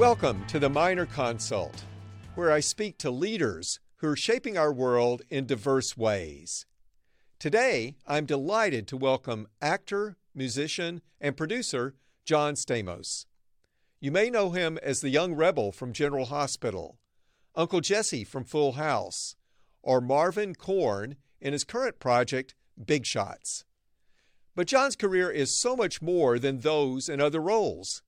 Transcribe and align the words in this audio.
Welcome 0.00 0.46
to 0.46 0.58
the 0.58 0.70
Minor 0.70 1.04
Consult, 1.04 1.84
where 2.34 2.50
I 2.50 2.60
speak 2.60 2.96
to 2.98 3.10
leaders 3.10 3.80
who 3.96 4.08
are 4.08 4.16
shaping 4.16 4.56
our 4.56 4.72
world 4.72 5.20
in 5.28 5.44
diverse 5.44 5.94
ways. 5.94 6.64
Today, 7.38 7.96
I'm 8.06 8.24
delighted 8.24 8.88
to 8.88 8.96
welcome 8.96 9.46
actor, 9.60 10.16
musician, 10.34 11.02
and 11.20 11.36
producer 11.36 11.96
John 12.24 12.54
Stamos. 12.54 13.26
You 14.00 14.10
may 14.10 14.30
know 14.30 14.52
him 14.52 14.78
as 14.82 15.02
the 15.02 15.10
young 15.10 15.34
rebel 15.34 15.70
from 15.70 15.92
General 15.92 16.24
Hospital, 16.24 16.98
Uncle 17.54 17.82
Jesse 17.82 18.24
from 18.24 18.44
Full 18.44 18.72
House, 18.72 19.36
or 19.82 20.00
Marvyn 20.00 20.54
Korn 20.54 21.16
in 21.42 21.52
his 21.52 21.62
current 21.62 21.98
project, 21.98 22.54
Big 22.82 23.04
Shots. 23.04 23.66
But 24.56 24.66
John's 24.66 24.96
career 24.96 25.30
is 25.30 25.54
so 25.54 25.76
much 25.76 26.00
more 26.00 26.38
than 26.38 26.60
those 26.60 27.10
and 27.10 27.20
other 27.20 27.40
roles. 27.40 28.02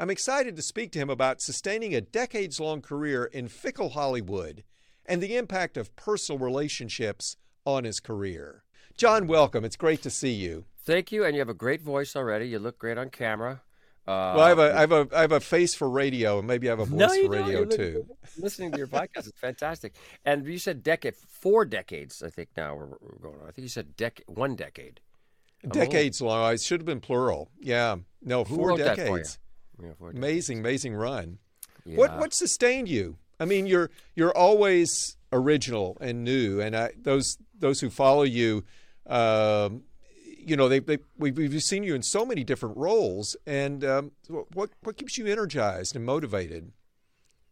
I'm 0.00 0.10
excited 0.10 0.54
to 0.54 0.62
speak 0.62 0.92
to 0.92 1.00
him 1.00 1.10
about 1.10 1.40
sustaining 1.40 1.92
a 1.92 2.00
decades 2.00 2.60
long 2.60 2.80
career 2.82 3.24
in 3.24 3.48
fickle 3.48 3.90
Hollywood 3.90 4.62
and 5.04 5.20
the 5.20 5.36
impact 5.36 5.76
of 5.76 5.96
personal 5.96 6.38
relationships 6.38 7.36
on 7.64 7.82
his 7.82 7.98
career. 7.98 8.62
John, 8.96 9.26
welcome. 9.26 9.64
It's 9.64 9.74
great 9.74 10.00
to 10.02 10.10
see 10.10 10.30
you. 10.30 10.66
Thank 10.84 11.10
you, 11.10 11.24
and 11.24 11.34
you 11.34 11.40
have 11.40 11.48
a 11.48 11.54
great 11.54 11.82
voice 11.82 12.14
already. 12.14 12.46
You 12.46 12.60
look 12.60 12.78
great 12.78 12.96
on 12.96 13.10
camera. 13.10 13.62
Uh, 14.06 14.34
well, 14.36 14.40
I 14.40 14.48
have 14.50 14.58
a, 14.60 14.76
I 14.76 14.80
have 14.80 14.92
a, 14.92 15.08
I 15.12 15.20
have 15.22 15.32
a 15.32 15.40
face 15.40 15.74
for 15.74 15.90
radio, 15.90 16.38
and 16.38 16.46
maybe 16.46 16.68
I 16.68 16.70
have 16.70 16.78
a 16.78 16.84
voice 16.84 16.98
no, 17.00 17.24
for 17.24 17.30
radio 17.30 17.64
too. 17.64 18.06
Listening 18.38 18.70
to 18.70 18.78
your 18.78 18.86
podcast 18.86 19.26
is 19.26 19.32
fantastic. 19.34 19.96
And 20.24 20.46
you 20.46 20.60
said 20.60 20.84
decade, 20.84 21.16
four 21.16 21.64
decades, 21.64 22.22
I 22.22 22.30
think 22.30 22.50
now 22.56 22.76
we're, 22.76 22.86
we're 23.00 23.18
going 23.20 23.40
on. 23.40 23.48
I 23.48 23.50
think 23.50 23.64
you 23.64 23.68
said 23.68 23.96
decade, 23.96 24.26
one 24.28 24.54
decade. 24.54 25.00
Decades 25.68 26.22
long. 26.22 26.44
I 26.44 26.54
should 26.54 26.80
have 26.80 26.86
been 26.86 27.00
plural. 27.00 27.50
Yeah, 27.60 27.96
no, 28.22 28.44
Who 28.44 28.54
four 28.54 28.68
wrote 28.68 28.78
decades. 28.78 29.40
Yeah, 29.82 29.90
four 29.98 30.10
Amazing, 30.10 30.58
amazing 30.60 30.94
run. 30.94 31.38
Yeah. 31.84 31.96
What 31.98 32.18
what 32.18 32.34
sustained 32.34 32.88
you? 32.88 33.18
I 33.40 33.44
mean, 33.44 33.66
you're 33.66 33.90
you're 34.14 34.36
always 34.36 35.16
original 35.32 35.96
and 36.00 36.24
new, 36.24 36.60
and 36.60 36.76
I, 36.76 36.90
those 37.00 37.38
those 37.58 37.80
who 37.80 37.90
follow 37.90 38.22
you, 38.24 38.64
um, 39.06 39.84
you 40.38 40.56
know, 40.56 40.68
they, 40.68 40.80
they 40.80 40.98
we've, 41.18 41.36
we've 41.36 41.62
seen 41.62 41.82
you 41.82 41.94
in 41.94 42.02
so 42.02 42.24
many 42.24 42.44
different 42.44 42.76
roles. 42.76 43.36
And 43.46 43.84
um, 43.84 44.12
what 44.28 44.70
what 44.82 44.96
keeps 44.96 45.18
you 45.18 45.26
energized 45.26 45.94
and 45.96 46.04
motivated? 46.04 46.72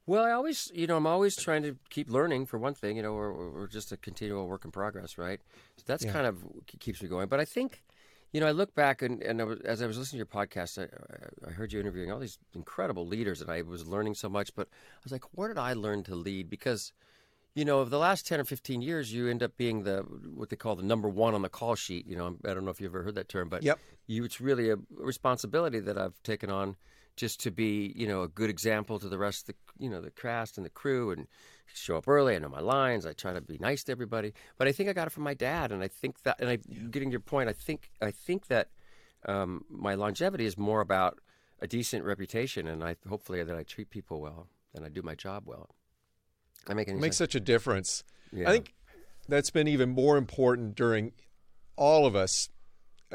Well, 0.08 0.24
I 0.24 0.30
always, 0.30 0.70
you 0.72 0.86
know, 0.86 0.96
I'm 0.96 1.06
always 1.06 1.34
trying 1.34 1.64
to 1.64 1.76
keep 1.90 2.08
learning 2.08 2.46
for 2.46 2.58
one 2.58 2.74
thing, 2.74 2.96
you 2.96 3.02
know, 3.02 3.12
we're, 3.14 3.32
we're 3.50 3.66
just 3.66 3.90
a 3.90 3.96
continual 3.96 4.46
work 4.46 4.64
in 4.64 4.70
progress, 4.70 5.18
right? 5.18 5.40
So 5.78 5.82
that's 5.84 6.04
Yeah. 6.04 6.12
kind 6.12 6.26
of 6.28 6.44
keeps 6.78 7.02
me 7.02 7.08
going. 7.08 7.26
But 7.26 7.40
I 7.40 7.44
think, 7.44 7.82
you 8.36 8.40
know, 8.40 8.46
I 8.46 8.50
look 8.50 8.74
back 8.74 9.00
and, 9.00 9.22
and 9.22 9.40
I 9.40 9.44
was, 9.44 9.60
as 9.60 9.80
I 9.80 9.86
was 9.86 9.96
listening 9.96 10.22
to 10.22 10.28
your 10.30 10.44
podcast, 10.44 10.78
I, 10.78 11.48
I 11.48 11.52
heard 11.52 11.72
you 11.72 11.80
interviewing 11.80 12.12
all 12.12 12.18
these 12.18 12.38
incredible 12.52 13.06
leaders 13.06 13.40
and 13.40 13.50
I 13.50 13.62
was 13.62 13.88
learning 13.88 14.14
so 14.14 14.28
much. 14.28 14.54
But 14.54 14.68
I 14.70 15.00
was 15.04 15.10
like, 15.10 15.24
where 15.32 15.48
did 15.48 15.56
I 15.56 15.72
learn 15.72 16.02
to 16.02 16.14
lead? 16.14 16.50
Because, 16.50 16.92
you 17.54 17.64
know, 17.64 17.78
of 17.78 17.88
the 17.88 17.98
last 17.98 18.26
10 18.26 18.38
or 18.38 18.44
15 18.44 18.82
years, 18.82 19.10
you 19.10 19.26
end 19.26 19.42
up 19.42 19.56
being 19.56 19.84
the, 19.84 20.00
what 20.34 20.50
they 20.50 20.56
call 20.56 20.76
the 20.76 20.82
number 20.82 21.08
one 21.08 21.34
on 21.34 21.40
the 21.40 21.48
call 21.48 21.76
sheet. 21.76 22.06
You 22.06 22.14
know, 22.14 22.36
I 22.44 22.52
don't 22.52 22.66
know 22.66 22.70
if 22.70 22.78
you've 22.78 22.90
ever 22.90 23.04
heard 23.04 23.14
that 23.14 23.30
term, 23.30 23.48
but 23.48 23.62
Yep. 23.62 23.78
you, 24.06 24.22
it's 24.24 24.38
really 24.38 24.68
a 24.68 24.76
responsibility 24.90 25.80
that 25.80 25.96
I've 25.96 26.22
taken 26.22 26.50
on 26.50 26.76
just 27.16 27.40
to 27.40 27.50
be, 27.50 27.92
you 27.96 28.06
know, 28.06 28.22
a 28.22 28.28
good 28.28 28.50
example 28.50 28.98
to 28.98 29.08
the 29.08 29.18
rest 29.18 29.48
of 29.48 29.54
the, 29.54 29.84
you 29.84 29.90
know, 29.90 30.00
the 30.00 30.10
cast 30.10 30.56
and 30.56 30.64
the 30.66 30.70
crew 30.70 31.10
and 31.10 31.26
show 31.72 31.96
up 31.96 32.06
early. 32.08 32.36
I 32.36 32.38
know 32.38 32.48
my 32.48 32.60
lines. 32.60 33.06
I 33.06 33.12
try 33.12 33.32
to 33.32 33.40
be 33.40 33.58
nice 33.58 33.84
to 33.84 33.92
everybody. 33.92 34.32
But 34.58 34.68
I 34.68 34.72
think 34.72 34.88
I 34.88 34.92
got 34.92 35.06
it 35.06 35.10
from 35.10 35.24
my 35.24 35.34
dad, 35.34 35.72
and 35.72 35.82
I 35.82 35.88
think 35.88 36.22
that, 36.22 36.40
and 36.40 36.48
I, 36.48 36.56
getting 36.56 37.10
to 37.10 37.12
your 37.12 37.20
point, 37.20 37.48
I 37.48 37.52
think, 37.52 37.90
I 38.00 38.10
think 38.10 38.48
that 38.48 38.68
um, 39.26 39.64
my 39.68 39.94
longevity 39.94 40.46
is 40.46 40.56
more 40.56 40.80
about 40.80 41.18
a 41.60 41.66
decent 41.66 42.04
reputation, 42.04 42.66
and 42.66 42.84
I 42.84 42.96
hopefully 43.08 43.42
that 43.42 43.56
I 43.56 43.62
treat 43.62 43.90
people 43.90 44.20
well 44.20 44.48
and 44.74 44.84
I 44.84 44.88
do 44.88 45.02
my 45.02 45.14
job 45.14 45.44
well. 45.46 45.70
I 46.68 46.74
make 46.74 46.88
any 46.88 46.98
It 46.98 47.00
makes 47.00 47.16
sense? 47.16 47.30
such 47.30 47.34
a 47.34 47.40
difference. 47.40 48.04
Yeah. 48.30 48.48
I 48.48 48.52
think 48.52 48.74
that's 49.26 49.50
been 49.50 49.66
even 49.66 49.88
more 49.88 50.18
important 50.18 50.74
during 50.74 51.12
all 51.76 52.06
of 52.06 52.14
us 52.14 52.50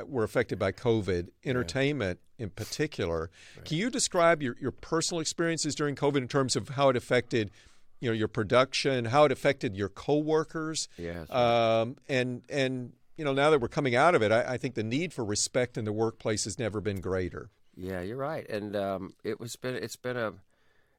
were 0.06 0.24
affected 0.24 0.58
by 0.58 0.72
COVID, 0.72 1.30
entertainment 1.46 2.20
in 2.38 2.50
particular. 2.50 3.30
Can 3.66 3.78
you 3.78 3.90
describe 3.90 4.42
your, 4.42 4.56
your 4.60 4.72
personal 4.72 5.22
experiences 5.22 5.76
during 5.76 5.96
COVID 5.96 6.18
in 6.18 6.28
terms 6.28 6.56
of 6.56 6.70
how 6.70 6.90
it 6.90 6.96
affected, 6.96 7.52
you 8.00 8.10
know, 8.10 8.14
your 8.14 8.28
production, 8.28 9.06
how 9.06 9.26
it 9.26 9.32
affected 9.32 9.76
your 9.76 9.90
coworkers? 9.90 10.88
Yes. 10.98 11.30
Um, 11.30 11.98
and 12.10 12.44
and 12.50 12.94
you 13.18 13.26
know, 13.26 13.34
now 13.34 13.52
that 13.52 13.60
we're 13.60 13.68
coming 13.68 13.96
out 13.96 14.16
of 14.16 14.24
it, 14.24 14.32
I, 14.32 14.54
I 14.54 14.58
think 14.58 14.76
the 14.76 14.84
need 14.84 15.14
for 15.14 15.24
respect 15.24 15.78
in 15.78 15.86
the 15.86 15.94
workplace 15.94 16.46
has 16.46 16.58
never 16.58 16.82
been 16.82 17.02
greater. 17.02 17.52
Yeah, 17.76 18.02
you're 18.02 18.18
right, 18.18 18.48
and 18.50 18.76
um, 18.76 19.14
it 19.24 19.40
was 19.40 19.56
been 19.56 19.76
it's 19.76 19.96
been 19.96 20.18
a 20.18 20.34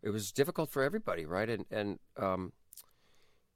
it 0.03 0.11
was 0.11 0.33
difficult 0.33 0.71
for 0.71 0.83
everybody, 0.83 1.27
right? 1.27 1.49
And 1.49 1.67
and 1.71 1.99
um, 2.17 2.53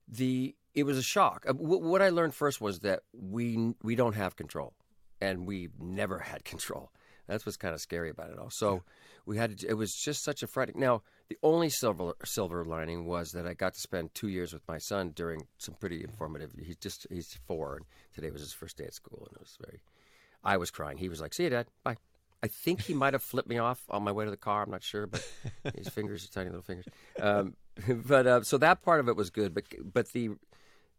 the 0.08 0.54
it 0.74 0.84
was 0.84 0.98
a 0.98 1.02
shock. 1.02 1.44
Uh, 1.48 1.54
what 1.54 2.02
I 2.02 2.10
learned 2.10 2.34
first 2.34 2.60
was 2.60 2.80
that 2.80 3.02
we 3.12 3.74
we 3.82 3.94
don't 3.94 4.14
have 4.14 4.36
control, 4.36 4.74
and 5.20 5.46
we 5.46 5.68
never 5.78 6.18
had 6.18 6.44
control. 6.44 6.90
That's 7.26 7.44
what's 7.44 7.56
kind 7.56 7.74
of 7.74 7.80
scary 7.80 8.10
about 8.10 8.30
it 8.30 8.38
all. 8.38 8.50
So 8.50 8.82
we 9.24 9.36
had 9.36 9.58
to, 9.58 9.68
it 9.68 9.74
was 9.74 9.92
just 9.92 10.22
such 10.22 10.42
a 10.42 10.46
frightening. 10.46 10.80
Now 10.80 11.02
the 11.28 11.36
only 11.42 11.68
silver 11.68 12.12
silver 12.24 12.64
lining 12.64 13.06
was 13.06 13.32
that 13.32 13.46
I 13.46 13.54
got 13.54 13.74
to 13.74 13.80
spend 13.80 14.14
two 14.14 14.28
years 14.28 14.52
with 14.52 14.62
my 14.68 14.78
son 14.78 15.10
during 15.10 15.46
some 15.58 15.74
pretty 15.74 16.04
informative. 16.04 16.52
He's 16.56 16.76
just 16.76 17.06
he's 17.10 17.36
four, 17.46 17.76
and 17.76 17.86
today 18.14 18.30
was 18.30 18.42
his 18.42 18.52
first 18.52 18.76
day 18.76 18.84
at 18.84 18.94
school, 18.94 19.26
and 19.28 19.36
it 19.36 19.40
was 19.40 19.58
very. 19.60 19.80
I 20.44 20.56
was 20.58 20.70
crying. 20.70 20.98
He 20.98 21.08
was 21.08 21.20
like, 21.20 21.34
"See 21.34 21.44
you, 21.44 21.50
Dad. 21.50 21.66
Bye." 21.82 21.96
I 22.42 22.48
think 22.48 22.82
he 22.82 22.94
might 22.94 23.14
have 23.14 23.22
flipped 23.30 23.48
me 23.48 23.58
off 23.58 23.82
on 23.90 24.04
my 24.04 24.12
way 24.12 24.24
to 24.24 24.30
the 24.30 24.36
car. 24.36 24.62
I'm 24.62 24.70
not 24.70 24.84
sure, 24.84 25.08
but 25.08 25.28
his 25.74 25.88
fingers 25.88 26.24
are 26.24 26.28
tiny 26.28 26.50
little 26.50 26.62
fingers. 26.62 26.86
Um, 27.20 27.56
but 27.88 28.26
uh, 28.26 28.42
so 28.44 28.58
that 28.58 28.82
part 28.82 29.00
of 29.00 29.08
it 29.08 29.16
was 29.16 29.30
good. 29.30 29.52
But 29.52 29.64
but 29.92 30.12
the 30.12 30.30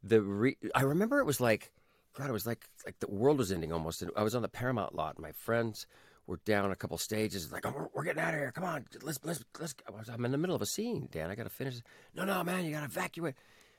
the 0.03 0.21
re- 0.21 0.57
I 0.75 0.81
remember 0.81 1.19
it 1.19 1.25
was 1.25 1.39
like 1.39 1.71
God. 2.15 2.29
It 2.29 2.33
was 2.33 2.45
like 2.47 2.65
like 2.85 2.99
the 2.99 3.09
world 3.09 3.37
was 3.37 3.51
ending 3.51 3.71
almost. 3.73 4.01
And 4.01 4.11
I 4.15 4.23
was 4.23 4.35
on 4.35 4.41
the 4.41 4.47
Paramount 4.49 4.95
lot. 4.95 5.15
And 5.15 5.23
my 5.23 5.31
friends 5.31 5.85
were 6.25 6.39
down 6.45 6.71
a 6.71 6.75
couple 6.75 6.97
stages. 6.97 7.51
Like, 7.51 7.65
oh, 7.65 7.73
we're, 7.75 7.87
we're 7.93 8.03
getting 8.03 8.21
out 8.21 8.33
of 8.33 8.39
here. 8.39 8.51
Come 8.51 8.63
on, 8.65 8.85
let's 9.03 9.19
let's 9.23 9.43
let's. 9.59 9.75
I 9.87 9.91
was- 9.91 10.09
I'm 10.09 10.25
in 10.25 10.31
the 10.31 10.37
middle 10.37 10.55
of 10.55 10.61
a 10.61 10.65
scene, 10.65 11.07
Dan. 11.11 11.29
I 11.29 11.35
got 11.35 11.43
to 11.43 11.49
finish. 11.49 11.75
No, 12.15 12.25
no, 12.25 12.43
man, 12.43 12.65
you 12.65 12.71
got 12.71 12.79
to 12.79 12.85
evacuate. 12.85 13.35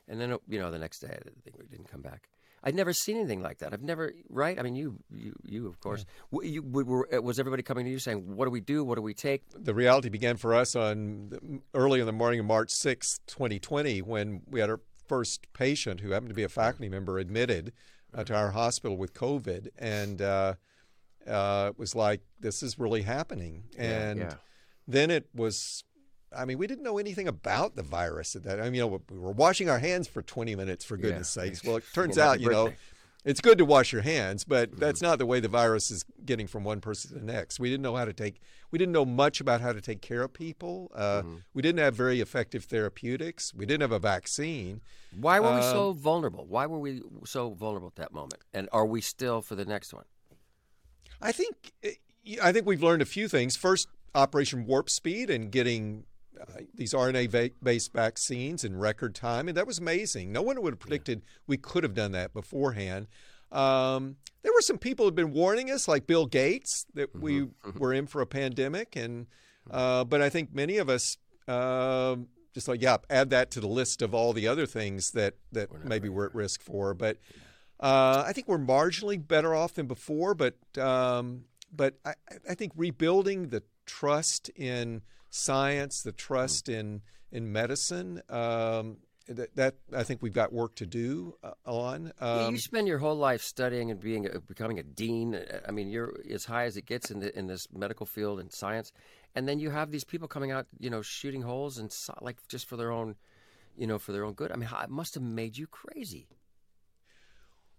And 0.08 0.20
then 0.20 0.36
you 0.48 0.58
know 0.58 0.70
the 0.70 0.78
next 0.78 1.00
day, 1.00 1.08
I 1.10 1.18
didn't 1.44 1.70
we 1.70 1.78
come 1.90 2.00
back. 2.00 2.28
I'd 2.64 2.74
never 2.74 2.92
seen 2.92 3.16
anything 3.18 3.40
like 3.40 3.58
that. 3.58 3.72
I've 3.72 3.82
never, 3.84 4.12
right? 4.28 4.58
I 4.58 4.62
mean, 4.62 4.74
you, 4.74 4.98
you, 5.14 5.32
you, 5.44 5.66
of 5.68 5.78
course. 5.78 6.04
W 6.32 6.50
You, 6.50 6.62
were, 6.62 7.08
uh, 7.14 7.22
was 7.22 7.38
everybody 7.38 7.62
coming 7.62 7.84
to 7.84 7.90
you 7.90 8.00
saying, 8.00 8.34
"What 8.34 8.46
do 8.46 8.50
we 8.50 8.60
do? 8.60 8.82
What 8.82 8.96
do 8.96 9.02
we 9.02 9.14
take?" 9.14 9.42
the 9.54 9.74
reality 9.74 10.08
began 10.08 10.36
for 10.36 10.54
us 10.54 10.74
on 10.74 11.28
the- 11.28 11.60
early 11.74 12.00
in 12.00 12.06
the 12.06 12.12
morning 12.12 12.40
of 12.40 12.46
March 12.46 12.70
6, 12.72 13.20
2020, 13.28 14.02
when 14.02 14.42
we 14.50 14.58
had 14.58 14.70
our 14.70 14.80
first 15.06 15.46
patient 15.52 16.00
who 16.00 16.10
happened 16.10 16.30
to 16.30 16.34
be 16.34 16.42
a 16.42 16.48
faculty 16.48 16.88
member 16.88 17.18
admitted 17.18 17.72
uh, 18.14 18.24
to 18.24 18.34
our 18.34 18.50
hospital 18.50 18.96
with 18.96 19.14
COVID. 19.14 19.68
And 19.78 20.20
uh, 20.22 20.54
uh, 21.26 21.70
it 21.70 21.78
was 21.78 21.94
like, 21.94 22.22
this 22.40 22.62
is 22.62 22.78
really 22.78 23.02
happening. 23.02 23.64
And 23.76 24.20
yeah. 24.20 24.34
then 24.86 25.10
it 25.10 25.28
was, 25.34 25.84
I 26.36 26.44
mean, 26.44 26.58
we 26.58 26.66
didn't 26.66 26.84
know 26.84 26.98
anything 26.98 27.28
about 27.28 27.76
the 27.76 27.82
virus 27.82 28.36
at 28.36 28.44
that. 28.44 28.60
I 28.60 28.64
mean, 28.64 28.74
you 28.74 28.80
know, 28.82 29.00
we 29.10 29.18
were 29.18 29.32
washing 29.32 29.68
our 29.68 29.78
hands 29.78 30.08
for 30.08 30.22
20 30.22 30.54
minutes, 30.56 30.84
for 30.84 30.96
goodness 30.96 31.28
sakes. 31.28 31.64
Well, 31.64 31.76
it 31.76 31.84
turns 31.94 32.16
Yeah, 32.16 32.30
out, 32.30 32.40
you 32.40 32.50
know. 32.50 32.72
It's 33.24 33.40
good 33.40 33.58
to 33.58 33.64
wash 33.64 33.92
your 33.92 34.02
hands, 34.02 34.44
but 34.44 34.78
that's 34.78 35.02
not 35.02 35.18
the 35.18 35.26
way 35.26 35.40
the 35.40 35.48
virus 35.48 35.90
is 35.90 36.04
getting 36.24 36.46
from 36.46 36.64
one 36.64 36.80
person 36.80 37.10
to 37.12 37.18
the 37.18 37.24
next. 37.32 37.58
We 37.60 37.68
didn't 37.68 37.82
know 37.82 37.96
how 37.96 38.04
to 38.04 38.12
take, 38.12 38.40
we 38.70 38.78
didn't 38.78 38.92
know 38.92 39.04
much 39.04 39.40
about 39.40 39.60
how 39.60 39.72
to 39.72 39.80
take 39.80 40.00
care 40.00 40.22
of 40.22 40.32
people. 40.32 40.90
Uh, 40.94 41.22
We 41.52 41.62
didn't 41.62 41.80
have 41.80 41.94
very 41.94 42.20
effective 42.20 42.64
therapeutics. 42.64 43.52
We 43.52 43.66
didn't 43.66 43.82
have 43.82 43.92
a 43.92 43.98
vaccine. 43.98 44.80
Why 45.18 45.40
were 45.40 45.50
we 45.50 45.60
Um, 45.60 45.62
so 45.62 45.92
vulnerable? 45.92 46.46
Why 46.46 46.66
were 46.66 46.78
we 46.78 47.02
so 47.24 47.50
vulnerable 47.50 47.88
at 47.88 47.96
that 47.96 48.12
moment? 48.12 48.42
And 48.54 48.68
are 48.72 48.86
we 48.86 49.00
still 49.00 49.42
for 49.42 49.54
the 49.56 49.64
next 49.64 49.92
one? 49.92 50.04
I 51.20 51.32
think, 51.32 51.72
eh, 51.82 51.94
I 52.42 52.52
think 52.52 52.66
we've 52.66 52.82
learned 52.82 53.02
a 53.02 53.06
few 53.06 53.26
things. 53.28 53.56
First, 53.56 53.88
Operation 54.14 54.64
Warp 54.64 54.88
Speed 54.88 55.28
and 55.28 55.50
getting 55.50 56.04
uh, 56.40 56.60
these 56.74 56.92
RNA-based 56.92 57.92
vaccines 57.92 58.64
in 58.64 58.78
record 58.78 59.14
time, 59.14 59.48
and 59.48 59.56
that 59.56 59.66
was 59.66 59.78
amazing. 59.78 60.32
No 60.32 60.42
one 60.42 60.60
would 60.62 60.74
have 60.74 60.80
predicted 60.80 61.22
we 61.46 61.56
could 61.56 61.82
have 61.82 61.94
done 61.94 62.12
that 62.12 62.32
beforehand. 62.32 63.06
Um, 63.50 64.16
there 64.42 64.52
were 64.52 64.60
some 64.60 64.78
people 64.78 65.04
who 65.04 65.08
had 65.08 65.14
been 65.14 65.32
warning 65.32 65.70
us, 65.70 65.88
like 65.88 66.06
Bill 66.06 66.26
Gates, 66.26 66.86
that 66.94 67.14
we 67.14 67.48
were 67.76 67.92
in 67.92 68.06
for 68.06 68.20
a 68.20 68.26
pandemic, 68.26 68.94
and 68.96 69.26
uh, 69.70 70.04
but 70.04 70.20
I 70.22 70.28
think 70.28 70.54
many 70.54 70.78
of 70.78 70.88
us 70.88 71.16
um 71.46 72.28
just 72.58 72.66
like, 72.66 72.82
yeah, 72.82 72.96
add 73.08 73.30
that 73.30 73.52
to 73.52 73.60
the 73.60 73.68
list 73.68 74.02
of 74.02 74.14
all 74.14 74.32
the 74.32 74.48
other 74.48 74.66
things 74.66 75.12
that 75.12 75.34
that 75.52 75.84
maybe 75.84 76.08
we're 76.08 76.26
at 76.26 76.34
risk 76.34 76.60
for. 76.62 76.92
But 76.92 77.18
uh, 77.78 78.24
I 78.26 78.32
think 78.32 78.48
we're 78.48 78.58
marginally 78.58 79.26
better 79.26 79.54
off 79.54 79.74
than 79.74 79.86
before. 79.86 80.34
But 80.34 80.56
um, 80.76 81.44
but 81.74 81.98
I, 82.04 82.14
I 82.48 82.54
think 82.54 82.72
rebuilding 82.74 83.48
the 83.48 83.62
trust 83.86 84.48
in 84.50 85.02
science, 85.30 86.02
the 86.02 86.12
trust 86.12 86.68
in 86.68 87.02
in 87.30 87.52
medicine, 87.52 88.22
um, 88.30 88.96
that, 89.28 89.54
that 89.54 89.74
I 89.94 90.02
think 90.02 90.22
we've 90.22 90.32
got 90.32 90.52
work 90.52 90.74
to 90.76 90.86
do 90.86 91.34
uh, 91.44 91.52
on. 91.66 92.12
Yeah, 92.20 92.46
Um, 92.46 92.54
you 92.54 92.58
spend 92.58 92.88
your 92.88 92.96
whole 92.98 93.16
life 93.16 93.42
studying 93.42 93.90
and 93.90 94.00
being 94.00 94.26
a, 94.26 94.40
becoming 94.40 94.78
a 94.78 94.82
dean. 94.82 95.34
Uh, 95.34 95.60
I 95.68 95.70
mean, 95.70 95.90
you're 95.90 96.14
as 96.32 96.46
high 96.46 96.64
as 96.64 96.78
it 96.78 96.86
gets 96.86 97.10
in 97.10 97.20
the, 97.20 97.38
in 97.38 97.46
this 97.46 97.68
medical 97.70 98.06
field 98.06 98.40
and 98.40 98.50
science, 98.50 98.92
and 99.34 99.46
then 99.46 99.58
you 99.58 99.70
have 99.70 99.90
these 99.90 100.04
people 100.04 100.28
coming 100.28 100.50
out, 100.50 100.66
you 100.78 100.88
know, 100.88 101.02
shooting 101.02 101.42
holes 101.42 101.76
and 101.76 101.92
so, 101.92 102.16
like 102.22 102.36
just 102.48 102.66
for 102.66 102.76
their 102.76 102.90
own, 102.90 103.16
you 103.76 103.86
know, 103.86 103.98
for 103.98 104.12
their 104.12 104.24
own 104.24 104.32
good. 104.32 104.50
I 104.50 104.56
mean, 104.56 104.68
it 104.82 104.90
must 104.90 105.14
have 105.14 105.22
made 105.22 105.58
you 105.58 105.66
crazy. 105.66 106.28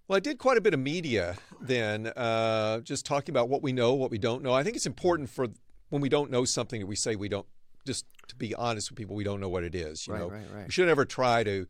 Well, 0.08 0.18
I 0.18 0.20
did 0.20 0.38
quite 0.40 0.58
a 0.58 0.62
bit 0.62 0.74
of 0.74 0.80
media 0.80 1.38
then, 1.62 2.08
uh, 2.08 2.80
just 2.82 3.06
talking 3.06 3.32
about 3.32 3.50
what 3.50 3.62
we 3.62 3.72
know, 3.74 3.94
what 3.94 4.10
we 4.12 4.18
don't 4.18 4.44
know. 4.44 4.54
I 4.54 4.64
think 4.64 4.76
it's 4.76 4.88
important 4.88 5.30
for 5.30 5.48
when 5.90 6.02
we 6.02 6.10
don't 6.10 6.32
know 6.32 6.46
something 6.46 6.80
that 6.80 6.88
we 6.88 6.96
say 6.96 7.16
we 7.16 7.30
don't, 7.30 7.46
just 7.86 8.06
to 8.28 8.36
be 8.36 8.54
honest 8.56 8.90
with 8.92 8.98
people, 8.98 9.16
we 9.16 9.24
don't 9.24 9.40
know 9.40 9.50
what 9.50 9.64
it 9.64 9.76
is. 9.76 10.08
You 10.08 10.14
Right, 10.14 10.20
know, 10.20 10.30
right, 10.30 10.46
right. 10.54 10.66
we 10.68 10.72
should 10.72 10.88
never 10.88 11.06
try 11.06 11.44
to 11.44 11.68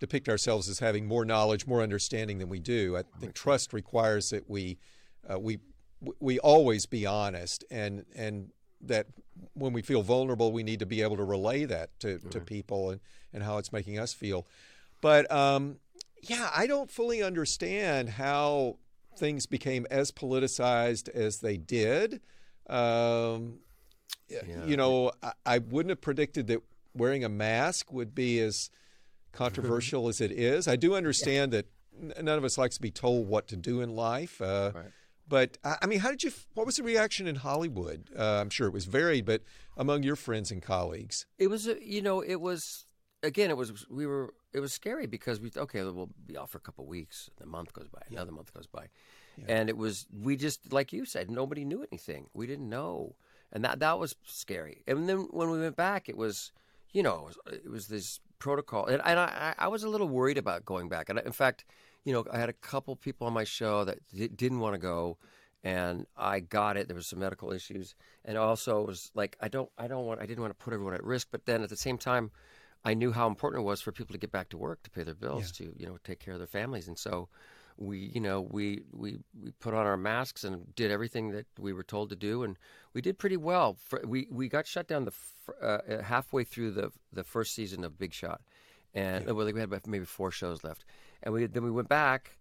depict 0.00 0.28
ourselves 0.28 0.68
as 0.68 0.78
having 0.80 1.06
more 1.06 1.24
knowledge, 1.24 1.66
more 1.66 1.80
understanding 1.82 2.38
than 2.38 2.48
we 2.48 2.58
do. 2.58 2.96
I 2.96 3.02
think 3.20 3.34
trust 3.34 3.72
requires 3.72 4.30
that 4.30 4.48
we, 4.50 4.78
uh, 5.30 5.38
we, 5.38 5.58
we 6.20 6.38
always 6.40 6.86
be 6.86 7.06
honest, 7.06 7.64
and 7.70 8.04
and 8.14 8.50
that 8.80 9.06
when 9.54 9.72
we 9.72 9.80
feel 9.80 10.02
vulnerable, 10.02 10.50
we 10.50 10.64
need 10.64 10.80
to 10.80 10.86
be 10.86 11.02
able 11.02 11.16
to 11.16 11.22
relay 11.22 11.64
that 11.64 11.88
to, 12.00 12.18
to 12.30 12.40
people 12.40 12.90
and, 12.90 13.00
and 13.32 13.44
how 13.44 13.58
it's 13.58 13.72
making 13.72 13.96
us 13.96 14.12
feel. 14.12 14.44
But 15.00 15.30
um, 15.30 15.76
yeah, 16.20 16.50
I 16.54 16.66
don't 16.66 16.90
fully 16.90 17.22
understand 17.22 18.08
how 18.08 18.78
things 19.16 19.46
became 19.46 19.86
as 19.88 20.10
politicized 20.10 21.08
as 21.10 21.38
they 21.38 21.56
did. 21.56 22.20
Um, 22.72 23.58
Yeah. 24.28 24.64
You 24.64 24.76
know, 24.76 25.12
I, 25.22 25.32
I 25.44 25.58
wouldn't 25.58 25.90
have 25.90 26.00
predicted 26.00 26.46
that 26.46 26.60
wearing 26.94 27.22
a 27.24 27.28
mask 27.28 27.92
would 27.92 28.14
be 28.14 28.40
as 28.40 28.70
controversial 29.32 30.08
as 30.08 30.20
it 30.20 30.32
is. 30.32 30.66
I 30.68 30.76
do 30.76 30.94
understand 30.94 31.52
that 31.52 31.66
none 32.00 32.38
of 32.38 32.44
us 32.44 32.56
likes 32.56 32.76
to 32.76 32.82
be 32.82 32.90
told 32.90 33.28
what 33.28 33.46
to 33.48 33.56
do 33.56 33.80
in 33.80 33.94
life. 33.94 34.40
Uh, 34.40 34.72
Right. 34.74 34.86
But 35.28 35.56
I 35.64 35.76
I 35.82 35.86
mean, 35.86 36.00
how 36.00 36.10
did 36.10 36.24
you? 36.24 36.32
What 36.54 36.66
was 36.66 36.76
the 36.76 36.82
reaction 36.82 37.26
in 37.26 37.36
Hollywood? 37.36 38.10
Uh, 38.18 38.40
I'm 38.40 38.50
sure 38.50 38.66
it 38.66 38.72
was 38.72 38.86
varied, 38.86 39.24
but 39.24 39.42
among 39.76 40.02
your 40.02 40.16
friends 40.16 40.50
and 40.50 40.60
colleagues. 40.60 41.26
It 41.38 41.46
was, 41.46 41.66
you 41.80 42.02
know, 42.02 42.20
it 42.20 42.40
was 42.40 42.86
again. 43.22 43.48
It 43.48 43.56
was 43.56 43.86
we 43.88 44.04
were. 44.04 44.34
It 44.52 44.60
was 44.60 44.72
scary 44.74 45.06
because 45.06 45.40
we 45.40 45.50
okay, 45.56 45.82
we'll 45.84 46.10
be 46.26 46.36
off 46.36 46.50
for 46.50 46.58
a 46.58 46.60
couple 46.60 46.84
weeks. 46.86 47.30
The 47.36 47.46
month 47.46 47.72
goes 47.72 47.88
by, 47.88 48.02
another 48.10 48.32
month 48.32 48.52
goes 48.52 48.66
by, 48.66 48.88
and 49.48 49.68
it 49.68 49.76
was 49.76 50.06
we 50.22 50.36
just 50.36 50.72
like 50.72 50.92
you 50.92 51.04
said, 51.04 51.30
nobody 51.30 51.64
knew 51.64 51.84
anything. 51.90 52.28
We 52.34 52.46
didn't 52.46 52.68
know, 52.68 53.16
and 53.52 53.64
that 53.64 53.80
that 53.80 53.98
was 53.98 54.14
scary. 54.24 54.82
And 54.86 55.08
then 55.08 55.28
when 55.30 55.50
we 55.50 55.58
went 55.60 55.76
back, 55.76 56.08
it 56.08 56.16
was, 56.16 56.52
you 56.92 57.02
know, 57.02 57.18
it 57.18 57.24
was, 57.24 57.38
it 57.64 57.70
was 57.70 57.88
this 57.88 58.20
protocol, 58.38 58.86
and, 58.86 59.00
and 59.04 59.18
I 59.18 59.54
I 59.58 59.68
was 59.68 59.84
a 59.84 59.88
little 59.88 60.08
worried 60.08 60.38
about 60.38 60.64
going 60.64 60.88
back. 60.88 61.08
And 61.08 61.18
I, 61.18 61.22
in 61.22 61.32
fact, 61.32 61.64
you 62.04 62.12
know, 62.12 62.24
I 62.32 62.38
had 62.38 62.48
a 62.48 62.54
couple 62.54 62.96
people 62.96 63.26
on 63.26 63.32
my 63.32 63.44
show 63.44 63.84
that 63.84 63.98
di- 64.12 64.28
didn't 64.28 64.60
want 64.60 64.74
to 64.74 64.78
go, 64.78 65.16
and 65.62 66.06
I 66.16 66.40
got 66.40 66.76
it. 66.76 66.88
There 66.88 66.96
was 66.96 67.06
some 67.06 67.20
medical 67.20 67.52
issues, 67.52 67.94
and 68.24 68.36
also 68.36 68.80
it 68.80 68.86
was 68.86 69.10
like 69.14 69.36
I 69.40 69.48
don't, 69.48 69.70
I 69.78 69.86
don't 69.88 70.06
want, 70.06 70.20
I 70.20 70.26
didn't 70.26 70.40
want 70.40 70.56
to 70.58 70.64
put 70.64 70.72
everyone 70.72 70.94
at 70.94 71.04
risk. 71.04 71.28
But 71.30 71.46
then 71.46 71.62
at 71.62 71.70
the 71.70 71.76
same 71.76 71.98
time, 71.98 72.30
I 72.84 72.94
knew 72.94 73.12
how 73.12 73.28
important 73.28 73.62
it 73.62 73.64
was 73.64 73.80
for 73.80 73.92
people 73.92 74.12
to 74.12 74.18
get 74.18 74.32
back 74.32 74.48
to 74.50 74.58
work, 74.58 74.82
to 74.82 74.90
pay 74.90 75.04
their 75.04 75.14
bills, 75.14 75.52
to 75.52 75.72
you 75.76 75.86
know, 75.86 75.98
take 76.02 76.18
care 76.18 76.34
of 76.34 76.40
their 76.40 76.48
families, 76.48 76.88
and 76.88 76.98
so 76.98 77.28
we, 77.82 78.10
you 78.14 78.20
know, 78.20 78.40
we 78.40 78.82
we 78.92 79.18
we 79.42 79.50
put 79.60 79.74
on 79.74 79.86
our 79.86 79.96
masks 79.96 80.44
and 80.44 80.74
did 80.74 80.90
everything 80.90 81.30
that 81.32 81.46
we 81.58 81.72
were 81.72 81.82
told 81.82 82.10
to 82.10 82.16
do, 82.16 82.42
and 82.42 82.56
we 82.94 83.00
did 83.00 83.18
pretty 83.18 83.36
well. 83.36 83.74
For, 83.74 84.00
we 84.06 84.28
we 84.30 84.48
got 84.48 84.66
shut 84.66 84.86
down 84.88 85.04
the 85.04 85.12
uh, 85.60 86.02
halfway 86.02 86.44
through 86.44 86.72
the 86.72 86.92
the 87.12 87.24
first 87.24 87.54
season 87.54 87.84
of 87.84 87.98
Big 87.98 88.12
Shot, 88.14 88.40
and 88.94 89.26
well, 89.26 89.50
we 89.52 89.60
had 89.60 89.86
maybe 89.86 90.04
four 90.04 90.30
shows 90.30 90.62
left, 90.64 90.84
and 91.22 91.34
we 91.34 91.46
then 91.46 91.64
we 91.64 91.70
went 91.70 91.88
back, 91.88 92.36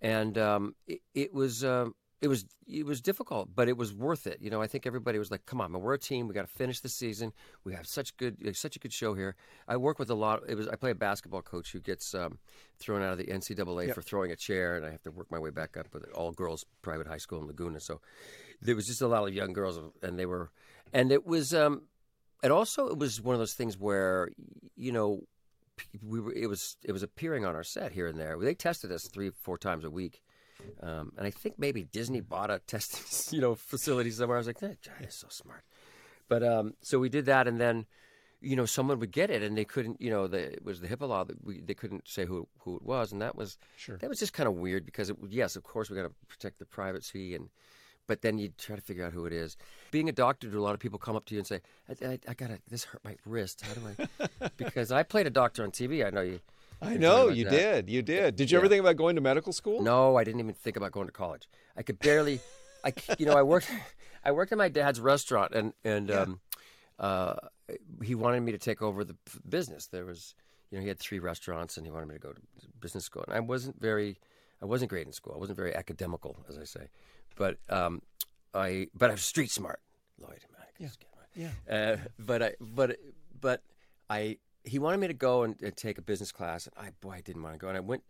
and 0.00 0.36
um, 0.36 0.74
it, 0.86 1.00
it 1.14 1.32
was 1.32 1.64
um, 1.64 1.94
it 2.20 2.28
was 2.28 2.44
it 2.66 2.84
was 2.84 3.00
difficult, 3.00 3.48
but 3.54 3.68
it 3.68 3.76
was 3.76 3.94
worth 3.94 4.26
it. 4.26 4.38
You 4.40 4.50
know, 4.50 4.60
I 4.60 4.66
think 4.66 4.86
everybody 4.86 5.18
was 5.18 5.30
like, 5.30 5.46
"Come 5.46 5.60
on, 5.60 5.72
man, 5.72 5.80
we're 5.80 5.94
a 5.94 5.98
team. 5.98 6.28
We 6.28 6.34
got 6.34 6.46
to 6.46 6.54
finish 6.54 6.80
the 6.80 6.88
season. 6.88 7.32
We 7.64 7.72
have 7.72 7.86
such 7.86 8.16
good 8.18 8.54
such 8.56 8.76
a 8.76 8.78
good 8.78 8.92
show 8.92 9.14
here." 9.14 9.36
I 9.66 9.78
work 9.78 9.98
with 9.98 10.10
a 10.10 10.14
lot. 10.14 10.42
It 10.46 10.54
was 10.54 10.68
I 10.68 10.76
play 10.76 10.90
a 10.90 10.94
basketball 10.94 11.40
coach 11.40 11.72
who 11.72 11.80
gets 11.80 12.14
um, 12.14 12.38
thrown 12.78 13.02
out 13.02 13.12
of 13.12 13.18
the 13.18 13.24
NCAA 13.24 13.94
for 13.94 14.02
throwing 14.02 14.30
a 14.32 14.36
chair, 14.36 14.76
and 14.76 14.84
I 14.84 14.90
have 14.90 15.02
to 15.04 15.10
work 15.10 15.30
my 15.30 15.38
way 15.38 15.50
back 15.50 15.76
up 15.78 15.86
with 15.94 16.04
all 16.12 16.30
girls 16.30 16.66
private 16.82 17.06
high 17.06 17.18
school 17.18 17.40
in 17.40 17.46
Laguna. 17.46 17.80
So 17.80 18.00
there 18.60 18.76
was 18.76 18.86
just 18.86 19.00
a 19.00 19.08
lot 19.08 19.26
of 19.26 19.32
young 19.32 19.54
girls, 19.54 19.80
and 20.02 20.18
they 20.18 20.26
were, 20.26 20.50
and 20.92 21.10
it 21.12 21.26
was, 21.26 21.54
um, 21.54 21.82
and 22.42 22.52
also 22.52 22.88
it 22.88 22.98
was 22.98 23.22
one 23.22 23.34
of 23.34 23.38
those 23.38 23.54
things 23.54 23.78
where 23.78 24.28
you 24.76 24.92
know 24.92 25.22
we 26.02 26.20
were 26.20 26.34
it 26.34 26.48
was 26.48 26.76
it 26.84 26.92
was 26.92 27.02
appearing 27.02 27.46
on 27.46 27.54
our 27.54 27.64
set 27.64 27.92
here 27.92 28.06
and 28.06 28.20
there. 28.20 28.38
They 28.38 28.54
tested 28.54 28.92
us 28.92 29.08
three 29.08 29.30
four 29.30 29.56
times 29.56 29.84
a 29.84 29.90
week, 29.90 30.22
um, 30.82 31.12
and 31.16 31.26
I 31.26 31.30
think 31.30 31.58
maybe 31.58 31.84
Disney 31.84 32.20
bought 32.20 32.50
a 32.50 32.60
testing 32.66 33.02
you 33.36 33.40
know 33.40 33.54
facility 33.54 34.10
somewhere. 34.10 34.36
I 34.38 34.40
was 34.40 34.46
like, 34.46 34.60
that 34.60 34.78
guy 34.82 35.06
is 35.06 35.14
so 35.14 35.26
smart. 35.30 35.62
But 36.28 36.42
um, 36.42 36.74
so 36.82 36.98
we 36.98 37.08
did 37.08 37.26
that, 37.26 37.48
and 37.48 37.60
then 37.60 37.86
you 38.40 38.56
know 38.56 38.66
someone 38.66 38.98
would 39.00 39.10
get 39.12 39.30
it, 39.30 39.42
and 39.42 39.56
they 39.58 39.64
couldn't. 39.64 40.00
You 40.00 40.10
know, 40.10 40.26
the, 40.28 40.52
it 40.52 40.64
was 40.64 40.80
the 40.80 40.88
HIPAA 40.88 41.08
law 41.08 41.24
that 41.24 41.44
we, 41.44 41.60
they 41.60 41.74
couldn't 41.74 42.06
say 42.08 42.24
who 42.24 42.46
who 42.60 42.76
it 42.76 42.82
was, 42.82 43.12
and 43.12 43.20
that 43.20 43.36
was 43.36 43.58
Sure. 43.76 43.96
that 43.98 44.08
was 44.08 44.18
just 44.18 44.32
kind 44.32 44.46
of 44.46 44.54
weird 44.54 44.84
because 44.84 45.10
it, 45.10 45.16
yes, 45.28 45.56
of 45.56 45.62
course 45.64 45.90
we 45.90 45.96
got 45.96 46.04
to 46.04 46.12
protect 46.28 46.58
the 46.58 46.66
privacy 46.66 47.34
and. 47.34 47.48
But 48.06 48.22
then 48.22 48.38
you 48.38 48.48
try 48.58 48.74
to 48.74 48.82
figure 48.82 49.04
out 49.06 49.12
who 49.12 49.24
it 49.26 49.32
is. 49.32 49.56
Being 49.92 50.08
a 50.08 50.12
doctor, 50.12 50.48
do 50.48 50.58
a 50.58 50.64
lot 50.64 50.74
of 50.74 50.80
people 50.80 50.98
come 50.98 51.14
up 51.14 51.26
to 51.26 51.34
you 51.34 51.38
and 51.38 51.46
say, 51.46 51.60
"I, 51.88 52.06
I, 52.06 52.18
I 52.26 52.34
gotta 52.34 52.58
this 52.68 52.82
hurt 52.82 53.04
my 53.04 53.14
wrist. 53.24 53.60
How 53.64 53.72
do 53.74 53.82
I?" 54.40 54.48
because 54.56 54.90
I 54.90 55.04
played 55.04 55.28
a 55.28 55.30
doctor 55.30 55.62
on 55.62 55.70
TV. 55.70 56.04
I 56.04 56.10
know 56.10 56.22
you. 56.22 56.40
I 56.82 56.96
know 56.96 57.28
you 57.28 57.44
that. 57.44 57.50
did. 57.50 57.90
You 57.90 58.02
did. 58.02 58.36
Did 58.36 58.50
you 58.50 58.58
ever 58.58 58.68
think 58.68 58.80
about 58.80 58.96
going 58.96 59.14
to 59.16 59.20
medical 59.20 59.52
school? 59.52 59.82
No, 59.82 60.16
I 60.16 60.24
didn't 60.24 60.40
even 60.40 60.54
think 60.54 60.76
about 60.76 60.92
going 60.92 61.06
to 61.06 61.12
college. 61.12 61.48
I 61.76 61.82
could 61.82 61.98
barely. 61.98 62.40
I 62.84 62.92
you 63.18 63.26
know 63.26 63.34
I 63.36 63.42
worked 63.42 63.70
I 64.24 64.32
worked 64.32 64.52
at 64.52 64.58
my 64.58 64.68
dad's 64.68 65.00
restaurant 65.00 65.52
and 65.54 65.72
and 65.84 66.10
um, 66.10 66.40
uh, 66.98 67.34
he 68.02 68.14
wanted 68.14 68.40
me 68.40 68.52
to 68.52 68.58
take 68.58 68.80
over 68.82 69.04
the 69.04 69.16
business. 69.48 69.86
There 69.88 70.04
was 70.06 70.34
you 70.70 70.78
know 70.78 70.82
he 70.82 70.88
had 70.88 70.98
three 70.98 71.18
restaurants 71.18 71.76
and 71.76 71.84
he 71.86 71.90
wanted 71.92 72.08
me 72.08 72.14
to 72.14 72.20
go 72.20 72.32
to 72.32 72.40
business 72.80 73.04
school. 73.04 73.24
And 73.26 73.36
I 73.36 73.40
wasn't 73.40 73.80
very 73.80 74.18
I 74.62 74.64
wasn't 74.64 74.90
great 74.90 75.06
in 75.06 75.12
school. 75.12 75.34
I 75.34 75.38
wasn't 75.38 75.56
very 75.58 75.74
academical, 75.74 76.36
as 76.48 76.56
I 76.58 76.64
say, 76.64 76.88
but 77.36 77.58
um, 77.68 78.00
I 78.54 78.88
but 78.94 79.10
I 79.10 79.12
was 79.12 79.22
street 79.24 79.50
smart, 79.50 79.80
Lloyd. 80.18 80.40
Man, 80.52 80.62
I 80.62 80.70
could 80.76 80.86
just 80.86 81.00
get 81.00 81.08
my- 81.16 81.50
Yeah. 81.68 81.92
uh, 81.92 81.96
but 82.18 82.42
I, 82.42 82.54
but, 82.60 82.96
but 83.40 83.62
I, 84.08 84.38
he 84.64 84.78
wanted 84.78 84.98
me 84.98 85.06
to 85.06 85.14
go 85.14 85.42
and, 85.42 85.60
and 85.62 85.76
take 85.76 85.98
a 85.98 86.02
business 86.02 86.32
class, 86.32 86.66
and 86.66 86.86
I, 86.86 86.90
boy, 87.00 87.12
I 87.12 87.20
didn't 87.20 87.42
want 87.42 87.54
to 87.54 87.58
go. 87.58 87.68
And 87.68 87.76
I 87.76 87.80
went 87.80 88.02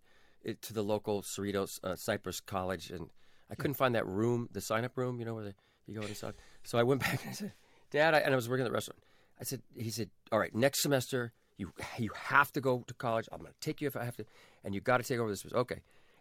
to 0.62 0.72
the 0.72 0.82
local 0.82 1.22
Cerritos 1.22 1.78
uh, 1.84 1.96
Cypress 1.96 2.40
College, 2.40 2.90
and 2.90 3.10
I 3.50 3.54
couldn't 3.54 3.74
find 3.74 3.94
that 3.94 4.06
room, 4.06 4.48
the 4.52 4.60
sign-up 4.60 4.96
room, 4.96 5.18
you 5.18 5.26
know, 5.26 5.34
where 5.34 5.54
you 5.86 5.94
go 5.94 6.00
and 6.00 6.10
inside. 6.10 6.34
So 6.62 6.78
I 6.78 6.82
went 6.82 7.00
back 7.02 7.20
and 7.22 7.30
I 7.30 7.34
said, 7.34 7.52
Dad, 7.90 8.14
I, 8.14 8.18
and 8.18 8.32
I 8.32 8.36
was 8.36 8.48
working 8.48 8.64
at 8.64 8.68
the 8.68 8.74
restaurant. 8.74 9.00
I 9.40 9.44
said, 9.44 9.62
he 9.76 9.90
said, 9.90 10.10
all 10.30 10.38
right, 10.38 10.54
next 10.54 10.82
semester 10.82 11.32
you 11.60 11.72
you 11.98 12.10
have 12.14 12.50
to 12.52 12.60
go 12.60 12.82
to 12.86 12.94
college. 12.94 13.28
I'm 13.30 13.38
going 13.38 13.52
to 13.52 13.60
take 13.60 13.80
you 13.80 13.86
if 13.86 13.96
I 13.96 14.04
have 14.04 14.16
to, 14.16 14.24
and 14.64 14.74
you 14.74 14.80
got 14.80 14.96
to 14.96 15.04
take 15.04 15.18
over 15.18 15.28
this. 15.28 15.44
Okay, 15.52 15.80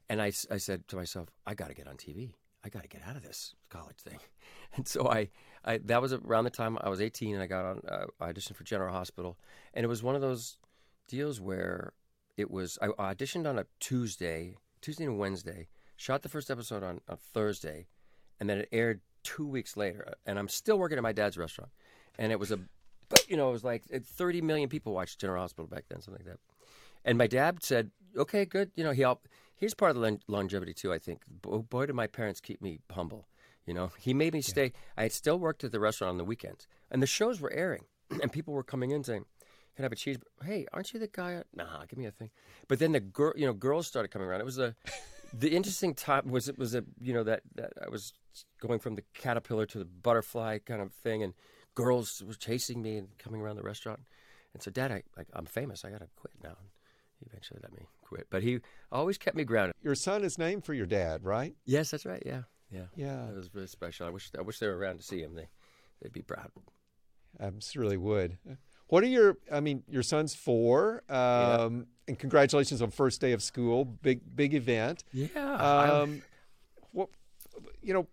and 0.10 0.22
I, 0.22 0.32
I 0.52 0.58
said 0.58 0.88
to 0.90 0.96
myself, 0.96 1.30
I 1.48 1.54
got 1.54 1.70
to 1.70 1.74
get 1.74 1.88
on 1.88 1.96
TV. 1.96 2.32
I 2.64 2.70
got 2.70 2.84
to 2.84 2.90
get 2.90 3.02
out 3.08 3.16
of 3.16 3.24
this 3.24 3.56
college 3.70 3.98
thing. 3.98 4.20
And 4.76 4.88
so 4.88 5.10
I, 5.10 5.30
I 5.66 5.80
that 5.86 6.00
was 6.00 6.14
around 6.14 6.44
the 6.44 6.52
time 6.52 6.78
I 6.80 6.90
was 6.90 7.02
18 7.02 7.34
and 7.34 7.42
I 7.42 7.48
got 7.48 7.66
on 7.66 7.82
uh, 7.90 8.06
auditioned 8.22 8.56
for 8.56 8.64
General 8.64 8.94
Hospital, 8.94 9.36
and 9.74 9.84
it 9.84 9.88
was 9.88 10.04
one 10.04 10.14
of 10.14 10.22
those 10.22 10.60
deals 11.08 11.42
where 11.42 11.94
it 12.38 12.52
was 12.52 12.78
I 12.80 12.90
auditioned 12.90 13.50
on 13.50 13.58
a 13.58 13.66
Tuesday, 13.80 14.58
Tuesday 14.80 15.06
and 15.06 15.18
Wednesday, 15.18 15.70
shot 15.98 16.22
the 16.22 16.30
first 16.30 16.52
episode 16.52 16.84
on 16.84 17.02
a 17.08 17.18
Thursday, 17.18 17.88
and 18.40 18.48
then 18.48 18.60
it 18.60 18.70
aired 18.72 19.02
two 19.24 19.48
weeks 19.48 19.76
later. 19.76 20.14
And 20.26 20.38
I'm 20.38 20.48
still 20.48 20.78
working 20.78 20.98
at 20.98 21.04
my 21.04 21.14
dad's 21.14 21.36
restaurant, 21.36 21.72
and 22.20 22.32
it 22.32 22.40
was 22.40 22.52
a, 22.52 22.60
you 23.28 23.38
know, 23.38 23.50
it 23.50 23.54
was 23.54 23.64
like 23.64 23.86
30 23.86 24.42
million 24.42 24.70
people 24.70 24.94
watched 24.94 25.20
General 25.20 25.42
Hospital 25.42 25.68
back 25.68 25.86
then, 25.90 26.00
something 26.00 26.24
like 26.24 26.32
that. 26.32 26.40
And 27.04 27.18
my 27.18 27.28
dad 27.28 27.64
said, 27.64 27.90
"Okay, 28.16 28.46
good. 28.46 28.72
You 28.76 28.84
know, 28.84 28.92
he 28.92 29.02
helped. 29.02 29.28
Here's 29.60 29.74
part 29.74 29.96
of 29.96 30.02
the 30.02 30.20
longevity 30.28 30.74
too. 30.74 30.94
I 30.94 31.00
think. 31.00 31.24
Boy, 31.28 31.86
did 31.86 31.96
my 31.96 32.08
parents 32.08 32.40
keep 32.40 32.62
me 32.62 32.80
humble. 32.92 33.28
You 33.66 33.74
know, 33.74 33.92
he 34.00 34.14
made 34.14 34.34
me 34.34 34.42
stay. 34.42 34.72
I 34.98 35.04
had 35.04 35.12
still 35.12 35.38
worked 35.38 35.64
at 35.64 35.72
the 35.72 35.80
restaurant 35.80 36.12
on 36.12 36.18
the 36.18 36.24
weekends, 36.24 36.68
and 36.90 37.04
the 37.04 37.08
shows 37.08 37.40
were 37.40 37.52
airing, 37.54 37.84
and 38.22 38.32
people 38.32 38.54
were 38.54 38.64
coming 38.64 38.92
in 38.92 39.04
saying." 39.04 39.26
Can 39.76 39.84
I 39.84 39.86
have 39.86 39.94
a 39.94 39.96
cheese? 39.96 40.18
Hey, 40.44 40.66
aren't 40.74 40.94
you 40.94 41.00
the 41.00 41.08
guy? 41.08 41.42
Nah, 41.56 41.86
give 41.88 41.98
me 41.98 42.06
a 42.06 42.12
thing. 42.12 42.32
But 42.68 42.80
then 42.80 42.92
the 42.92 43.00
girl, 43.00 43.32
you 43.38 43.46
know, 43.46 43.54
girls 43.54 43.88
started 43.88 44.10
coming 44.10 44.28
around. 44.28 44.42
It 44.42 44.46
was 44.46 44.58
a, 44.58 44.76
the 45.34 45.56
interesting 45.56 45.94
time 45.94 46.30
was 46.30 46.50
it 46.50 46.58
was 46.58 46.76
a 46.76 46.84
you 47.00 47.14
know 47.14 47.24
that 47.24 47.44
that 47.56 47.72
I 47.86 47.90
was 47.90 48.12
going 48.60 48.80
from 48.80 48.96
the 48.96 49.04
caterpillar 49.14 49.66
to 49.68 49.80
the 49.80 49.86
butterfly 49.86 50.58
kind 50.66 50.82
of 50.82 50.92
thing, 50.92 51.24
and 51.24 51.34
girls 51.76 52.22
were 52.28 52.34
chasing 52.34 52.82
me 52.82 52.98
and 52.98 53.18
coming 53.18 53.40
around 53.40 53.56
the 53.56 53.64
restaurant. 53.64 54.02
And 54.54 54.62
so, 54.62 54.70
Dad, 54.70 54.92
I 54.92 55.04
like 55.16 55.28
I'm 55.32 55.46
famous. 55.46 55.86
I 55.86 55.92
gotta 55.92 56.10
quit 56.18 56.34
now. 56.44 56.58
And 56.60 56.70
he 57.18 57.26
eventually 57.28 57.62
let 57.64 57.72
me 57.72 57.88
quit, 58.10 58.28
but 58.30 58.42
he 58.44 58.60
always 58.92 59.18
kept 59.18 59.36
me 59.38 59.44
grounded. 59.44 59.76
Your 59.82 59.96
son 59.96 60.24
is 60.24 60.38
named 60.38 60.66
for 60.66 60.74
your 60.74 60.86
dad, 60.88 61.24
right? 61.24 61.56
Yes, 61.66 61.92
that's 61.92 62.06
right. 62.06 62.24
Yeah, 62.26 62.42
yeah, 62.72 62.86
Yeah. 62.96 63.26
That 63.28 63.36
was 63.36 63.50
really 63.54 63.68
special. 63.68 64.08
I 64.08 64.10
wish 64.10 64.32
I 64.38 64.42
wish 64.42 64.60
they 64.60 64.68
were 64.68 64.78
around 64.78 64.98
to 64.98 65.04
see 65.04 65.20
him. 65.22 65.36
They 65.36 65.48
they'd 66.02 66.12
be 66.12 66.22
proud. 66.24 66.52
I 67.40 67.50
just 67.52 67.76
really 67.76 67.98
would. 67.98 68.38
What 68.88 69.04
are 69.04 69.08
your? 69.08 69.38
I 69.52 69.60
mean, 69.60 69.84
your 69.88 70.02
son's 70.04 70.34
four, 70.34 71.04
um, 71.10 71.86
and 72.08 72.18
congratulations 72.18 72.82
on 72.82 72.90
first 72.90 73.22
day 73.22 73.34
of 73.34 73.42
school. 73.44 73.86
Big 73.86 74.22
big 74.36 74.54
event. 74.56 75.04
Yeah. 75.14 75.54
Um, 75.54 76.24
what 76.92 77.10
you 77.84 77.94
know, 77.94 78.08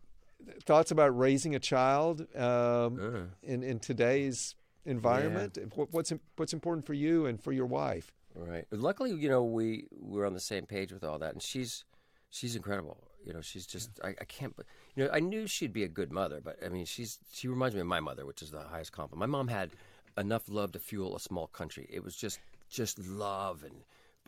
thoughts 0.65 0.91
about 0.91 1.17
raising 1.17 1.55
a 1.55 1.59
child 1.59 2.21
um, 2.37 2.99
Uh. 3.00 3.21
in 3.43 3.62
in 3.62 3.79
today's 3.79 4.55
environment. 4.85 5.59
What, 5.75 5.88
what's 5.93 6.12
what's 6.37 6.53
important 6.53 6.85
for 6.87 6.95
you 6.95 7.25
and 7.26 7.43
for 7.43 7.53
your 7.53 7.67
wife? 7.67 8.12
Right. 8.37 8.66
Luckily, 8.71 9.12
you 9.12 9.28
know, 9.28 9.43
we 9.43 9.87
we're 9.90 10.26
on 10.26 10.35
the 10.35 10.40
same 10.40 10.66
page 10.66 10.93
with 10.93 11.02
all 11.02 11.19
that, 11.19 11.33
and 11.33 11.43
she's 11.43 11.85
she's 12.31 12.55
incredible. 12.55 12.99
You 13.25 13.33
know, 13.33 13.40
she's 13.40 13.66
just 13.66 13.99
I, 14.05 14.09
I 14.09 14.25
can't. 14.25 14.55
You 14.95 15.05
know, 15.05 15.11
I 15.12 15.21
knew 15.21 15.47
she'd 15.47 15.73
be 15.73 15.85
a 15.85 15.88
good 15.88 16.12
mother, 16.12 16.40
but 16.45 16.59
I 16.64 16.69
mean, 16.69 16.85
she's 16.85 17.19
she 17.33 17.49
reminds 17.49 17.75
me 17.75 17.81
of 17.81 17.87
my 17.87 18.00
mother, 18.00 18.26
which 18.26 18.43
is 18.43 18.50
the 18.50 18.61
highest 18.61 18.93
compliment. 18.93 19.31
My 19.31 19.38
mom 19.38 19.49
had 19.49 19.71
enough 20.19 20.49
love 20.49 20.73
to 20.73 20.78
fuel 20.78 21.16
a 21.16 21.21
small 21.21 21.47
country. 21.47 21.87
It 21.90 22.05
was 22.05 22.14
just 22.14 22.38
just 22.69 22.99
love 22.99 23.64
and 23.64 23.75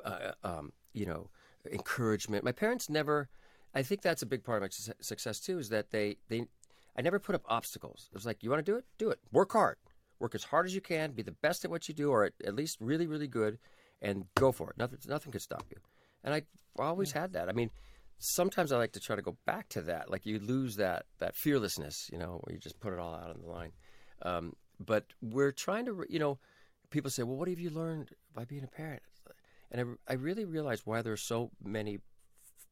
uh, 0.05 0.33
um, 0.43 0.73
you 0.95 1.07
know 1.07 1.29
encouragement. 1.71 2.45
My 2.45 2.53
parents 2.53 2.89
never. 2.89 3.29
I 3.75 3.83
think 3.83 4.01
that's 4.01 4.23
a 4.23 4.27
big 4.27 4.43
part 4.43 4.57
of 4.59 4.63
my 4.63 4.69
success- 4.69 4.95
success 5.01 5.41
too. 5.41 5.59
Is 5.59 5.69
that 5.69 5.91
they 5.91 6.17
they 6.29 6.47
I 6.97 7.03
never 7.03 7.19
put 7.19 7.35
up 7.35 7.43
obstacles. 7.47 8.09
It 8.11 8.15
was 8.15 8.27
like, 8.27 8.43
you 8.43 8.51
want 8.51 8.65
to 8.65 8.73
do 8.73 8.77
it, 8.77 8.85
do 8.97 9.11
it. 9.11 9.21
Work 9.31 9.53
hard, 9.53 9.77
work 10.19 10.35
as 10.35 10.45
hard 10.45 10.67
as 10.67 10.75
you 10.75 10.81
can, 10.81 11.13
be 11.13 11.23
the 11.23 11.31
best 11.31 11.65
at 11.65 11.71
what 11.71 11.89
you 11.89 11.95
do, 11.95 12.11
or 12.11 12.25
at, 12.25 12.33
at 12.45 12.57
least 12.57 12.79
really 12.81 13.07
really 13.07 13.29
good, 13.29 13.59
and 14.01 14.25
go 14.35 14.53
for 14.53 14.71
it. 14.71 14.79
Nothing 14.79 14.99
nothing 15.07 15.33
could 15.33 15.43
stop 15.43 15.65
you. 15.71 15.79
And 16.25 16.35
I 16.35 16.43
always 16.79 17.13
had 17.13 17.33
that. 17.33 17.49
I 17.49 17.53
mean, 17.53 17.71
sometimes 18.19 18.73
I 18.73 18.79
like 18.79 18.93
to 18.93 19.01
try 19.01 19.17
to 19.17 19.23
go 19.23 19.37
back 19.47 19.69
to 19.71 19.83
that. 19.83 20.11
Like 20.11 20.27
you 20.27 20.39
lose 20.39 20.77
that 20.77 21.07
that 21.19 21.37
fearlessness, 21.37 22.09
you 22.13 22.19
know, 22.19 22.41
where 22.43 22.55
you 22.55 22.61
just 22.61 22.81
put 22.81 22.93
it 22.93 22.99
all 22.99 23.15
out 23.15 23.31
on 23.31 23.41
the 23.41 23.49
line. 23.49 23.73
Um, 24.23 24.55
but 24.81 25.07
we're 25.21 25.53
trying 25.53 25.87
to, 25.87 26.05
you 26.09 26.19
know, 26.19 26.39
people 26.91 27.11
say, 27.11 27.23
well, 27.23 27.37
what 27.37 27.49
have 27.49 27.59
you 27.59 27.71
learned 27.71 28.11
by 28.35 28.45
being 28.45 28.65
a 28.65 28.69
parent? 28.69 29.03
And 29.71 29.99
I, 30.09 30.13
I 30.13 30.17
really 30.17 30.45
realized 30.45 30.83
why 30.85 31.03
there 31.03 31.13
are 31.13 31.17
so 31.17 31.51
many 31.63 31.99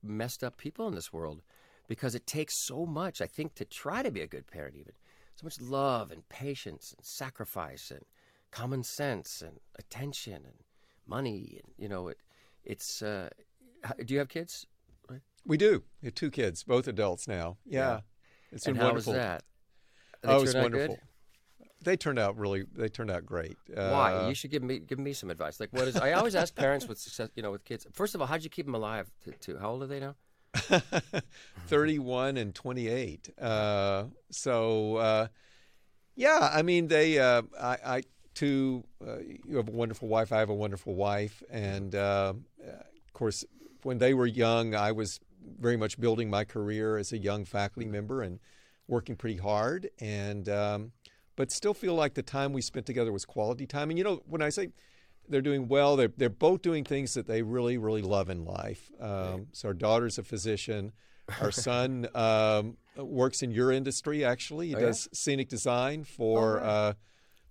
messed 0.02 0.42
up 0.42 0.56
people 0.56 0.88
in 0.88 0.94
this 0.94 1.12
world 1.12 1.42
because 1.88 2.14
it 2.14 2.26
takes 2.26 2.64
so 2.64 2.86
much, 2.86 3.20
I 3.20 3.26
think, 3.26 3.54
to 3.56 3.64
try 3.64 4.02
to 4.02 4.10
be 4.10 4.20
a 4.20 4.26
good 4.26 4.46
parent, 4.46 4.76
even. 4.76 4.92
So 5.34 5.44
much 5.44 5.60
love 5.60 6.10
and 6.10 6.28
patience 6.28 6.94
and 6.96 7.04
sacrifice 7.04 7.90
and 7.90 8.02
common 8.50 8.82
sense 8.82 9.42
and 9.42 9.58
attention 9.78 10.36
and 10.44 10.54
money. 11.08 11.60
And, 11.62 11.72
you 11.78 11.88
know, 11.88 12.08
it, 12.08 12.18
it's. 12.64 13.02
Uh, 13.02 13.28
do 14.04 14.12
you 14.14 14.18
have 14.18 14.28
kids? 14.28 14.66
We 15.44 15.56
do. 15.56 15.84
We 16.02 16.06
have 16.06 16.14
two 16.16 16.30
kids, 16.32 16.64
both 16.64 16.88
adults 16.88 17.28
now. 17.28 17.56
Yeah, 17.64 17.78
Yeah. 17.78 18.00
it's 18.50 18.64
been 18.64 18.74
and 18.74 18.82
how 18.82 18.92
was 18.92 19.06
wonderful. 19.06 19.12
that? 19.12 19.44
They 20.22 20.28
Oh, 20.28 20.42
it's 20.42 20.54
out 20.56 20.62
good? 20.72 20.72
wonderful. 20.72 20.98
They 21.82 21.96
turned 21.96 22.18
out 22.18 22.36
really. 22.36 22.64
They 22.74 22.88
turned 22.88 23.12
out 23.12 23.24
great. 23.24 23.56
Why? 23.72 24.14
Uh, 24.14 24.28
You 24.28 24.34
should 24.34 24.50
give 24.50 24.64
me 24.64 24.80
give 24.80 24.98
me 24.98 25.12
some 25.12 25.30
advice. 25.30 25.60
Like, 25.60 25.72
what 25.72 25.86
is? 25.86 25.94
I 25.96 26.12
always 26.14 26.34
ask 26.34 26.52
parents 26.54 26.88
with 26.88 26.98
success, 26.98 27.28
you 27.36 27.42
know, 27.44 27.52
with 27.52 27.64
kids. 27.64 27.86
First 27.92 28.16
of 28.16 28.20
all, 28.20 28.26
how'd 28.26 28.42
you 28.42 28.50
keep 28.50 28.66
them 28.66 28.74
alive? 28.74 29.08
To, 29.24 29.30
to 29.52 29.58
how 29.58 29.70
old 29.70 29.82
are 29.84 29.86
they 29.86 30.00
now? 30.00 30.16
31 31.68 32.36
and 32.36 32.54
28. 32.54 33.28
Uh, 33.40 34.04
so, 34.30 34.96
uh, 34.96 35.26
yeah, 36.14 36.50
I 36.52 36.62
mean, 36.62 36.88
they, 36.88 37.18
uh, 37.18 37.42
I, 37.60 37.76
I 37.84 38.02
too, 38.36 38.84
uh, 39.04 39.18
you 39.48 39.56
have 39.56 39.68
a 39.68 39.72
wonderful 39.72 40.06
wife. 40.08 40.30
I 40.32 40.38
have 40.38 40.50
a 40.50 40.54
wonderful 40.54 40.94
wife. 40.94 41.42
And 41.50 41.94
uh, 41.94 42.34
of 42.64 43.12
course, 43.12 43.44
when 43.82 43.98
they 43.98 44.14
were 44.14 44.26
young, 44.26 44.74
I 44.74 44.92
was 44.92 45.18
very 45.58 45.76
much 45.76 45.98
building 45.98 46.30
my 46.30 46.44
career 46.44 46.96
as 46.98 47.12
a 47.12 47.18
young 47.18 47.44
faculty 47.44 47.88
member 47.88 48.22
and 48.22 48.38
working 48.86 49.16
pretty 49.16 49.38
hard. 49.38 49.90
And, 50.00 50.48
um, 50.48 50.92
but 51.34 51.50
still 51.50 51.74
feel 51.74 51.94
like 51.94 52.14
the 52.14 52.22
time 52.22 52.52
we 52.52 52.62
spent 52.62 52.86
together 52.86 53.12
was 53.12 53.24
quality 53.24 53.66
time. 53.66 53.90
And, 53.90 53.98
you 53.98 54.04
know, 54.04 54.22
when 54.26 54.42
I 54.42 54.50
say, 54.50 54.70
they're 55.28 55.42
doing 55.42 55.66
well. 55.66 55.96
They're 55.96 56.12
they're 56.16 56.28
both 56.30 56.62
doing 56.62 56.84
things 56.84 57.14
that 57.14 57.26
they 57.26 57.42
really 57.42 57.78
really 57.78 58.02
love 58.02 58.30
in 58.30 58.44
life. 58.44 58.90
Um, 59.00 59.48
So 59.52 59.68
our 59.68 59.74
daughter's 59.74 60.18
a 60.18 60.22
physician. 60.22 60.92
Our 61.40 61.50
son 61.68 62.06
um, 62.14 62.76
works 62.96 63.42
in 63.42 63.50
your 63.50 63.72
industry. 63.72 64.24
Actually, 64.24 64.68
he 64.68 64.74
Oh, 64.76 64.78
yeah? 64.78 64.86
does 64.86 65.08
scenic 65.12 65.48
design 65.48 66.04
for 66.04 66.58
Oh, 66.58 66.62
right. 66.62 66.62
uh, 66.62 66.92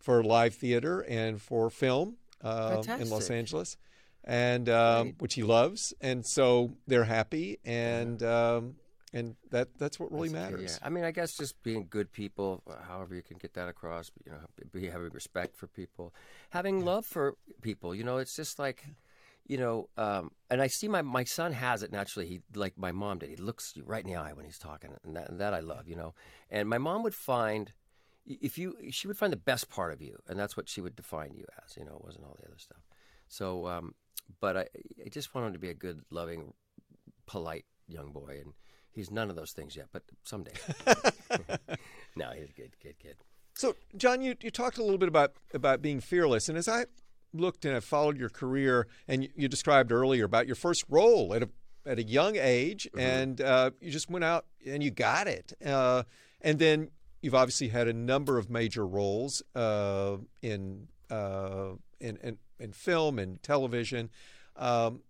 for 0.05 0.23
live 0.23 0.53
theater 0.53 1.01
and 1.01 1.41
for 1.41 1.71
film 1.71 2.17
uh, 2.43 2.83
in 2.99 3.09
Los 3.09 3.31
Angeles, 3.31 3.75
and 4.23 4.69
um, 4.69 5.15
which 5.17 5.33
he 5.33 5.41
loves. 5.41 5.95
And 5.99 6.23
so 6.23 6.73
they're 6.85 7.05
happy, 7.05 7.57
and 7.65 8.21
um, 8.21 8.75
and 9.11 9.35
that 9.49 9.69
that's 9.79 9.99
what 9.99 10.11
really 10.11 10.29
That's 10.29 10.51
matters. 10.51 10.79
Yeah. 10.79 10.87
I 10.87 10.89
mean, 10.91 11.05
I 11.05 11.11
guess 11.11 11.35
just 11.35 11.61
being 11.63 11.87
good 11.89 12.11
people, 12.11 12.61
however 12.87 13.15
you 13.15 13.23
can 13.23 13.37
get 13.37 13.55
that 13.55 13.67
across. 13.67 14.11
You 14.25 14.33
know, 14.33 14.37
be 14.71 14.87
having 14.87 15.09
respect 15.09 15.57
for 15.57 15.65
people, 15.65 16.13
having 16.51 16.85
love 16.85 17.07
for 17.07 17.33
people. 17.63 17.95
You 17.95 18.03
know, 18.03 18.17
it's 18.17 18.35
just 18.35 18.59
like, 18.59 18.85
you 19.47 19.57
know, 19.57 19.89
um, 19.97 20.29
and 20.51 20.61
I 20.61 20.67
see 20.67 20.87
my 20.87 21.01
my 21.01 21.23
son 21.23 21.51
has 21.51 21.81
it 21.81 21.91
naturally. 21.91 22.27
He 22.27 22.41
like 22.53 22.77
my 22.77 22.91
mom 22.91 23.17
did. 23.17 23.29
He 23.31 23.37
looks 23.37 23.73
you 23.75 23.81
right 23.83 24.03
in 24.05 24.11
the 24.11 24.17
eye 24.17 24.33
when 24.33 24.45
he's 24.45 24.59
talking, 24.59 24.91
and 25.03 25.15
that, 25.15 25.29
and 25.29 25.39
that 25.39 25.55
I 25.55 25.61
love. 25.61 25.87
You 25.87 25.95
know, 25.95 26.13
and 26.51 26.69
my 26.69 26.77
mom 26.77 27.01
would 27.01 27.15
find. 27.15 27.73
If 28.25 28.57
you, 28.57 28.75
she 28.91 29.07
would 29.07 29.17
find 29.17 29.31
the 29.31 29.37
best 29.37 29.69
part 29.69 29.93
of 29.93 30.01
you, 30.01 30.17
and 30.27 30.39
that's 30.39 30.57
what 30.57 30.67
she 30.67 30.81
would 30.81 30.95
define 30.95 31.35
you 31.35 31.45
as. 31.63 31.77
You 31.77 31.85
know, 31.85 31.95
it 31.95 32.03
wasn't 32.03 32.25
all 32.25 32.35
the 32.39 32.47
other 32.47 32.57
stuff. 32.57 32.81
So, 33.27 33.67
um, 33.67 33.93
but 34.39 34.57
I, 34.57 34.67
I 35.05 35.09
just 35.09 35.33
want 35.33 35.47
him 35.47 35.53
to 35.53 35.59
be 35.59 35.69
a 35.69 35.73
good, 35.73 36.01
loving, 36.09 36.53
polite 37.27 37.65
young 37.87 38.11
boy, 38.11 38.39
and 38.43 38.53
he's 38.91 39.11
none 39.11 39.29
of 39.29 39.35
those 39.35 39.51
things 39.51 39.75
yet, 39.75 39.87
but 39.91 40.03
someday. 40.23 40.53
no, 42.15 42.31
he's 42.31 42.49
a 42.49 42.53
good, 42.53 42.71
good 42.81 42.97
kid. 42.99 43.17
So, 43.53 43.75
John, 43.95 44.21
you, 44.21 44.35
you 44.41 44.51
talked 44.51 44.77
a 44.77 44.83
little 44.83 44.97
bit 44.97 45.07
about, 45.07 45.33
about 45.53 45.81
being 45.81 45.99
fearless. 45.99 46.49
And 46.49 46.57
as 46.57 46.67
I 46.67 46.85
looked 47.33 47.65
and 47.65 47.75
I 47.75 47.79
followed 47.79 48.17
your 48.17 48.29
career, 48.29 48.87
and 49.07 49.23
you, 49.23 49.29
you 49.35 49.47
described 49.47 49.91
earlier 49.91 50.25
about 50.25 50.47
your 50.47 50.55
first 50.55 50.83
role 50.89 51.33
at 51.33 51.43
a, 51.43 51.49
at 51.85 51.99
a 51.99 52.03
young 52.03 52.35
age, 52.35 52.87
and 52.97 53.39
uh, 53.39 53.71
you 53.79 53.91
just 53.91 54.09
went 54.09 54.25
out 54.25 54.45
and 54.65 54.83
you 54.83 54.91
got 54.91 55.27
it. 55.27 55.53
Uh, 55.65 56.03
and 56.41 56.59
then 56.59 56.89
you've 57.25 57.35
obviously 57.35 57.69
had 57.69 57.87
a 57.87 57.93
number 57.93 58.37
of 58.37 58.51
major 58.51 58.85
roles 58.85 59.41
uh, 59.55 60.17
in, 60.43 60.87
uh, 61.09 61.71
in, 61.99 62.17
in, 62.17 62.37
in 62.59 62.71
film 62.71 63.17
and 63.17 63.41
television. 63.41 64.11
Um, 64.55 65.01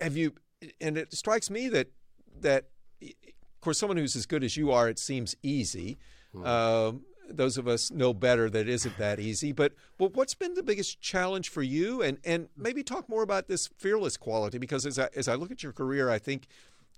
have 0.00 0.16
you, 0.16 0.34
and 0.80 0.98
it 0.98 1.14
strikes 1.14 1.48
me 1.48 1.68
that, 1.68 1.92
that, 2.40 2.64
of 3.00 3.60
course, 3.60 3.78
someone 3.78 3.96
who's 3.96 4.16
as 4.16 4.26
good 4.26 4.42
as 4.42 4.56
you 4.56 4.72
are, 4.72 4.88
it 4.88 4.98
seems 4.98 5.36
easy. 5.44 5.96
Um, 6.44 7.04
those 7.30 7.56
of 7.56 7.68
us 7.68 7.90
know 7.92 8.12
better 8.12 8.50
that 8.50 8.60
it 8.60 8.68
isn't 8.68 8.96
that 8.98 9.20
easy. 9.20 9.52
But 9.52 9.74
but 9.98 10.14
what's 10.14 10.34
been 10.34 10.54
the 10.54 10.62
biggest 10.62 11.00
challenge 11.00 11.50
for 11.50 11.62
you? 11.62 12.02
And 12.02 12.18
and 12.24 12.48
maybe 12.56 12.82
talk 12.82 13.08
more 13.08 13.22
about 13.22 13.48
this 13.48 13.68
fearless 13.76 14.16
quality 14.16 14.56
because 14.58 14.86
as 14.86 14.98
I 14.98 15.08
as 15.14 15.28
I 15.28 15.34
look 15.34 15.50
at 15.50 15.62
your 15.62 15.72
career, 15.72 16.08
I 16.10 16.18
think 16.18 16.46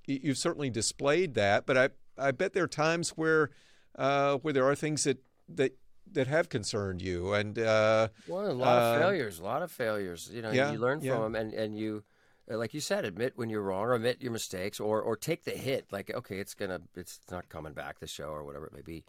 you've 0.07 0.38
certainly 0.38 0.71
displayed 0.71 1.35
that. 1.35 1.67
But 1.67 1.76
I 1.76 1.88
I 2.29 2.31
bet 2.33 2.53
there 2.53 2.65
are 2.65 2.69
times 2.69 3.11
where 3.11 3.50
uh, 3.97 4.37
where 4.37 4.53
there 4.53 4.67
are 4.67 4.75
things 4.75 5.05
that 5.05 5.19
that 5.49 5.73
that 6.12 6.27
have 6.27 6.49
concerned 6.49 7.03
you 7.03 7.33
and 7.35 7.59
uh, 7.59 8.09
Well, 8.27 8.50
a 8.50 8.53
lot 8.53 8.79
of 8.79 8.97
Uh, 8.97 8.99
failures, 9.00 9.39
a 9.39 9.45
lot 9.45 9.62
of 9.62 9.71
failures. 9.71 10.31
You 10.33 10.43
know, 10.43 10.50
yeah, 10.50 10.73
you 10.73 10.79
learn 10.79 11.00
yeah. 11.00 11.15
from 11.15 11.23
them, 11.33 11.35
and 11.35 11.55
and 11.55 11.79
you, 11.79 12.03
uh, 12.50 12.57
like 12.59 12.75
you 12.75 12.81
said, 12.81 13.05
admit 13.05 13.33
when 13.37 13.49
you're 13.49 13.62
wrong, 13.62 13.85
or 13.85 13.95
admit 13.95 14.21
your 14.21 14.33
mistakes, 14.33 14.81
or 14.81 15.00
or 15.00 15.17
take 15.17 15.45
the 15.45 15.53
hit. 15.53 15.87
Like, 15.93 16.12
okay, 16.12 16.39
it's 16.39 16.55
gonna, 16.55 16.81
it's 16.97 17.21
not 17.31 17.49
coming 17.49 17.73
back. 17.75 18.00
The 18.00 18.07
show, 18.07 18.31
or 18.31 18.45
whatever 18.45 18.67
it 18.67 18.73
may 18.73 18.83
be. 18.83 19.05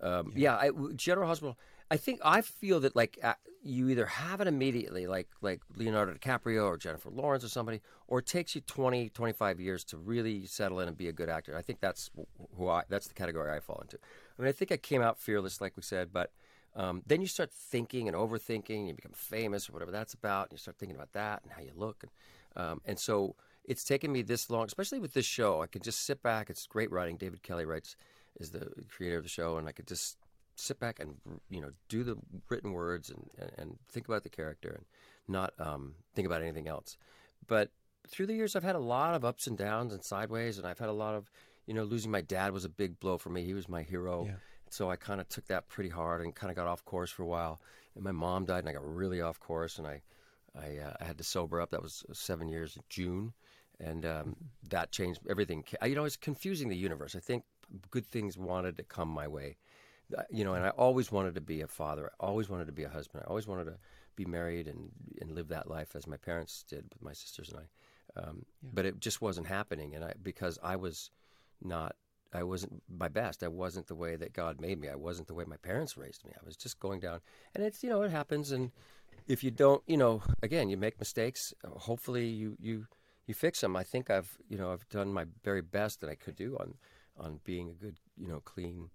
Um, 0.00 0.32
yeah, 0.36 0.56
I, 0.56 0.66
w- 0.68 0.92
General 0.94 1.26
Hospital. 1.28 1.56
I 1.94 1.96
think 1.96 2.18
I 2.24 2.40
feel 2.40 2.80
that 2.80 2.96
like 2.96 3.20
uh, 3.22 3.34
you 3.62 3.88
either 3.88 4.06
have 4.06 4.40
it 4.40 4.48
immediately, 4.48 5.06
like 5.06 5.28
like 5.42 5.60
Leonardo 5.76 6.12
DiCaprio 6.14 6.64
or 6.64 6.76
Jennifer 6.76 7.08
Lawrence 7.08 7.44
or 7.44 7.48
somebody, 7.48 7.82
or 8.08 8.18
it 8.18 8.26
takes 8.26 8.56
you 8.56 8.62
20, 8.62 9.10
25 9.10 9.60
years 9.60 9.84
to 9.84 9.96
really 9.96 10.44
settle 10.44 10.80
in 10.80 10.88
and 10.88 10.98
be 10.98 11.06
a 11.06 11.12
good 11.12 11.28
actor. 11.28 11.56
I 11.56 11.62
think 11.62 11.78
that's 11.78 12.10
who 12.56 12.68
I. 12.68 12.82
That's 12.88 13.06
the 13.06 13.14
category 13.14 13.56
I 13.56 13.60
fall 13.60 13.78
into. 13.80 13.96
I 14.36 14.42
mean, 14.42 14.48
I 14.48 14.52
think 14.52 14.72
I 14.72 14.76
came 14.76 15.02
out 15.02 15.20
fearless, 15.20 15.60
like 15.60 15.76
we 15.76 15.84
said, 15.84 16.12
but 16.12 16.32
um, 16.74 17.02
then 17.06 17.20
you 17.20 17.28
start 17.28 17.52
thinking 17.52 18.08
and 18.08 18.16
overthinking. 18.16 18.76
and 18.76 18.88
You 18.88 18.94
become 18.94 19.12
famous 19.12 19.68
or 19.68 19.72
whatever 19.72 19.92
that's 19.92 20.14
about. 20.14 20.48
And 20.48 20.54
you 20.54 20.58
start 20.58 20.78
thinking 20.78 20.96
about 20.96 21.12
that 21.12 21.44
and 21.44 21.52
how 21.52 21.62
you 21.62 21.70
look, 21.76 22.02
and 22.02 22.10
um, 22.56 22.80
and 22.84 22.98
so 22.98 23.36
it's 23.64 23.84
taken 23.84 24.10
me 24.10 24.22
this 24.22 24.50
long, 24.50 24.66
especially 24.66 24.98
with 24.98 25.14
this 25.14 25.26
show. 25.26 25.62
I 25.62 25.68
can 25.68 25.80
just 25.80 26.04
sit 26.04 26.24
back. 26.24 26.50
It's 26.50 26.66
great 26.66 26.90
writing. 26.90 27.18
David 27.18 27.44
Kelley 27.44 27.66
writes 27.66 27.94
is 28.40 28.50
the 28.50 28.68
creator 28.90 29.18
of 29.18 29.22
the 29.22 29.28
show, 29.28 29.58
and 29.58 29.68
I 29.68 29.72
could 29.72 29.86
just 29.86 30.16
sit 30.56 30.78
back 30.78 31.00
and 31.00 31.16
you 31.50 31.60
know 31.60 31.70
do 31.88 32.04
the 32.04 32.16
written 32.48 32.72
words 32.72 33.10
and, 33.10 33.30
and, 33.38 33.50
and 33.58 33.78
think 33.90 34.08
about 34.08 34.22
the 34.22 34.30
character 34.30 34.70
and 34.76 34.84
not 35.28 35.52
um, 35.58 35.94
think 36.14 36.26
about 36.26 36.42
anything 36.42 36.68
else. 36.68 36.96
But 37.46 37.70
through 38.08 38.26
the 38.26 38.34
years, 38.34 38.54
I've 38.54 38.62
had 38.62 38.76
a 38.76 38.80
lot 38.80 39.14
of 39.14 39.24
ups 39.24 39.46
and 39.46 39.56
downs 39.56 39.92
and 39.92 40.02
sideways, 40.04 40.58
and 40.58 40.66
I've 40.66 40.78
had 40.78 40.88
a 40.88 40.92
lot 40.92 41.14
of 41.14 41.30
you 41.66 41.74
know 41.74 41.84
losing 41.84 42.10
my 42.10 42.20
dad 42.20 42.52
was 42.52 42.64
a 42.64 42.68
big 42.68 43.00
blow 43.00 43.18
for 43.18 43.30
me. 43.30 43.44
He 43.44 43.54
was 43.54 43.68
my 43.68 43.82
hero. 43.82 44.26
Yeah. 44.26 44.34
So 44.70 44.90
I 44.90 44.96
kind 44.96 45.20
of 45.20 45.28
took 45.28 45.46
that 45.46 45.68
pretty 45.68 45.90
hard 45.90 46.20
and 46.22 46.34
kind 46.34 46.50
of 46.50 46.56
got 46.56 46.66
off 46.66 46.84
course 46.84 47.10
for 47.10 47.22
a 47.22 47.26
while. 47.26 47.60
And 47.94 48.02
my 48.02 48.10
mom 48.10 48.44
died, 48.44 48.60
and 48.60 48.68
I 48.68 48.72
got 48.72 48.96
really 48.96 49.20
off 49.20 49.38
course, 49.38 49.78
and 49.78 49.86
I, 49.86 50.02
I, 50.58 50.78
uh, 50.78 50.94
I 51.00 51.04
had 51.04 51.16
to 51.18 51.24
sober 51.24 51.60
up. 51.60 51.70
That 51.70 51.82
was 51.82 52.04
seven 52.12 52.48
years 52.48 52.74
in 52.74 52.82
June, 52.88 53.32
and 53.78 54.04
um, 54.04 54.36
that 54.70 54.90
changed 54.90 55.20
everything. 55.30 55.62
You 55.84 55.94
know, 55.94 56.04
it's 56.04 56.16
confusing 56.16 56.68
the 56.70 56.76
universe. 56.76 57.14
I 57.14 57.20
think 57.20 57.44
good 57.90 58.04
things 58.04 58.36
wanted 58.36 58.76
to 58.78 58.82
come 58.82 59.08
my 59.08 59.28
way, 59.28 59.48
Uh, 59.50 59.63
you 60.30 60.44
know, 60.44 60.54
and 60.54 60.64
I 60.64 60.70
always 60.70 61.10
wanted 61.10 61.34
to 61.34 61.40
be 61.40 61.62
a 61.62 61.66
father. 61.66 62.10
I 62.20 62.26
always 62.26 62.48
wanted 62.48 62.66
to 62.66 62.72
be 62.72 62.84
a 62.84 62.88
husband. 62.88 63.24
I 63.24 63.28
always 63.28 63.46
wanted 63.46 63.64
to 63.64 63.78
be 64.16 64.24
married 64.24 64.68
and 64.68 64.90
and 65.20 65.32
live 65.32 65.48
that 65.48 65.68
life 65.68 65.96
as 65.96 66.06
my 66.06 66.16
parents 66.16 66.64
did 66.68 66.84
with 66.92 67.02
my 67.02 67.12
sisters 67.12 67.50
and 67.50 67.60
I. 67.60 68.20
Um, 68.20 68.46
yeah. 68.62 68.70
But 68.74 68.86
it 68.86 69.00
just 69.00 69.20
wasn't 69.20 69.46
happening, 69.46 69.94
and 69.94 70.04
I 70.04 70.14
because 70.22 70.58
I 70.62 70.76
was 70.76 71.10
not. 71.62 71.96
I 72.32 72.42
wasn't 72.42 72.82
my 72.88 73.06
best. 73.06 73.44
I 73.44 73.48
wasn't 73.48 73.86
the 73.86 73.94
way 73.94 74.16
that 74.16 74.32
God 74.32 74.60
made 74.60 74.80
me. 74.80 74.88
I 74.88 74.96
wasn't 74.96 75.28
the 75.28 75.34
way 75.34 75.44
my 75.46 75.56
parents 75.56 75.96
raised 75.96 76.24
me. 76.24 76.32
I 76.34 76.44
was 76.44 76.56
just 76.56 76.80
going 76.80 77.00
down, 77.00 77.20
and 77.54 77.64
it's 77.64 77.82
you 77.82 77.90
know 77.90 78.02
it 78.02 78.10
happens. 78.10 78.52
And 78.52 78.72
if 79.26 79.42
you 79.44 79.50
don't, 79.50 79.82
you 79.86 79.96
know, 79.96 80.22
again, 80.42 80.68
you 80.68 80.76
make 80.76 80.98
mistakes. 80.98 81.54
Hopefully, 81.64 82.26
you 82.26 82.56
you 82.60 82.86
you 83.26 83.34
fix 83.34 83.60
them. 83.60 83.76
I 83.76 83.84
think 83.84 84.10
I've 84.10 84.36
you 84.48 84.58
know 84.58 84.72
I've 84.72 84.88
done 84.88 85.12
my 85.12 85.26
very 85.42 85.62
best 85.62 86.00
that 86.00 86.10
I 86.10 86.14
could 86.14 86.36
do 86.36 86.56
on 86.58 86.74
on 87.16 87.40
being 87.44 87.70
a 87.70 87.84
good 87.84 87.98
you 88.16 88.28
know 88.28 88.40
clean 88.40 88.90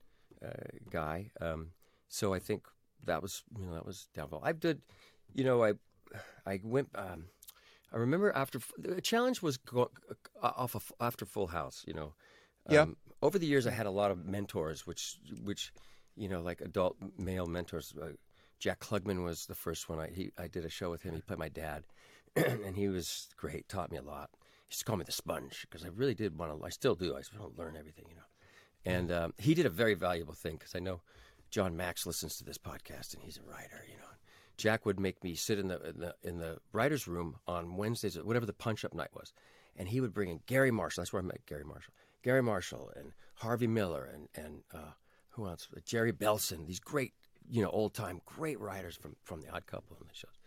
guy. 0.90 1.32
Um, 1.42 1.72
so 2.08 2.34
I 2.34 2.40
think 2.40 2.66
that 3.06 3.22
was 3.22 3.44
you 3.58 3.66
know 3.66 3.74
that 3.74 3.86
was 3.86 4.08
downfall. 4.16 4.42
I 4.44 4.52
did, 4.52 4.82
you 5.34 5.44
know, 5.44 5.64
I 5.64 5.74
I 6.46 6.60
went. 6.64 6.90
Um, 6.96 7.26
I 7.92 7.98
remember 7.98 8.32
after 8.32 8.60
the 8.78 9.02
challenge 9.02 9.42
was 9.42 9.58
go, 9.58 9.90
uh, 10.42 10.52
off 10.56 10.76
of, 10.76 10.92
after 11.00 11.26
Full 11.26 11.48
House. 11.48 11.84
You 11.88 11.94
know, 11.94 12.14
um, 12.68 12.74
yeah. 12.74 12.86
Over 13.22 13.38
the 13.38 13.48
years, 13.48 13.68
I 13.68 13.72
had 13.72 13.86
a 13.86 13.92
lot 13.92 14.12
of 14.12 14.26
mentors, 14.26 14.88
which 14.88 15.18
which 15.44 15.74
you 16.16 16.30
know 16.30 16.42
like 16.42 16.62
adult 16.62 16.98
male 17.18 17.48
mentors. 17.48 17.94
Uh, 18.02 18.14
Jack 18.60 18.80
Klugman 18.80 19.24
was 19.24 19.46
the 19.46 19.56
first 19.56 19.90
one. 19.90 20.00
I 20.00 20.10
he, 20.14 20.32
I 20.38 20.48
did 20.48 20.66
a 20.66 20.70
show 20.70 20.90
with 20.90 21.04
him. 21.04 21.16
He 21.16 21.22
played 21.22 21.40
my 21.40 21.50
dad, 21.50 21.84
and 22.36 22.76
he 22.76 22.88
was 22.88 23.28
great. 23.38 23.68
Taught 23.68 23.92
me 23.92 23.98
a 23.98 24.02
lot. 24.02 24.30
He 24.68 24.74
used 24.74 24.80
to 24.80 24.86
call 24.86 24.98
me 24.98 25.06
the 25.06 25.12
sponge 25.12 25.66
because 25.70 25.86
I 25.86 25.90
really 25.90 26.14
did 26.14 26.38
want 26.38 26.58
to. 26.58 26.66
I 26.66 26.70
still 26.70 26.96
do. 26.96 27.16
I 27.16 27.22
still 27.22 27.42
want 27.42 27.56
to 27.56 27.62
learn 27.62 27.76
everything, 27.78 28.06
you 28.10 28.16
know. 28.16 28.29
And 28.86 29.12
um, 29.12 29.34
he 29.38 29.54
did 29.54 29.66
a 29.66 29.70
very 29.70 29.94
valuable 29.94 30.34
thing 30.34 30.56
because 30.56 30.76
I 30.76 30.80
know 30.80 31.02
John 31.50 31.76
Max 31.76 32.06
listens 32.06 32.38
to 32.38 32.44
this 32.44 32.58
podcast 32.58 33.14
and 33.14 33.22
he's 33.24 33.38
a 33.38 33.50
writer, 33.50 33.84
you 33.88 33.98
know. 33.98 34.04
Jack 34.58 34.86
would 34.86 35.00
make 35.00 35.24
me 35.24 35.36
sit 35.36 35.58
in 35.58 35.70
the 35.70 35.82
in 35.90 36.00
the, 36.00 36.16
in 36.22 36.38
the 36.38 36.58
writers' 36.74 37.08
room 37.08 37.38
on 37.48 37.78
Wednesdays, 37.78 38.18
whatever 38.22 38.46
the 38.46 38.54
punch 38.54 38.84
up 38.84 38.94
night 38.94 39.14
was, 39.14 39.32
and 39.78 39.88
he 39.88 40.02
would 40.02 40.14
bring 40.14 40.30
in 40.30 40.42
Garry 40.48 40.70
Marshall. 40.70 41.02
That's 41.02 41.14
where 41.14 41.22
I 41.22 41.26
met 41.26 41.46
Garry 41.46 41.64
Marshall. 41.64 41.94
Garry 42.24 42.44
Marshall 42.44 42.92
and 42.98 43.14
Harvey 43.36 43.68
Miller 43.68 44.10
and 44.14 44.28
and 44.36 44.64
uh, 44.74 44.92
who 45.30 45.48
else? 45.48 45.70
Jerry 45.86 46.12
Belson. 46.12 46.68
These 46.68 46.82
great, 46.82 47.14
you 47.50 47.62
know, 47.62 47.70
old 47.70 47.94
time 47.94 48.20
great 48.26 48.60
writers 48.60 48.98
from 48.98 49.16
from 49.24 49.42
the 49.42 49.50
Odd 49.50 49.66
Couple 49.66 49.96
and 49.98 50.10
the 50.10 50.14
shows. 50.14 50.38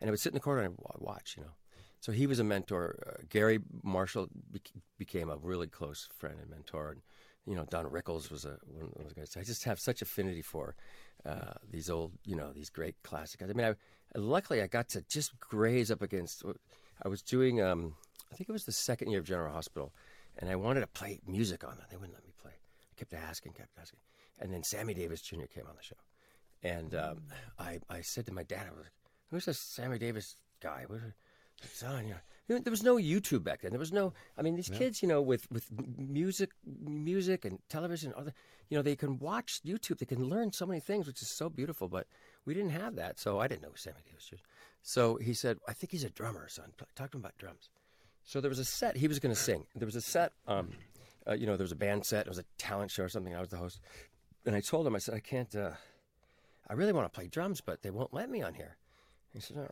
And 0.00 0.08
I 0.08 0.10
would 0.10 0.18
sit 0.18 0.30
in 0.30 0.34
the 0.34 0.40
corner 0.40 0.62
and 0.62 0.74
watch, 0.98 1.34
you 1.36 1.44
know. 1.44 1.50
So 2.00 2.10
he 2.10 2.26
was 2.26 2.40
a 2.40 2.44
mentor. 2.44 2.98
Uh, 3.06 3.22
Garry 3.28 3.60
Marshall 3.84 4.28
became 4.98 5.28
a 5.30 5.36
really 5.36 5.66
close 5.68 6.08
friend 6.18 6.36
and 6.40 6.50
mentor. 6.50 6.90
And, 6.90 7.02
you 7.46 7.54
know, 7.54 7.64
Don 7.68 7.86
Rickles 7.86 8.30
was 8.30 8.44
a, 8.44 8.58
one 8.66 8.90
of 8.96 9.04
those 9.04 9.12
guys. 9.12 9.36
I 9.38 9.42
just 9.42 9.64
have 9.64 9.80
such 9.80 10.02
affinity 10.02 10.42
for 10.42 10.74
uh, 11.24 11.54
these 11.70 11.90
old, 11.90 12.12
you 12.24 12.36
know, 12.36 12.52
these 12.52 12.70
great 12.70 12.96
classic 13.02 13.40
guys. 13.40 13.50
I 13.50 13.52
mean, 13.52 13.66
I, 13.66 14.18
luckily 14.18 14.62
I 14.62 14.66
got 14.66 14.88
to 14.90 15.02
just 15.02 15.38
graze 15.40 15.90
up 15.90 16.02
against. 16.02 16.42
I 17.02 17.08
was 17.08 17.22
doing, 17.22 17.60
um, 17.60 17.94
I 18.32 18.36
think 18.36 18.48
it 18.48 18.52
was 18.52 18.64
the 18.64 18.72
second 18.72 19.10
year 19.10 19.20
of 19.20 19.26
General 19.26 19.52
Hospital, 19.52 19.92
and 20.38 20.50
I 20.50 20.56
wanted 20.56 20.80
to 20.80 20.86
play 20.86 21.20
music 21.26 21.64
on 21.64 21.76
them. 21.76 21.86
They 21.90 21.96
wouldn't 21.96 22.14
let 22.14 22.24
me 22.24 22.32
play. 22.40 22.52
I 22.52 22.94
kept 22.96 23.14
asking, 23.14 23.52
kept 23.52 23.78
asking, 23.80 24.00
and 24.38 24.52
then 24.52 24.62
Sammy 24.62 24.94
Davis 24.94 25.20
Jr. 25.22 25.46
came 25.52 25.66
on 25.66 25.76
the 25.76 25.82
show, 25.82 25.96
and 26.62 26.94
um, 26.94 27.22
I, 27.58 27.80
I 27.88 28.00
said 28.02 28.26
to 28.26 28.32
my 28.32 28.42
dad, 28.42 28.66
I 28.66 28.70
was 28.70 28.80
like, 28.82 28.92
"Who's 29.30 29.46
this 29.46 29.58
Sammy 29.58 29.98
Davis 29.98 30.36
guy?" 30.62 30.84
What, 30.86 31.00
son, 31.72 32.06
you 32.06 32.10
know, 32.12 32.20
there 32.58 32.70
was 32.70 32.82
no 32.82 32.96
YouTube 32.96 33.44
back 33.44 33.62
then. 33.62 33.70
There 33.70 33.78
was 33.78 33.92
no. 33.92 34.12
I 34.36 34.42
mean, 34.42 34.56
these 34.56 34.68
yeah. 34.68 34.78
kids, 34.78 35.02
you 35.02 35.08
know, 35.08 35.22
with 35.22 35.50
with 35.50 35.70
music, 35.96 36.50
music 36.66 37.44
and 37.44 37.58
television, 37.68 38.12
other, 38.16 38.32
you 38.68 38.76
know, 38.76 38.82
they 38.82 38.96
can 38.96 39.18
watch 39.18 39.60
YouTube. 39.64 39.98
They 39.98 40.06
can 40.06 40.28
learn 40.28 40.52
so 40.52 40.66
many 40.66 40.80
things, 40.80 41.06
which 41.06 41.22
is 41.22 41.28
so 41.28 41.48
beautiful. 41.48 41.88
But 41.88 42.06
we 42.44 42.54
didn't 42.54 42.70
have 42.70 42.96
that, 42.96 43.18
so 43.20 43.38
I 43.38 43.46
didn't 43.46 43.62
know 43.62 43.68
who 43.68 43.76
Sammy 43.76 43.98
Davis. 44.04 44.42
So 44.82 45.16
he 45.16 45.34
said, 45.34 45.58
"I 45.68 45.72
think 45.72 45.92
he's 45.92 46.04
a 46.04 46.10
drummer, 46.10 46.48
son. 46.48 46.72
Talk 46.96 47.10
to 47.10 47.16
him 47.16 47.22
about 47.22 47.38
drums." 47.38 47.70
So 48.24 48.40
there 48.40 48.48
was 48.48 48.58
a 48.58 48.64
set. 48.64 48.96
He 48.96 49.08
was 49.08 49.18
going 49.18 49.34
to 49.34 49.40
sing. 49.40 49.66
There 49.74 49.86
was 49.86 49.96
a 49.96 50.00
set. 50.00 50.32
Um, 50.46 50.70
uh, 51.28 51.34
you 51.34 51.46
know, 51.46 51.56
there 51.56 51.64
was 51.64 51.72
a 51.72 51.76
band 51.76 52.04
set. 52.04 52.26
It 52.26 52.28
was 52.28 52.38
a 52.38 52.44
talent 52.58 52.90
show 52.90 53.04
or 53.04 53.08
something. 53.08 53.34
I 53.34 53.40
was 53.40 53.50
the 53.50 53.58
host, 53.58 53.80
and 54.44 54.56
I 54.56 54.60
told 54.60 54.86
him, 54.86 54.94
I 54.94 54.98
said, 54.98 55.14
"I 55.14 55.20
can't. 55.20 55.54
Uh, 55.54 55.72
I 56.68 56.74
really 56.74 56.92
want 56.92 57.12
to 57.12 57.16
play 57.16 57.28
drums, 57.28 57.60
but 57.60 57.82
they 57.82 57.90
won't 57.90 58.12
let 58.12 58.30
me 58.30 58.42
on 58.42 58.54
here." 58.54 58.76
He 59.32 59.40
said, 59.40 59.68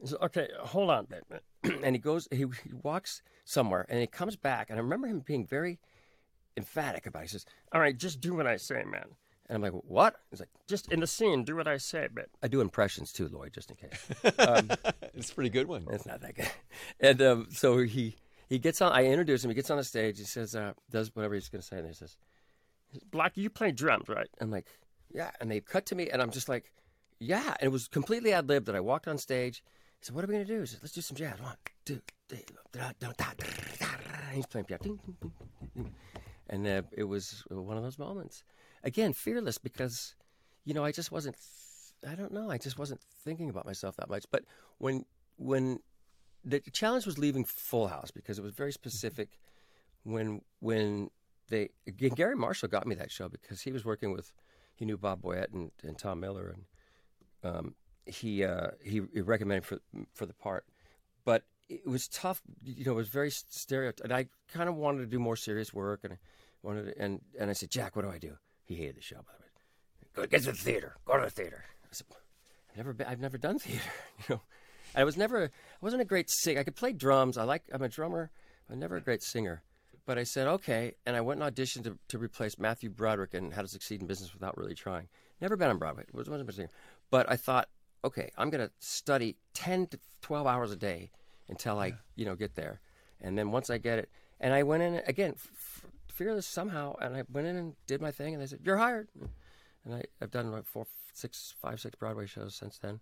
he 0.00 0.06
says, 0.06 0.18
okay, 0.22 0.48
hold 0.60 0.90
on, 0.90 1.06
and 1.82 1.94
he 1.94 1.98
goes, 1.98 2.26
he, 2.30 2.38
he 2.38 2.72
walks 2.82 3.22
somewhere, 3.44 3.86
and 3.88 4.00
he 4.00 4.06
comes 4.06 4.36
back, 4.36 4.70
and 4.70 4.78
I 4.78 4.82
remember 4.82 5.06
him 5.06 5.20
being 5.20 5.46
very 5.46 5.78
emphatic 6.56 7.06
about. 7.06 7.20
it. 7.20 7.24
He 7.24 7.28
says, 7.28 7.46
"All 7.72 7.80
right, 7.80 7.96
just 7.96 8.20
do 8.20 8.34
what 8.34 8.46
I 8.46 8.56
say, 8.56 8.84
man." 8.84 9.06
And 9.48 9.56
I'm 9.56 9.62
like, 9.62 9.72
"What?" 9.84 10.16
He's 10.30 10.40
like, 10.40 10.50
"Just 10.68 10.92
in 10.92 11.00
the 11.00 11.06
scene, 11.06 11.44
do 11.44 11.56
what 11.56 11.66
I 11.66 11.76
say." 11.78 12.08
But 12.12 12.26
I 12.42 12.48
do 12.48 12.60
impressions 12.60 13.12
too, 13.12 13.28
Lloyd, 13.28 13.52
just 13.52 13.70
in 13.70 13.76
case. 13.76 13.98
Um, 14.38 14.70
it's 15.14 15.30
a 15.30 15.34
pretty 15.34 15.50
good 15.50 15.66
one. 15.66 15.86
It's 15.90 16.06
not 16.06 16.20
that 16.20 16.34
good. 16.36 16.50
And 17.00 17.20
um, 17.22 17.46
so 17.50 17.78
he 17.78 18.16
he 18.48 18.58
gets 18.58 18.80
on. 18.80 18.92
I 18.92 19.06
introduce 19.06 19.44
him. 19.44 19.50
He 19.50 19.54
gets 19.54 19.70
on 19.70 19.76
the 19.78 19.84
stage. 19.84 20.18
He 20.18 20.24
says, 20.24 20.54
uh, 20.54 20.72
"Does 20.90 21.14
whatever 21.14 21.34
he's 21.34 21.48
going 21.48 21.62
to 21.62 21.66
say," 21.66 21.78
and 21.78 21.86
he 21.86 21.94
says, 21.94 22.16
"Black, 23.10 23.36
you 23.36 23.50
play 23.50 23.72
drums, 23.72 24.08
right?" 24.08 24.28
I'm 24.40 24.50
like, 24.50 24.66
"Yeah." 25.12 25.30
And 25.40 25.50
they 25.50 25.60
cut 25.60 25.86
to 25.86 25.94
me, 25.94 26.10
and 26.10 26.20
I'm 26.22 26.30
just 26.30 26.48
like, 26.48 26.72
"Yeah." 27.18 27.54
And 27.60 27.68
it 27.68 27.72
was 27.72 27.88
completely 27.88 28.32
ad 28.32 28.48
lib 28.48 28.66
that 28.66 28.76
I 28.76 28.80
walked 28.80 29.08
on 29.08 29.18
stage. 29.18 29.62
Said, 30.02 30.14
"What 30.14 30.24
are 30.24 30.28
we 30.28 30.34
gonna 30.34 30.44
do?" 30.44 30.60
He 30.60 30.66
said, 30.66 30.80
"Let's 30.82 30.94
do 30.94 31.00
some 31.00 31.16
jazz. 31.16 31.40
One, 31.40 31.56
two, 31.84 32.00
three." 32.28 32.44
He's 34.32 34.46
playing 34.46 34.64
piano, 34.64 34.98
and 36.48 36.66
uh, 36.66 36.82
it 36.92 37.04
was 37.04 37.44
one 37.50 37.76
of 37.76 37.82
those 37.82 37.98
moments. 37.98 38.44
Again, 38.82 39.12
fearless 39.12 39.58
because, 39.58 40.14
you 40.64 40.72
know, 40.72 40.84
I 40.84 40.92
just 40.92 41.12
wasn't. 41.12 41.36
I 42.08 42.14
don't 42.14 42.32
know. 42.32 42.50
I 42.50 42.56
just 42.56 42.78
wasn't 42.78 43.02
thinking 43.24 43.50
about 43.50 43.66
myself 43.66 43.96
that 43.96 44.08
much. 44.08 44.24
But 44.30 44.44
when 44.78 45.04
when 45.36 45.80
the 46.44 46.60
challenge 46.72 47.04
was 47.04 47.18
leaving 47.18 47.44
Full 47.44 47.88
House 47.88 48.10
because 48.10 48.38
it 48.38 48.42
was 48.42 48.52
very 48.52 48.72
specific. 48.72 49.38
When 50.04 50.40
when 50.60 51.10
they 51.48 51.70
again, 51.86 52.10
Garry 52.10 52.36
Marshall 52.36 52.68
got 52.68 52.86
me 52.86 52.94
that 52.94 53.10
show 53.10 53.28
because 53.28 53.60
he 53.62 53.72
was 53.72 53.84
working 53.84 54.12
with 54.12 54.32
he 54.74 54.86
knew 54.86 54.96
Bob 54.96 55.20
Boyett 55.20 55.52
and, 55.52 55.70
and 55.82 55.98
Tom 55.98 56.20
Miller 56.20 56.54
and 56.54 56.64
um, 57.54 57.74
he, 58.10 58.44
uh, 58.44 58.68
he 58.82 59.02
he 59.12 59.20
recommended 59.20 59.64
for 59.64 59.78
for 60.14 60.26
the 60.26 60.34
part, 60.34 60.64
but 61.24 61.44
it 61.68 61.86
was 61.86 62.08
tough. 62.08 62.42
You 62.64 62.84
know, 62.84 62.92
it 62.92 62.96
was 62.96 63.08
very 63.08 63.30
stereotyped, 63.30 64.00
and 64.00 64.12
I 64.12 64.26
kind 64.52 64.68
of 64.68 64.76
wanted 64.76 65.00
to 65.00 65.06
do 65.06 65.18
more 65.18 65.36
serious 65.36 65.72
work, 65.72 66.00
and 66.04 66.14
I 66.14 66.18
wanted 66.62 66.94
to, 66.94 67.02
and 67.02 67.20
and 67.38 67.50
I 67.50 67.52
said, 67.52 67.70
Jack, 67.70 67.96
what 67.96 68.04
do 68.04 68.10
I 68.10 68.18
do? 68.18 68.36
He 68.64 68.74
hated 68.74 68.96
the 68.96 69.02
show, 69.02 69.16
by 69.16 69.32
the 69.36 69.42
way. 69.42 69.50
Go 70.14 70.26
get 70.26 70.42
to 70.42 70.52
the 70.52 70.58
theater. 70.58 70.96
Go 71.04 71.16
to 71.16 71.24
the 71.24 71.30
theater. 71.30 71.64
I 71.84 71.88
said, 71.92 72.06
I've 72.70 72.76
never 72.76 72.92
been, 72.92 73.06
I've 73.06 73.20
never 73.20 73.38
done 73.38 73.58
theater, 73.60 73.82
you 74.18 74.34
know. 74.34 74.40
I 74.94 75.04
was 75.04 75.16
never, 75.16 75.44
I 75.44 75.48
wasn't 75.80 76.02
a 76.02 76.06
great 76.06 76.30
singer. 76.30 76.60
I 76.60 76.64
could 76.64 76.76
play 76.76 76.92
drums. 76.92 77.38
I 77.38 77.44
like, 77.44 77.62
I'm 77.72 77.82
a 77.82 77.88
drummer. 77.88 78.30
I'm 78.70 78.78
never 78.78 78.96
a 78.96 79.00
great 79.00 79.22
singer. 79.22 79.62
But 80.04 80.18
I 80.18 80.24
said, 80.24 80.48
okay. 80.48 80.94
And 81.06 81.14
I 81.14 81.20
went 81.20 81.40
and 81.40 81.54
auditioned 81.54 81.84
to, 81.84 81.96
to 82.08 82.18
replace 82.18 82.58
Matthew 82.58 82.90
Broderick 82.90 83.34
in 83.34 83.52
How 83.52 83.62
to 83.62 83.68
Succeed 83.68 84.00
in 84.00 84.08
Business 84.08 84.32
Without 84.32 84.56
Really 84.56 84.74
Trying. 84.74 85.08
Never 85.40 85.56
been 85.56 85.70
on 85.70 85.78
Broadway. 85.78 86.04
wasn't 86.12 86.48
a 86.48 86.52
singer. 86.52 86.70
But 87.10 87.30
I 87.30 87.36
thought, 87.36 87.68
okay, 88.04 88.30
I'm 88.36 88.50
going 88.50 88.66
to 88.66 88.72
study 88.78 89.36
10 89.54 89.88
to 89.88 89.98
12 90.22 90.46
hours 90.46 90.72
a 90.72 90.76
day 90.76 91.10
until 91.48 91.78
I, 91.78 91.86
yeah. 91.86 91.92
you 92.16 92.24
know, 92.24 92.34
get 92.34 92.54
there. 92.54 92.80
And 93.20 93.36
then 93.36 93.50
once 93.50 93.70
I 93.70 93.78
get 93.78 93.98
it, 93.98 94.08
and 94.40 94.54
I 94.54 94.62
went 94.62 94.82
in 94.82 95.02
again, 95.06 95.34
f- 95.36 95.86
fearless 96.08 96.46
somehow, 96.46 96.96
and 97.00 97.14
I 97.14 97.24
went 97.30 97.46
in 97.46 97.56
and 97.56 97.74
did 97.86 98.00
my 98.00 98.10
thing, 98.10 98.32
and 98.34 98.42
they 98.42 98.46
said, 98.46 98.60
"You're 98.62 98.78
hired." 98.78 99.08
And 99.84 99.94
I, 99.94 100.04
have 100.20 100.30
done 100.30 100.50
like 100.50 100.64
four, 100.64 100.86
six, 101.12 101.54
five, 101.60 101.80
six 101.80 101.94
Broadway 101.96 102.26
shows 102.26 102.54
since 102.54 102.78
then. 102.78 103.00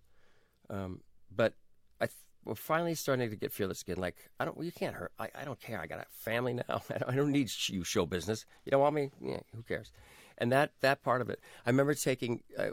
Um, 0.69 1.01
but 1.33 1.53
I 2.01 2.05
th- 2.07 2.15
we're 2.45 2.55
finally 2.55 2.95
starting 2.95 3.29
to 3.29 3.35
get 3.35 3.51
fearless 3.51 3.81
again. 3.81 3.97
Like 3.97 4.15
I 4.39 4.45
don't, 4.45 4.57
well, 4.57 4.65
you 4.65 4.71
can't 4.71 4.95
hurt. 4.95 5.11
I, 5.17 5.29
I 5.33 5.45
don't 5.45 5.59
care. 5.59 5.79
I 5.79 5.87
got 5.87 5.99
a 5.99 6.05
family 6.11 6.53
now. 6.53 6.81
I 6.89 6.97
don't, 6.99 7.09
I 7.13 7.15
don't 7.15 7.31
need 7.31 7.49
you 7.67 7.83
show 7.83 8.05
business. 8.05 8.45
You 8.65 8.71
don't 8.71 8.81
want 8.81 8.95
me? 8.95 9.11
Yeah, 9.21 9.39
who 9.55 9.63
cares? 9.63 9.91
And 10.39 10.51
that 10.51 10.71
that 10.81 11.03
part 11.03 11.21
of 11.21 11.29
it. 11.29 11.39
I 11.65 11.69
remember 11.69 11.93
taking. 11.93 12.41
I, 12.57 12.69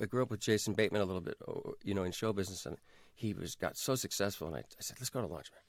I 0.00 0.06
grew 0.06 0.22
up 0.22 0.30
with 0.30 0.40
Jason 0.40 0.74
Bateman 0.74 1.02
a 1.02 1.04
little 1.04 1.20
bit, 1.20 1.36
oh, 1.46 1.74
you 1.82 1.94
know, 1.94 2.04
in 2.04 2.12
show 2.12 2.32
business, 2.32 2.64
and 2.66 2.76
he 3.14 3.34
was 3.34 3.54
got 3.54 3.76
so 3.76 3.94
successful. 3.94 4.46
And 4.46 4.56
I, 4.56 4.60
I 4.60 4.80
said, 4.80 4.96
"Let's 5.00 5.10
go 5.10 5.20
to 5.20 5.26
lunch, 5.26 5.50
man. 5.52 5.60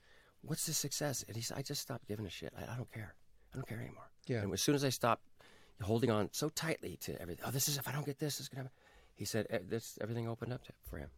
What's 0.41 0.65
the 0.65 0.73
success?" 0.73 1.25
And 1.27 1.35
he 1.35 1.41
said, 1.41 1.57
"I 1.57 1.61
just 1.61 1.81
stopped 1.81 2.07
giving 2.07 2.25
a 2.25 2.29
shit. 2.29 2.53
I, 2.57 2.71
I 2.71 2.75
don't 2.75 2.91
care. 2.91 3.15
I 3.53 3.57
don't 3.57 3.67
care 3.67 3.79
anymore." 3.79 4.09
Yeah. 4.27 4.41
And 4.41 4.53
as 4.53 4.61
soon 4.61 4.75
as 4.75 4.85
I 4.85 4.89
stopped 4.89 5.23
holding 5.81 6.11
on 6.11 6.29
so 6.31 6.49
tightly 6.49 6.97
to 7.01 7.19
everything, 7.21 7.43
oh, 7.47 7.51
this 7.51 7.67
is 7.67 7.77
if 7.77 7.87
I 7.87 7.91
don't 7.91 8.05
get 8.05 8.19
this, 8.19 8.39
it's 8.39 8.49
gonna 8.49 8.63
happen. 8.63 8.75
He 9.15 9.25
said, 9.25 9.47
"This 9.67 9.97
everything 9.99 10.27
opened 10.29 10.53
up 10.53 10.63
to, 10.65 10.73
for 10.83 10.97
him." 10.97 11.09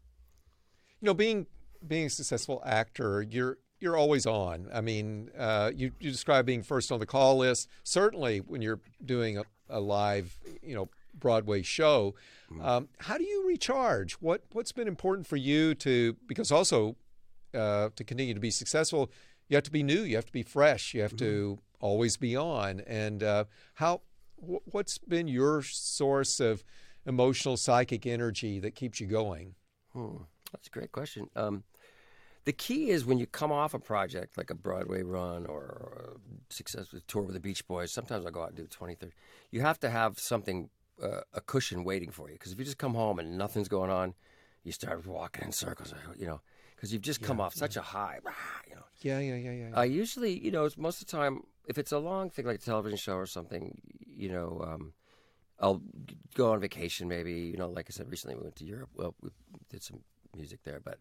You 1.01 1.07
know, 1.07 1.13
being 1.13 1.47
being 1.85 2.05
a 2.05 2.09
successful 2.09 2.61
actor, 2.65 3.21
you're 3.21 3.57
you're 3.81 3.97
always 3.97 4.25
on. 4.25 4.69
I 4.73 4.81
mean, 4.81 5.31
uh, 5.37 5.71
you 5.75 5.91
you 5.99 6.11
describe 6.11 6.45
being 6.45 6.63
first 6.63 6.91
on 6.91 6.99
the 6.99 7.05
call 7.05 7.37
list. 7.37 7.67
Certainly, 7.83 8.39
when 8.39 8.61
you're 8.61 8.79
doing 9.03 9.37
a, 9.39 9.43
a 9.71 9.79
live, 9.79 10.37
you 10.61 10.75
know, 10.75 10.89
Broadway 11.13 11.61
show. 11.61 12.15
Mm-hmm. 12.51 12.65
Um, 12.65 12.89
how 12.99 13.17
do 13.17 13.23
you 13.23 13.47
recharge? 13.47 14.13
What 14.13 14.43
what's 14.51 14.71
been 14.71 14.87
important 14.87 15.27
for 15.27 15.37
you 15.37 15.75
to 15.75 16.15
because 16.27 16.51
also 16.51 16.95
uh, 17.53 17.89
to 17.95 18.03
continue 18.03 18.33
to 18.33 18.39
be 18.39 18.51
successful, 18.51 19.11
you 19.47 19.55
have 19.55 19.63
to 19.63 19.71
be 19.71 19.83
new, 19.83 20.01
you 20.01 20.15
have 20.15 20.25
to 20.25 20.31
be 20.31 20.43
fresh, 20.43 20.93
you 20.93 21.01
have 21.01 21.11
mm-hmm. 21.11 21.25
to 21.25 21.59
always 21.79 22.17
be 22.17 22.35
on. 22.35 22.81
And 22.81 23.23
uh, 23.23 23.45
how 23.75 24.01
wh- 24.37 24.65
what's 24.73 24.97
been 24.97 25.27
your 25.27 25.61
source 25.61 26.39
of 26.39 26.63
emotional 27.05 27.57
psychic 27.57 28.05
energy 28.05 28.59
that 28.59 28.75
keeps 28.75 28.99
you 28.99 29.07
going? 29.07 29.55
Hmm. 29.93 30.23
That's 30.51 30.67
a 30.67 30.71
great 30.71 30.91
question. 30.91 31.29
Um, 31.35 31.63
the 32.45 32.53
key 32.53 32.89
is 32.89 33.05
when 33.05 33.17
you 33.17 33.27
come 33.27 33.51
off 33.51 33.73
a 33.73 33.79
project 33.79 34.37
like 34.37 34.49
a 34.49 34.55
Broadway 34.55 35.03
run 35.03 35.45
or 35.45 36.15
a 36.17 36.53
successful 36.53 36.99
tour 37.07 37.23
with 37.23 37.35
the 37.35 37.39
Beach 37.39 37.67
Boys. 37.67 37.91
Sometimes 37.91 38.25
I 38.25 38.31
go 38.31 38.41
out 38.41 38.49
and 38.49 38.57
do 38.57 38.65
20, 38.65 38.95
30. 38.95 39.13
You 39.51 39.61
have 39.61 39.79
to 39.81 39.89
have 39.89 40.19
something, 40.19 40.69
uh, 41.01 41.21
a 41.33 41.41
cushion 41.41 41.83
waiting 41.83 42.11
for 42.11 42.29
you. 42.29 42.35
Because 42.35 42.51
if 42.51 42.59
you 42.59 42.65
just 42.65 42.77
come 42.77 42.95
home 42.95 43.19
and 43.19 43.37
nothing's 43.37 43.67
going 43.67 43.91
on, 43.91 44.13
you 44.63 44.71
start 44.71 45.05
walking 45.05 45.45
in 45.45 45.51
circles. 45.51 45.93
You 46.17 46.25
know, 46.25 46.41
because 46.75 46.91
you've 46.91 47.01
just 47.01 47.21
come 47.21 47.39
off 47.39 47.53
such 47.53 47.77
a 47.77 47.81
high. 47.81 48.19
You 48.67 48.75
know. 48.75 48.81
Yeah, 49.01 49.19
yeah, 49.19 49.35
yeah, 49.35 49.51
yeah. 49.51 49.69
I 49.73 49.85
usually, 49.85 50.37
you 50.37 50.51
know, 50.51 50.69
most 50.77 51.01
of 51.01 51.07
the 51.07 51.11
time, 51.11 51.41
if 51.67 51.77
it's 51.77 51.91
a 51.91 51.97
long 51.97 52.29
thing 52.29 52.45
like 52.45 52.57
a 52.57 52.59
television 52.59 52.97
show 52.97 53.15
or 53.15 53.25
something, 53.25 53.79
you 54.05 54.29
know, 54.29 54.63
um, 54.67 54.93
I'll 55.59 55.81
go 56.35 56.51
on 56.53 56.59
vacation 56.59 57.07
maybe. 57.07 57.33
You 57.33 57.57
know, 57.57 57.69
like 57.69 57.87
I 57.89 57.91
said, 57.91 58.09
recently 58.09 58.35
we 58.35 58.43
went 58.43 58.55
to 58.57 58.65
Europe. 58.65 58.89
Well, 58.95 59.15
we 59.21 59.29
did 59.69 59.83
some 59.83 60.01
music 60.35 60.63
there, 60.63 60.81
but 60.83 60.99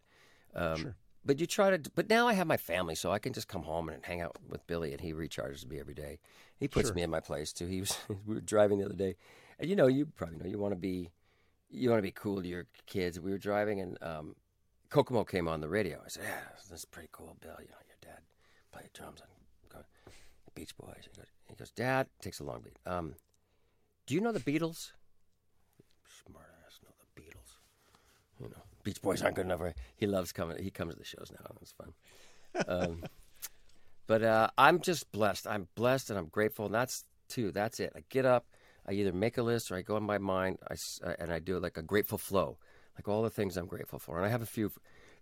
um, 0.55 0.77
Sure. 0.77 0.97
But 1.25 1.41
you 1.41 1.47
try 1.47 1.77
to. 1.77 1.91
But 1.95 2.09
now 2.09 2.27
I 2.29 2.33
have 2.35 2.47
my 2.47 2.57
family, 2.57 2.95
so 2.95 3.11
I 3.13 3.19
can 3.19 3.33
just 3.33 3.49
come 3.49 3.63
home 3.63 3.89
and 3.89 4.05
hang 4.05 4.21
out 4.21 4.37
with 4.49 4.67
Billy, 4.67 4.93
and 4.93 5.01
he 5.01 5.13
recharges 5.13 5.67
me 5.69 5.79
every 5.81 5.95
day. 5.95 6.19
He 6.59 6.69
puts 6.69 6.89
Sure. 6.89 6.95
me 6.95 7.03
in 7.03 7.11
my 7.11 7.21
place 7.21 7.53
too. 7.53 7.67
He 7.67 7.81
was 7.81 7.97
we 8.27 8.35
were 8.35 8.41
driving 8.41 8.79
the 8.79 8.87
other 8.87 8.95
day, 8.95 9.17
and 9.59 9.69
you 9.69 9.77
know, 9.77 9.87
you 9.87 10.07
probably 10.07 10.37
know 10.39 10.47
you 10.47 10.59
want 10.59 10.73
to 10.73 10.77
be 10.81 11.11
you 11.71 11.89
want 11.91 11.99
to 11.99 12.03
be 12.03 12.11
cool 12.13 12.43
to 12.43 12.49
your 12.49 12.67
kids. 12.87 13.21
We 13.21 13.31
were 13.31 13.39
driving, 13.39 13.81
and 13.81 13.97
um, 14.03 14.37
Kokomo 14.89 15.25
came 15.25 15.47
on 15.49 15.61
the 15.61 15.69
radio. 15.69 16.01
I 16.05 16.09
said, 16.09 16.25
"Yeah, 16.25 16.41
this 16.69 16.81
is 16.81 16.85
pretty 16.85 17.09
cool, 17.13 17.37
Bill. 17.41 17.57
You 17.61 17.69
know, 17.69 17.77
your 17.87 17.97
dad 18.01 18.21
played 18.73 18.93
drums 18.93 19.21
on 19.21 19.29
the 19.71 19.85
Beach 20.55 20.77
Boys." 20.77 21.03
He 21.11 21.17
goes, 21.17 21.27
he 21.49 21.55
goes, 21.55 21.71
"Dad, 21.71 22.09
takes 22.21 22.41
a 22.41 22.45
long 22.45 22.61
beat. 22.63 22.79
Um, 22.87 23.15
do 24.07 24.15
you 24.15 24.21
know 24.21 24.33
the 24.33 24.41
Beatles?" 24.41 24.93
Smart 26.27 26.47
ass, 26.67 26.79
know 26.83 26.91
the 26.99 27.21
Beatles. 27.21 27.57
You 28.41 28.49
know, 28.49 28.63
Beach 28.83 29.01
Boys 29.03 29.23
aren't 29.23 29.37
good 29.37 29.47
enough. 29.47 29.61
He 29.97 30.07
loves 30.07 30.33
coming. 30.33 30.63
He 30.63 30.71
comes 30.71 30.95
to 30.95 30.99
the 30.99 31.05
shows 31.05 31.31
now. 31.33 31.55
It's 31.61 31.73
fun. 31.73 31.93
Um, 32.67 33.05
but 34.07 34.23
uh, 34.23 34.49
I'm 34.57 34.81
just 34.81 35.11
blessed. 35.13 35.47
I'm 35.47 35.69
blessed, 35.75 36.11
and 36.11 36.19
I'm 36.19 36.27
grateful. 36.27 36.67
And 36.67 36.75
that's 36.75 37.05
too. 37.29 37.53
That's 37.53 37.81
it. 37.81 37.93
I 37.97 38.03
get 38.09 38.25
up. 38.25 38.47
I 38.87 38.93
either 38.93 39.13
make 39.13 39.39
a 39.39 39.43
list 39.43 39.71
or 39.71 39.77
I 39.77 39.83
go 39.83 39.97
in 39.97 40.03
my 40.03 40.19
mind. 40.19 40.59
I 40.69 40.75
uh, 41.07 41.15
and 41.19 41.33
I 41.33 41.39
do 41.39 41.59
like 41.59 41.77
a 41.77 41.83
grateful 41.83 42.19
flow, 42.19 42.59
like 42.97 43.09
all 43.09 43.23
the 43.23 43.31
things 43.31 43.57
I'm 43.57 43.67
grateful 43.67 43.99
for. 43.99 44.17
And 44.17 44.27
I 44.27 44.31
have 44.31 44.43
a 44.43 44.47
few 44.47 44.73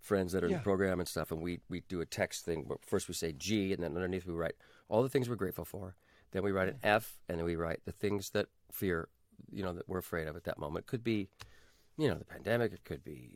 friends 0.00 0.32
that 0.32 0.44
are 0.44 0.46
in 0.46 0.52
the 0.52 0.58
program 0.60 1.00
and 1.00 1.08
stuff, 1.08 1.32
and 1.32 1.42
we 1.42 1.60
we 1.68 1.82
do 1.88 2.00
a 2.00 2.06
text 2.06 2.44
thing. 2.44 2.68
First 2.86 3.08
we 3.08 3.14
say 3.14 3.32
G, 3.32 3.72
and 3.72 3.82
then 3.82 3.94
underneath 3.94 4.26
we 4.26 4.34
write 4.34 4.54
all 4.88 5.02
the 5.02 5.08
things 5.08 5.28
we're 5.28 5.36
grateful 5.36 5.64
for. 5.64 5.96
Then 6.30 6.42
we 6.42 6.52
write 6.52 6.68
an 6.68 6.78
F, 6.82 7.18
and 7.28 7.38
then 7.38 7.46
we 7.46 7.56
write 7.56 7.80
the 7.84 7.92
things 7.92 8.30
that 8.30 8.46
fear, 8.70 9.08
you 9.50 9.62
know, 9.62 9.72
that 9.72 9.88
we're 9.88 9.98
afraid 9.98 10.28
of 10.28 10.36
at 10.36 10.44
that 10.44 10.58
moment. 10.58 10.86
Could 10.86 11.02
be, 11.02 11.28
you 11.98 12.08
know, 12.08 12.14
the 12.14 12.24
pandemic. 12.24 12.72
It 12.72 12.84
could 12.84 13.04
be 13.04 13.28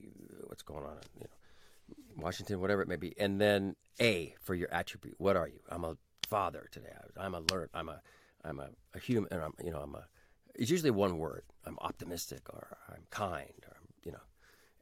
what's 0.44 0.62
going 0.62 0.84
on, 0.84 0.96
you 1.18 1.24
know, 1.24 2.22
Washington, 2.22 2.60
whatever 2.60 2.80
it 2.80 2.88
may 2.88 2.96
be. 2.96 3.12
And 3.18 3.40
then 3.40 3.76
A 4.00 4.34
for 4.40 4.54
your 4.54 4.72
attribute. 4.72 5.16
What 5.18 5.36
are 5.36 5.48
you? 5.48 5.60
I'm 5.68 5.84
a 5.84 5.96
father 6.28 6.68
today. 6.70 6.92
I'm 7.18 7.34
alert. 7.34 7.70
I'm 7.74 7.88
a, 7.88 8.00
I'm 8.44 8.60
a, 8.60 8.68
a 8.94 8.98
human. 8.98 9.28
I'm, 9.32 9.52
you 9.62 9.72
know, 9.72 9.80
I'm 9.80 9.94
a. 9.94 10.06
It's 10.54 10.70
usually 10.70 10.90
one 10.90 11.18
word. 11.18 11.44
I'm 11.66 11.78
optimistic, 11.80 12.42
or 12.50 12.76
I'm 12.88 13.02
kind, 13.10 13.64
or 13.66 13.76
you 14.04 14.12
know, 14.12 14.20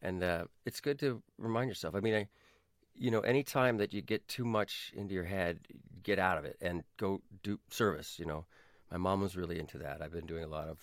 and 0.02 0.22
uh, 0.22 0.44
it's 0.66 0.80
good 0.80 0.98
to 1.00 1.22
remind 1.38 1.68
yourself. 1.68 1.94
I 1.94 2.00
mean, 2.00 2.14
I, 2.14 2.28
you 2.94 3.10
know, 3.10 3.20
anytime 3.20 3.78
that 3.78 3.92
you 3.94 4.02
get 4.02 4.26
too 4.26 4.44
much 4.44 4.92
into 4.96 5.14
your 5.14 5.24
head, 5.24 5.60
get 6.02 6.18
out 6.18 6.38
of 6.38 6.44
it 6.44 6.56
and 6.60 6.82
go 6.96 7.22
do 7.42 7.60
service. 7.70 8.18
You 8.18 8.26
know, 8.26 8.46
my 8.90 8.98
mom 8.98 9.20
was 9.20 9.36
really 9.36 9.60
into 9.60 9.78
that. 9.78 10.02
I've 10.02 10.12
been 10.12 10.26
doing 10.26 10.44
a 10.44 10.48
lot 10.48 10.68
of 10.68 10.78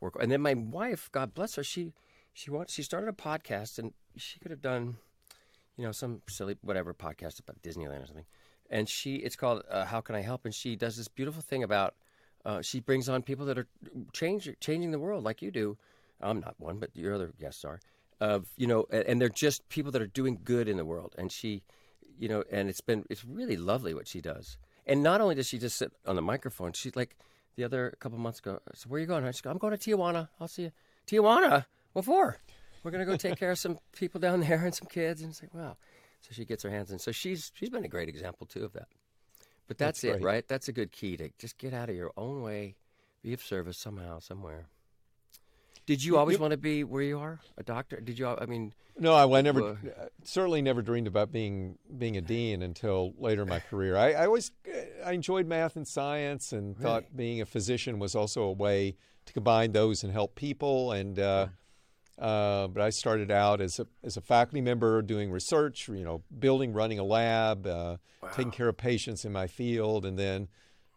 work, 0.00 0.16
and 0.18 0.32
then 0.32 0.40
my 0.40 0.54
wife, 0.54 1.10
God 1.12 1.34
bless 1.34 1.56
her, 1.56 1.64
she 1.64 1.92
she 2.32 2.50
wants 2.50 2.72
she 2.72 2.82
started 2.82 3.08
a 3.08 3.12
podcast, 3.12 3.78
and 3.78 3.92
she 4.16 4.38
could 4.38 4.50
have 4.50 4.62
done, 4.62 4.96
you 5.76 5.84
know, 5.84 5.92
some 5.92 6.22
silly 6.28 6.56
whatever 6.62 6.94
podcast 6.94 7.40
about 7.40 7.62
Disneyland 7.62 8.02
or 8.02 8.06
something, 8.06 8.26
and 8.70 8.88
she 8.88 9.16
it's 9.16 9.36
called 9.36 9.62
uh, 9.70 9.84
How 9.84 10.00
Can 10.00 10.14
I 10.14 10.20
Help, 10.20 10.44
and 10.44 10.54
she 10.54 10.76
does 10.76 10.96
this 10.96 11.08
beautiful 11.08 11.42
thing 11.42 11.62
about. 11.62 11.94
Uh, 12.44 12.62
she 12.62 12.80
brings 12.80 13.08
on 13.08 13.22
people 13.22 13.44
that 13.46 13.58
are 13.58 13.66
change, 14.14 14.48
changing 14.60 14.92
the 14.92 14.98
world 14.98 15.22
like 15.22 15.42
you 15.42 15.50
do. 15.50 15.76
I'm 16.22 16.40
not 16.40 16.54
one, 16.58 16.78
but 16.78 16.90
your 16.94 17.14
other 17.14 17.32
guests 17.38 17.64
are. 17.64 17.80
Of 18.20 18.48
you 18.56 18.66
know, 18.66 18.86
and, 18.90 19.20
they're 19.20 19.30
just 19.30 19.66
people 19.70 19.92
that 19.92 20.02
are 20.02 20.06
doing 20.06 20.38
good 20.44 20.68
in 20.68 20.76
the 20.76 20.84
world. 20.84 21.14
And 21.16 21.32
she, 21.32 21.62
you 22.18 22.28
know, 22.28 22.44
and 22.50 22.68
it's 22.68 22.82
been 22.82 23.04
it's 23.08 23.24
really 23.24 23.56
lovely 23.56 23.94
what 23.94 24.06
she 24.06 24.20
does. 24.20 24.58
And 24.86 25.02
not 25.02 25.20
only 25.20 25.34
does 25.34 25.46
she 25.46 25.58
just 25.58 25.76
sit 25.76 25.92
on 26.06 26.16
the 26.16 26.22
microphone, 26.22 26.72
she's 26.72 26.96
like 26.96 27.16
the 27.56 27.64
other 27.64 27.94
couple 27.98 28.18
months 28.18 28.38
ago. 28.38 28.60
I 28.68 28.72
said, 28.74 28.90
"Where 28.90 28.98
are 28.98 29.00
you 29.00 29.06
going?" 29.06 29.24
I 29.24 29.30
said, 29.30 29.46
"I'm 29.46 29.58
going 29.58 29.76
to 29.76 29.78
Tijuana. 29.78 30.28
I'll 30.38 30.48
see 30.48 30.64
you." 30.64 30.72
Tijuana? 31.06 31.64
What 31.92 32.04
for? 32.04 32.38
We're 32.82 32.90
gonna 32.90 33.04
go 33.04 33.16
take 33.16 33.36
care 33.38 33.50
of 33.50 33.58
some 33.58 33.78
people 33.92 34.20
down 34.20 34.40
there 34.40 34.64
and 34.64 34.74
some 34.74 34.88
kids. 34.88 35.22
And 35.22 35.30
it's 35.30 35.42
like, 35.42 35.54
wow. 35.54 35.76
So 36.20 36.30
she 36.32 36.44
gets 36.44 36.62
her 36.62 36.70
hands 36.70 36.90
in. 36.90 36.98
So 36.98 37.12
she's 37.12 37.50
she's 37.54 37.70
been 37.70 37.84
a 37.84 37.88
great 37.88 38.08
example 38.08 38.46
too 38.46 38.64
of 38.64 38.72
that. 38.74 38.88
But 39.66 39.78
that's, 39.78 40.00
That's 40.00 40.16
it, 40.20 40.24
right? 40.24 40.46
That's 40.48 40.66
a 40.68 40.72
good 40.72 40.90
key 40.90 41.16
to 41.16 41.30
just 41.38 41.56
get 41.56 41.72
out 41.72 41.88
of 41.88 41.94
your 41.94 42.10
own 42.16 42.42
way, 42.42 42.74
be 43.22 43.32
of 43.32 43.40
service 43.40 43.78
somehow, 43.78 44.18
somewhere. 44.18 44.66
Did 45.86 46.02
you 46.02 46.16
always 46.18 46.36
you- 46.36 46.40
want 46.40 46.50
to 46.52 46.56
be 46.56 46.82
where 46.84 47.02
you 47.02 47.18
are, 47.20 47.38
a 47.56 47.62
doctor? 47.62 48.00
Did 48.00 48.18
you? 48.18 48.26
I 48.26 48.46
mean, 48.46 48.72
No, 48.98 49.14
I, 49.14 49.38
I 49.38 49.40
never, 49.42 49.70
uh, 49.70 49.76
certainly 50.24 50.60
never 50.60 50.82
dreamed 50.82 51.06
about 51.06 51.30
being 51.32 51.78
being 51.98 52.16
a 52.16 52.20
dean 52.20 52.62
until 52.62 53.12
later 53.18 53.42
in 53.42 53.48
my 53.48 53.60
career. 53.60 53.96
I, 53.96 54.12
I 54.12 54.26
always, 54.26 54.50
I 55.04 55.12
enjoyed 55.12 55.46
math 55.46 55.76
and 55.76 55.86
science, 55.86 56.52
and 56.52 56.76
thought 56.76 57.04
being 57.16 57.40
a 57.40 57.46
physician 57.46 57.98
was 57.98 58.14
also 58.14 58.42
a 58.42 58.52
way 58.52 58.96
to 59.26 59.32
combine 59.32 59.72
those 59.72 60.02
and 60.04 60.12
help 60.12 60.34
people. 60.34 60.92
And 60.92 61.18
uh, 61.18 61.46
uh, 62.20 62.68
but 62.68 62.82
I 62.82 62.90
started 62.90 63.30
out 63.30 63.60
as 63.60 63.80
a 63.80 63.86
as 64.04 64.16
a 64.16 64.20
faculty 64.20 64.60
member 64.60 65.00
doing 65.02 65.30
research, 65.30 65.88
you 65.88 66.04
know, 66.04 66.22
building, 66.38 66.72
running 66.72 66.98
a 66.98 67.04
lab, 67.04 67.66
uh, 67.66 67.96
taking 68.34 68.52
care 68.52 68.68
of 68.68 68.76
patients 68.76 69.24
in 69.24 69.32
my 69.32 69.46
field, 69.46 70.04
and 70.04 70.18
then. 70.18 70.48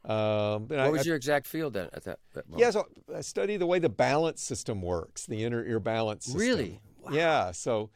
Um, 0.06 0.68
I, 0.70 0.84
what 0.84 0.92
was 0.92 1.02
I- 1.04 1.06
your 1.06 1.16
exact 1.16 1.48
field 1.48 1.72
then 1.74 1.88
at 1.94 2.04
that, 2.04 2.20
that 2.34 2.50
moment? 2.50 2.60
yeah, 2.60 2.72
so 2.72 2.88
I 3.16 3.22
study 3.22 3.56
the 3.56 3.66
way 3.66 3.80
the 3.80 3.88
balance 3.88 4.42
system 4.42 4.82
works, 4.82 5.26
the 5.26 5.46
inner 5.46 5.66
ear 5.66 5.80
balance 5.80 6.26
system. 6.26 6.42
Really? 6.42 6.82
Yeah. 7.10 7.52
So 7.54 7.90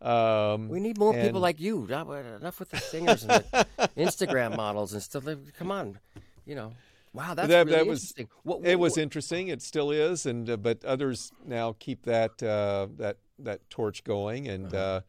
um, 0.00 0.68
We 0.68 0.80
need 0.80 0.98
more 0.98 1.14
people 1.14 1.40
like 1.40 1.60
you. 1.60 1.86
Not, 1.88 2.08
enough 2.10 2.58
with 2.58 2.70
the 2.70 2.78
singers 2.78 3.22
and 3.22 3.44
the 3.52 3.66
Instagram 3.96 4.56
models 4.56 4.92
and 4.92 5.00
stuff. 5.02 5.24
Come 5.56 5.70
on, 5.70 6.00
you 6.44 6.56
know. 6.56 6.72
Wow, 7.12 7.34
that's 7.34 7.48
that, 7.48 7.66
really 7.66 7.78
that 7.78 7.86
was 7.86 8.00
interesting. 8.02 8.28
What, 8.42 8.64
it 8.64 8.78
was 8.78 8.92
what- 8.92 9.02
interesting. 9.02 9.48
It 9.48 9.60
still 9.62 9.90
is, 9.90 10.26
and 10.26 10.48
uh, 10.48 10.56
but 10.56 10.84
others 10.84 11.32
now 11.44 11.74
keep 11.78 12.04
that 12.04 12.42
uh, 12.42 12.88
that 12.96 13.18
that 13.38 13.68
torch 13.70 14.02
going, 14.04 14.48
and 14.48 14.66
Uh-huh. 14.74 14.76
uh, 14.84 15.00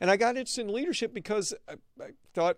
and 0.00 0.10
I 0.10 0.16
got 0.16 0.36
interested 0.36 0.62
in 0.66 0.72
leadership 0.72 1.14
because 1.14 1.54
I, 1.68 1.74
I 2.02 2.10
thought. 2.34 2.56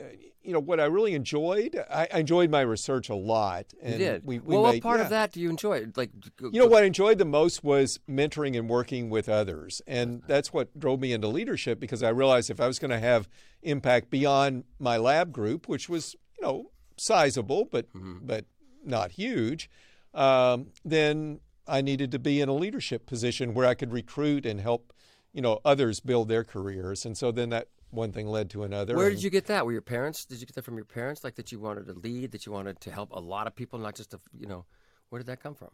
uh, 0.00 0.04
You 0.42 0.54
know 0.54 0.60
what 0.60 0.80
I 0.80 0.86
really 0.86 1.12
enjoyed. 1.14 1.76
I, 1.90 2.06
I 2.14 2.18
enjoyed 2.20 2.50
my 2.50 2.62
research 2.62 3.10
a 3.10 3.14
lot, 3.14 3.66
and 3.82 3.92
you 3.94 3.98
did. 3.98 4.24
we, 4.24 4.38
we 4.38 4.54
well, 4.54 4.62
what 4.62 4.80
part 4.80 4.98
yeah. 5.00 5.04
of 5.04 5.10
that 5.10 5.32
do 5.32 5.40
you 5.40 5.50
enjoy? 5.50 5.86
Like, 5.96 6.10
You 6.40 6.58
know 6.60 6.66
what 6.66 6.84
I 6.84 6.86
enjoyed 6.86 7.18
the 7.18 7.26
most 7.26 7.62
was 7.64 7.98
mentoring 8.08 8.56
and 8.56 8.66
working 8.68 9.10
with 9.10 9.28
others. 9.28 9.82
And 9.86 10.22
that's 10.26 10.50
what 10.52 10.66
drove 10.78 11.00
me 11.00 11.12
into 11.12 11.28
leadership 11.28 11.78
because 11.80 12.02
I 12.02 12.08
realized 12.10 12.48
if 12.48 12.60
I 12.60 12.66
was 12.66 12.78
going 12.78 12.92
to 12.92 13.00
have 13.00 13.28
impact 13.62 14.08
beyond 14.08 14.64
my 14.78 14.96
lab 14.96 15.32
group, 15.32 15.68
which 15.68 15.88
was, 15.90 16.14
you 16.38 16.42
know, 16.46 16.70
sizable 17.00 17.64
but 17.70 17.86
but 18.22 18.44
not 18.84 19.12
huge, 19.12 19.70
um, 20.14 20.68
then 20.84 21.40
I 21.66 21.80
needed 21.82 22.10
to 22.12 22.18
be 22.18 22.40
in 22.40 22.48
a 22.48 22.54
leadership 22.54 23.06
position 23.06 23.54
where 23.54 23.66
I 23.66 23.74
could 23.74 23.92
recruit 23.92 24.46
and 24.46 24.60
help, 24.60 24.92
you 25.32 25.42
know, 25.42 25.60
others 25.64 26.00
build 26.00 26.28
their 26.28 26.44
careers. 26.44 27.04
And 27.04 27.16
so 27.16 27.30
then 27.30 27.50
that 27.50 27.68
one 27.90 28.12
thing 28.12 28.26
led 28.26 28.50
to 28.50 28.62
another. 28.62 28.96
Where 28.96 29.08
and- 29.08 29.16
did 29.16 29.22
you 29.22 29.30
get 29.30 29.46
that? 29.46 29.66
Were 29.66 29.72
your 29.72 29.82
parents? 29.82 30.24
Did 30.24 30.40
you 30.40 30.46
get 30.46 30.54
that 30.54 30.64
from 30.64 30.76
your 30.76 30.84
parents? 30.84 31.24
Like 31.24 31.34
that 31.36 31.52
you 31.52 31.58
wanted 31.60 31.86
to 31.86 31.92
lead, 31.92 32.32
that 32.32 32.46
you 32.46 32.52
wanted 32.52 32.80
to 32.80 32.90
help 32.90 33.12
a 33.12 33.20
lot 33.20 33.46
of 33.46 33.54
people, 33.54 33.78
not 33.78 33.94
just 33.94 34.14
a, 34.14 34.20
you 34.38 34.46
know, 34.46 34.64
where 35.10 35.18
did 35.18 35.26
that 35.26 35.42
come 35.42 35.54
from? 35.54 35.70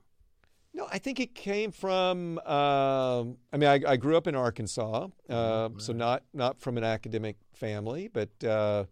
No, 0.76 0.88
I 0.90 0.98
think 0.98 1.20
it 1.20 1.36
came 1.36 1.70
from. 1.70 2.38
Um, 2.40 3.36
I 3.52 3.56
mean, 3.56 3.68
I, 3.68 3.80
I 3.86 3.96
grew 3.96 4.16
up 4.16 4.26
in 4.26 4.34
Arkansas, 4.34 5.06
uh, 5.30 5.68
so 5.78 5.92
not 5.92 6.24
not 6.32 6.60
from 6.60 6.76
an 6.76 6.82
academic 6.82 7.36
family, 7.52 8.08
but 8.12 8.30
uh, 8.42 8.84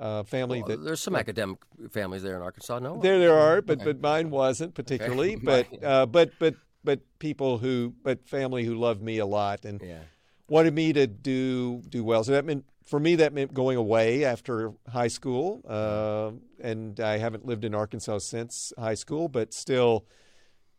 uh, 0.00 0.22
family 0.24 0.58
Well, 0.60 0.68
that 0.68 0.84
there's 0.84 1.00
some 1.00 1.14
academic 1.14 1.58
families 1.90 2.22
there 2.22 2.34
in 2.36 2.42
Arkansas. 2.42 2.78
No, 2.80 2.96
there 2.96 3.18
there 3.18 3.36
are, 3.36 3.60
but 3.62 3.78
Okay. 3.80 3.84
but 3.92 4.00
mine 4.00 4.30
wasn't 4.30 4.74
particularly. 4.74 5.36
Mine- 5.42 5.66
But 5.70 5.84
uh, 5.84 6.06
but 6.06 6.30
but 6.38 6.54
but 6.82 7.00
people 7.18 7.58
who 7.58 7.94
but 8.02 8.26
family 8.26 8.64
who 8.64 8.74
loved 8.74 9.02
me 9.02 9.18
a 9.18 9.26
lot 9.26 9.64
and 9.64 9.80
yeah, 9.82 10.00
wanted 10.48 10.74
me 10.74 10.92
to 10.94 11.06
do 11.06 11.82
do 11.88 12.02
well. 12.02 12.24
So 12.24 12.32
that 12.32 12.44
meant 12.44 12.64
for 12.84 12.98
me 12.98 13.14
that 13.16 13.32
meant 13.32 13.52
going 13.54 13.76
away 13.76 14.24
after 14.24 14.72
high 14.88 15.08
school, 15.08 15.60
uh, 15.68 16.32
and 16.60 16.98
I 16.98 17.18
haven't 17.18 17.44
lived 17.46 17.64
in 17.64 17.74
Arkansas 17.74 18.18
since 18.20 18.72
high 18.78 18.94
school, 18.96 19.28
but 19.28 19.52
still 19.54 20.06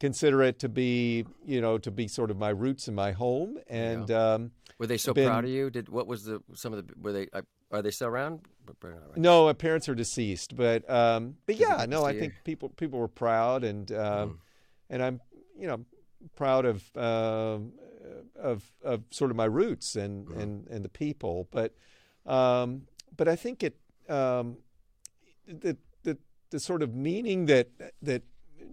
consider 0.01 0.41
it 0.41 0.57
to 0.57 0.67
be 0.67 1.25
you 1.45 1.61
know 1.61 1.77
to 1.77 1.91
be 1.91 2.07
sort 2.07 2.31
of 2.31 2.37
my 2.37 2.49
roots 2.49 2.87
and 2.87 2.95
my 2.95 3.11
home. 3.11 3.59
And 3.67 4.09
um, 4.09 4.51
were 4.79 4.87
they 4.87 4.97
so 4.97 5.13
been- 5.13 5.27
proud 5.27 5.45
of 5.45 5.51
you? 5.51 5.69
Did 5.69 5.87
what 5.89 6.07
was 6.07 6.25
the 6.25 6.41
some 6.53 6.73
of 6.73 6.85
the 6.85 6.93
were 6.99 7.13
they 7.13 7.27
uh, 7.31 7.43
are 7.71 7.81
they 7.83 7.91
still 7.91 8.07
around? 8.07 8.41
No, 9.15 9.45
my 9.45 9.53
parents 9.53 9.87
are 9.87 9.95
deceased, 9.95 10.55
but 10.55 10.89
um, 10.89 11.35
but 11.45 11.55
yeah, 11.55 11.85
no, 11.87 12.03
I 12.03 12.17
think 12.19 12.33
people 12.43 12.69
people 12.69 12.99
were 12.99 13.07
proud, 13.07 13.63
and 13.63 13.91
um, 13.91 14.39
and 14.89 15.03
I'm 15.03 15.21
you 15.57 15.67
know 15.67 15.85
proud 16.35 16.65
of 16.65 16.83
um, 16.97 17.73
of 18.35 18.63
of 18.83 19.03
sort 19.11 19.29
of 19.29 19.37
my 19.37 19.45
roots 19.45 19.95
and 19.95 20.27
and 20.29 20.67
and 20.67 20.83
the 20.83 20.89
people. 20.89 21.47
But 21.51 21.75
um, 22.25 22.87
but 23.15 23.27
I 23.27 23.35
think 23.35 23.63
it 23.63 23.77
um, 24.09 24.57
the 25.47 25.77
the 26.03 26.17
the 26.49 26.59
sort 26.59 26.81
of 26.81 26.95
meaning 26.95 27.45
that 27.45 27.69
that 28.01 28.23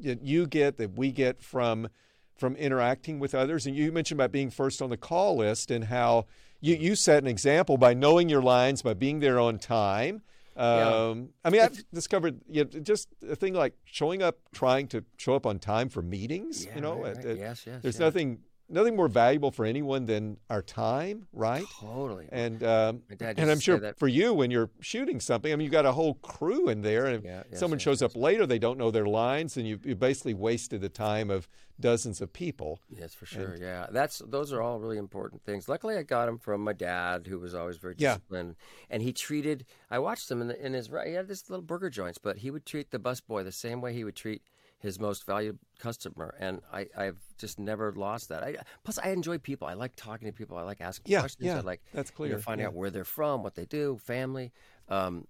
that 0.03 0.23
you 0.23 0.47
get 0.47 0.77
that 0.79 0.97
we 0.97 1.13
get 1.13 1.43
from 1.43 1.89
from 2.37 2.55
interacting 2.57 3.19
with 3.19 3.35
others. 3.35 3.67
And 3.67 3.77
you 3.77 3.91
mentioned 3.91 4.21
about 4.21 4.33
being 4.33 4.51
first 4.51 4.81
on 4.81 4.91
the 4.91 4.97
call 4.97 5.37
list 5.37 5.71
and 5.71 5.85
how 5.85 6.27
you, 6.61 6.77
you 6.77 6.95
set 6.95 7.23
an 7.23 7.29
example 7.29 7.77
by 7.77 7.95
knowing 7.95 8.29
your 8.29 8.43
lines, 8.43 8.83
by 8.83 8.95
being 8.95 9.21
there 9.21 9.41
on 9.41 9.59
time. 9.59 10.23
Um, 10.57 11.31
I 11.45 11.51
mean, 11.51 11.61
I've 11.61 11.85
discovered 11.93 12.41
you 12.49 12.65
know, 12.65 12.81
just 12.81 13.09
a 13.29 13.37
thing 13.37 13.55
like 13.55 13.75
showing 13.85 14.23
up, 14.23 14.39
trying 14.53 14.89
to 14.89 15.05
show 15.17 15.35
up 15.35 15.47
on 15.47 15.61
time 15.61 15.89
for 15.89 16.03
meetings. 16.03 16.67
Yeah, 16.67 16.75
you 16.75 16.81
know, 16.81 17.03
right, 17.03 17.17
at- 17.17 17.25
right. 17.25 17.37
yes, 17.37 17.65
yes. 17.65 17.83
there's 17.83 17.99
yeah. 17.99 18.07
nothing 18.07 18.39
nothing 18.69 18.95
more 18.97 19.09
valuable 19.09 19.51
for 19.51 19.65
anyone 19.65 20.07
than 20.07 20.37
our 20.51 20.63
time, 20.63 21.27
right? 21.33 21.65
Totally. 21.81 22.29
And 22.31 22.63
um, 22.63 23.03
My 23.09 23.17
dad 23.17 23.29
used 23.31 23.39
and 23.41 23.51
I'm 23.51 23.61
sure 23.61 23.95
for 23.97 24.09
you 24.09 24.35
when 24.35 24.51
you're 24.51 24.71
shooting 24.81 25.21
something, 25.21 25.53
I 25.53 25.57
mean, 25.57 25.65
you've 25.65 25.73
got 25.73 25.87
a 25.87 25.93
whole 25.93 26.15
crew 26.15 26.69
in 26.69 26.83
there, 26.83 27.07
and 27.07 27.17
if 27.17 27.25
Yeah, 27.25 27.43
yes, 27.51 27.61
someone 27.61 27.79
yes, 27.79 27.85
shows 27.85 28.03
yes. 28.03 28.11
up 28.11 28.17
later, 28.17 28.47
they 28.47 28.59
don't 28.59 28.79
know 28.79 28.91
their 28.91 29.07
lines, 29.07 29.57
and 29.57 29.67
you 29.67 29.79
you 29.85 29.95
basically 29.95 30.35
wasted 30.35 30.81
the 30.81 30.89
time 30.89 31.31
of 31.31 31.49
dozens 31.81 32.21
of 32.21 32.33
people. 32.33 32.81
Yes, 32.91 33.15
for 33.15 33.25
sure. 33.27 33.57
yeah, 33.59 33.87
that's 33.91 34.19
those 34.27 34.53
are 34.53 34.61
all 34.61 34.79
really 34.81 34.99
important 34.99 35.43
things. 35.45 35.69
Luckily, 35.69 35.97
I 35.97 36.03
got 36.03 36.27
them 36.27 36.39
from 36.39 36.63
my 36.63 36.73
dad, 36.73 37.27
who 37.27 37.39
was 37.39 37.55
always 37.55 37.77
very 37.77 37.95
Yeah. 37.97 38.15
disciplined, 38.15 38.57
and 38.91 39.03
he 39.03 39.13
treated. 39.13 39.65
I 39.91 39.99
watched 39.99 40.31
him 40.31 40.41
in, 40.43 40.49
the, 40.49 40.65
in 40.67 40.73
his. 40.75 40.89
He 41.07 41.13
had 41.13 41.29
this 41.29 41.49
little 41.49 41.65
burger 41.65 41.91
joints, 41.91 42.19
but 42.19 42.39
he 42.39 42.51
would 42.51 42.67
treat 42.67 42.91
the 42.91 42.99
busboy 42.99 43.45
the 43.45 43.53
same 43.53 43.81
way 43.81 43.93
he 43.95 44.05
would 44.05 44.17
treat 44.17 44.43
his 44.81 45.01
most 45.01 45.27
valued 45.27 45.59
customer, 45.79 46.35
and 46.39 46.61
I, 46.73 46.87
I've 46.97 47.19
just 47.37 47.59
never 47.59 47.93
lost 47.93 48.29
that. 48.29 48.43
I, 48.43 48.57
plus, 48.85 48.99
I 48.99 49.11
enjoy 49.11 49.39
people. 49.39 49.67
I 49.67 49.75
like 49.75 49.93
talking 49.97 50.27
to 50.27 50.33
people. 50.33 50.57
I 50.57 50.63
like 50.63 50.81
asking 50.81 51.11
Yeah, 51.13 51.21
questions. 51.21 51.47
yeah, 51.47 51.59
I 51.59 51.61
like 51.61 51.83
that's 51.93 52.13
you 52.19 52.29
know, 52.29 52.39
finding 52.39 52.63
yeah. 52.65 52.69
out 52.69 52.75
where 52.75 52.91
they're 52.91 53.05
from, 53.05 53.43
what 53.43 53.55
they 53.55 53.65
do, 53.65 53.99
family, 54.05 54.53
um, 54.89 55.27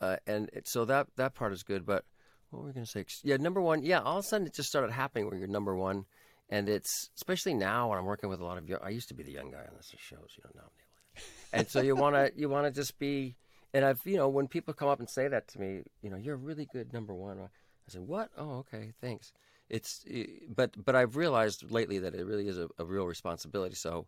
uh, 0.00 0.16
and 0.26 0.48
it, 0.52 0.68
so 0.68 0.84
that 0.84 1.08
that 1.16 1.34
part 1.34 1.52
is 1.52 1.62
good. 1.62 1.84
But 1.84 2.04
what 2.50 2.60
were 2.60 2.66
we 2.68 2.72
going 2.72 2.86
to 2.86 2.90
say? 2.90 3.04
Yeah, 3.24 3.36
number 3.36 3.60
one. 3.60 3.82
Yeah, 3.82 4.00
all 4.00 4.18
of 4.18 4.24
a 4.24 4.28
sudden 4.28 4.46
it 4.46 4.54
just 4.54 4.68
started 4.68 4.92
happening 4.92 5.26
where 5.26 5.36
you're 5.36 5.48
number 5.48 5.74
one, 5.76 6.04
and 6.48 6.68
it's 6.68 7.10
especially 7.16 7.54
now 7.54 7.90
when 7.90 7.98
I'm 7.98 8.04
working 8.04 8.30
with 8.30 8.40
a 8.40 8.44
lot 8.44 8.58
of 8.58 8.68
young. 8.68 8.80
I 8.82 8.90
used 8.90 9.08
to 9.08 9.14
be 9.14 9.24
the 9.24 9.32
young 9.32 9.50
guy 9.50 9.58
on 9.58 9.74
this 9.76 9.92
shows, 9.98 10.30
you 10.36 10.44
know, 10.44 10.50
now 10.54 10.62
I'm. 10.62 11.20
And 11.52 11.68
so 11.68 11.80
you 11.80 11.94
want 11.94 12.16
to 12.16 12.32
you 12.36 12.48
want 12.48 12.66
to 12.66 12.72
just 12.72 12.98
be. 12.98 13.36
And 13.72 13.84
I've 13.84 14.00
you 14.04 14.16
know 14.16 14.28
when 14.28 14.46
people 14.46 14.72
come 14.72 14.88
up 14.88 15.00
and 15.00 15.10
say 15.10 15.26
that 15.26 15.48
to 15.48 15.60
me, 15.60 15.82
you 16.00 16.10
know, 16.10 16.16
you're 16.16 16.34
a 16.34 16.38
really 16.38 16.68
good 16.72 16.92
number 16.92 17.12
one. 17.12 17.48
I 17.88 17.92
said, 17.92 18.02
what? 18.02 18.30
Oh, 18.36 18.58
okay, 18.58 18.92
thanks. 19.00 19.32
It's 19.68 20.04
but 20.54 20.72
but 20.84 20.94
I've 20.94 21.16
realized 21.16 21.70
lately 21.70 21.98
that 21.98 22.14
it 22.14 22.24
really 22.24 22.48
is 22.48 22.58
a, 22.58 22.68
a 22.78 22.84
real 22.84 23.06
responsibility. 23.06 23.74
So. 23.74 24.06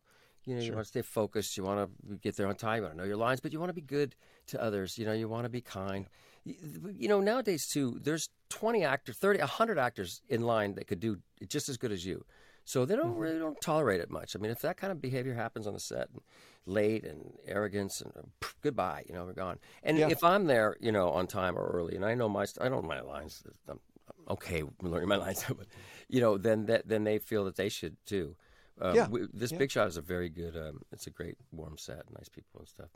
You 0.49 0.55
know, 0.55 0.63
you 0.63 0.73
want 0.75 0.85
to 0.85 0.89
stay 0.89 1.03
focused. 1.03 1.57
You 1.57 1.65
want 1.65 1.91
to 2.09 2.15
get 2.19 2.37
there 2.37 2.47
on 2.47 2.55
time. 2.55 2.77
You 2.77 2.83
want 2.83 2.95
to 2.95 2.99
know 2.99 3.05
your 3.05 3.17
lines, 3.17 3.41
but 3.41 3.53
you 3.53 3.59
want 3.59 3.71
to 3.71 3.75
be 3.75 3.81
good 3.81 4.15
to 4.47 4.63
others. 4.63 4.97
You 4.97 5.05
know, 5.05 5.13
you 5.13 5.29
want 5.29 5.43
to 5.43 5.49
be 5.49 5.61
kind. 5.61 6.07
You 6.45 7.09
know, 7.09 7.21
nowadays 7.21 7.67
too, 7.67 7.99
there's 8.01 8.29
20 8.51 8.85
actors, 8.85 9.17
30, 9.17 9.41
100 9.41 9.77
actors 9.77 10.23
in 10.29 10.43
line 10.43 10.75
that 10.75 10.87
could 10.87 11.01
do 11.01 11.19
just 11.49 11.69
as 11.69 11.77
good 11.77 11.91
as 11.91 12.07
you. 12.07 12.25
So 12.69 12.85
they 12.85 12.97
don't 12.97 13.17
really 13.17 13.39
don't 13.39 13.61
tolerate 13.61 14.01
it 14.01 14.11
much. 14.11 14.35
I 14.35 14.41
mean, 14.41 14.51
if 14.51 14.61
that 14.63 14.77
kind 14.77 14.91
of 14.91 15.01
behavior 15.01 15.35
happens 15.35 15.69
on 15.69 15.73
the 15.73 15.79
set, 15.81 16.09
and 16.13 16.21
late 16.67 17.05
and 17.05 17.33
arrogance 17.47 18.01
and 18.01 18.13
uh, 18.17 18.23
pff, 18.41 18.55
goodbye, 18.61 19.05
you 19.09 19.15
know, 19.15 19.25
we're 19.25 19.33
gone. 19.35 19.59
And 19.85 19.97
Yeah. 19.97 20.09
if 20.11 20.25
I'm 20.25 20.47
there, 20.47 20.77
you 20.81 20.91
know, 20.91 21.11
on 21.11 21.29
time 21.29 21.57
or 21.57 21.65
early, 21.69 21.95
and 21.95 22.05
I 22.05 22.15
know 22.17 22.29
my 22.29 22.45
I 22.61 22.69
know 22.69 22.83
my 22.83 23.01
lines, 23.01 23.45
I'm 23.69 23.79
I'm 24.09 24.33
okay 24.35 24.65
learning 24.83 25.09
my 25.09 25.17
lines, 25.27 25.45
but 25.49 25.69
you 26.09 26.21
know, 26.21 26.37
then 26.37 26.67
that 26.67 26.89
then 26.89 27.05
they 27.05 27.19
feel 27.19 27.45
that 27.45 27.55
they 27.57 27.69
should 27.69 27.97
too. 28.05 28.35
Um, 28.81 28.95
Yeah, 28.97 29.07
we, 29.09 29.29
this 29.33 29.53
yeah. 29.53 29.59
big 29.59 29.71
shot 29.71 29.87
is 29.87 29.97
a 29.97 30.03
very 30.03 30.29
good. 30.29 30.57
Um, 30.57 30.81
it's 30.91 31.07
a 31.07 31.11
great 31.11 31.37
warm 31.53 31.79
set, 31.79 32.03
nice 32.13 32.29
people 32.29 32.59
and 32.59 32.69
stuff. 32.69 32.89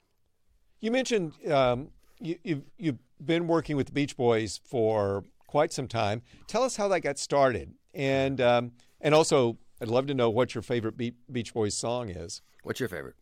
You 0.80 0.90
mentioned 0.90 1.32
um, 1.48 1.90
you, 2.18 2.36
you've 2.42 2.64
you've 2.76 2.98
been 3.24 3.46
working 3.46 3.76
with 3.76 3.86
the 3.86 3.92
Beach 3.92 4.16
Boys 4.16 4.60
for 4.64 5.24
quite 5.46 5.72
some 5.72 5.86
time. 5.86 6.22
Tell 6.48 6.64
us 6.64 6.74
how 6.76 6.88
that 6.88 7.00
got 7.00 7.18
started, 7.18 7.74
and 7.94 8.40
um, 8.40 8.72
and 9.00 9.14
also 9.14 9.58
I'd 9.80 9.88
love 9.88 10.06
to 10.08 10.14
know 10.14 10.30
what 10.30 10.54
your 10.54 10.62
favorite 10.62 10.96
Be- 10.96 11.14
Beach 11.30 11.54
Boys 11.54 11.74
song 11.76 12.08
is. 12.10 12.42
What's 12.62 12.80
your 12.80 12.88
favorite? 12.88 13.16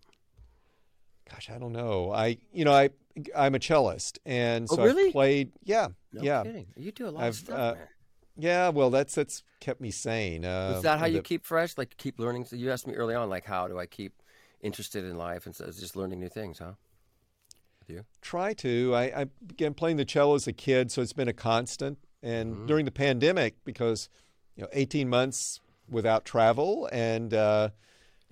Gosh, 1.30 1.50
I 1.54 1.58
don't 1.58 1.72
know. 1.72 2.10
I 2.12 2.38
you 2.52 2.64
know 2.64 2.72
I 2.72 2.90
I'm 3.36 3.54
a 3.54 3.58
cellist, 3.58 4.18
and 4.24 4.66
Oh, 4.70 4.76
so 4.76 4.84
really? 4.84 5.06
I've 5.06 5.12
played. 5.12 5.52
Yeah, 5.64 5.88
No 6.12 6.22
yeah, 6.22 6.42
kidding. 6.42 6.66
You 6.76 6.92
do 6.92 7.08
a 7.08 7.10
lot 7.10 7.22
I've, 7.24 7.28
of 7.30 7.36
stuff, 7.36 7.58
uh, 7.58 7.74
man. 7.74 7.88
yeah. 8.36 8.68
Well, 8.70 8.90
that's 8.90 9.14
that's 9.14 9.42
kept 9.60 9.80
me 9.80 9.90
sane. 9.90 10.44
Uh, 10.44 10.74
Is 10.76 10.82
that 10.82 10.98
how 10.98 11.06
you 11.06 11.20
keep 11.22 11.44
fresh? 11.44 11.76
Like 11.76 11.96
keep 11.96 12.18
learning? 12.18 12.46
So 12.46 12.56
you 12.56 12.70
asked 12.70 12.86
me 12.86 12.94
early 12.94 13.14
on, 13.14 13.28
like 13.28 13.44
how 13.44 13.68
do 13.68 13.78
I 13.78 13.86
keep 13.86 14.22
interested 14.60 15.04
in 15.04 15.16
life 15.16 15.46
and 15.46 15.54
so 15.54 15.66
just 15.66 15.94
learning 15.96 16.18
new 16.20 16.28
things, 16.28 16.58
huh? 16.58 16.72
With 17.80 17.90
you? 17.90 18.04
try 18.22 18.54
to. 18.54 18.94
I, 18.94 19.02
I 19.22 19.24
began 19.46 19.74
playing 19.74 19.98
the 19.98 20.04
cello 20.04 20.34
as 20.34 20.46
a 20.46 20.52
kid, 20.52 20.90
so 20.90 21.02
it's 21.02 21.12
been 21.12 21.28
a 21.28 21.32
constant. 21.34 21.98
And 22.22 22.54
Mm-hmm. 22.54 22.66
during 22.66 22.84
the 22.84 22.90
pandemic, 22.90 23.56
because 23.64 24.08
you 24.58 24.64
know, 24.64 24.68
18 24.72 25.08
months 25.08 25.60
without 25.88 26.24
travel, 26.24 26.88
and 26.92 27.32
uh, 27.32 27.70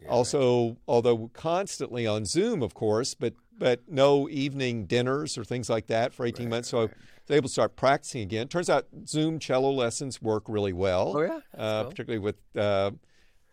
also, 0.08 0.76
although 0.88 1.30
constantly 1.32 2.06
on 2.06 2.24
Zoom, 2.24 2.62
of 2.62 2.74
course, 2.74 3.14
but 3.14 3.32
but 3.58 3.80
no 3.88 4.28
evening 4.28 4.84
dinners 4.84 5.38
or 5.38 5.44
things 5.44 5.70
like 5.70 5.86
that 5.86 6.12
for 6.12 6.26
18 6.26 6.50
months. 6.50 6.68
So 6.68 6.80
I 6.80 6.82
was 6.82 6.90
able 7.30 7.48
to 7.48 7.52
start 7.52 7.74
practicing 7.74 8.20
again. 8.20 8.48
Turns 8.48 8.68
out 8.68 8.86
Zoom 9.06 9.38
cello 9.38 9.70
lessons 9.70 10.20
work 10.20 10.44
really 10.46 10.74
well. 10.74 11.14
Oh, 11.16 11.22
yeah? 11.22 11.40
Uh, 11.56 11.82
cool. 11.82 11.90
particularly 11.90 12.18
with. 12.18 12.36
Uh, 12.54 12.90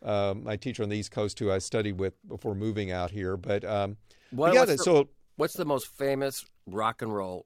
uh, 0.01 0.33
my 0.35 0.57
teacher 0.57 0.83
on 0.83 0.89
the 0.89 0.97
East 0.97 1.11
Coast, 1.11 1.39
who 1.39 1.49
I 1.49 1.59
studied 1.59 1.97
with 1.97 2.13
before 2.27 2.55
moving 2.55 2.91
out 2.91 3.09
here, 3.09 3.37
but 3.37 3.63
um, 3.63 3.95
What- 4.31 4.53
yeah. 4.53 4.65
what's 4.65 4.83
so 4.83 5.07
What's 5.37 5.53
the 5.53 5.63
most 5.63 5.87
famous 5.87 6.43
rock 6.67 7.01
and 7.01 7.15
roll 7.15 7.45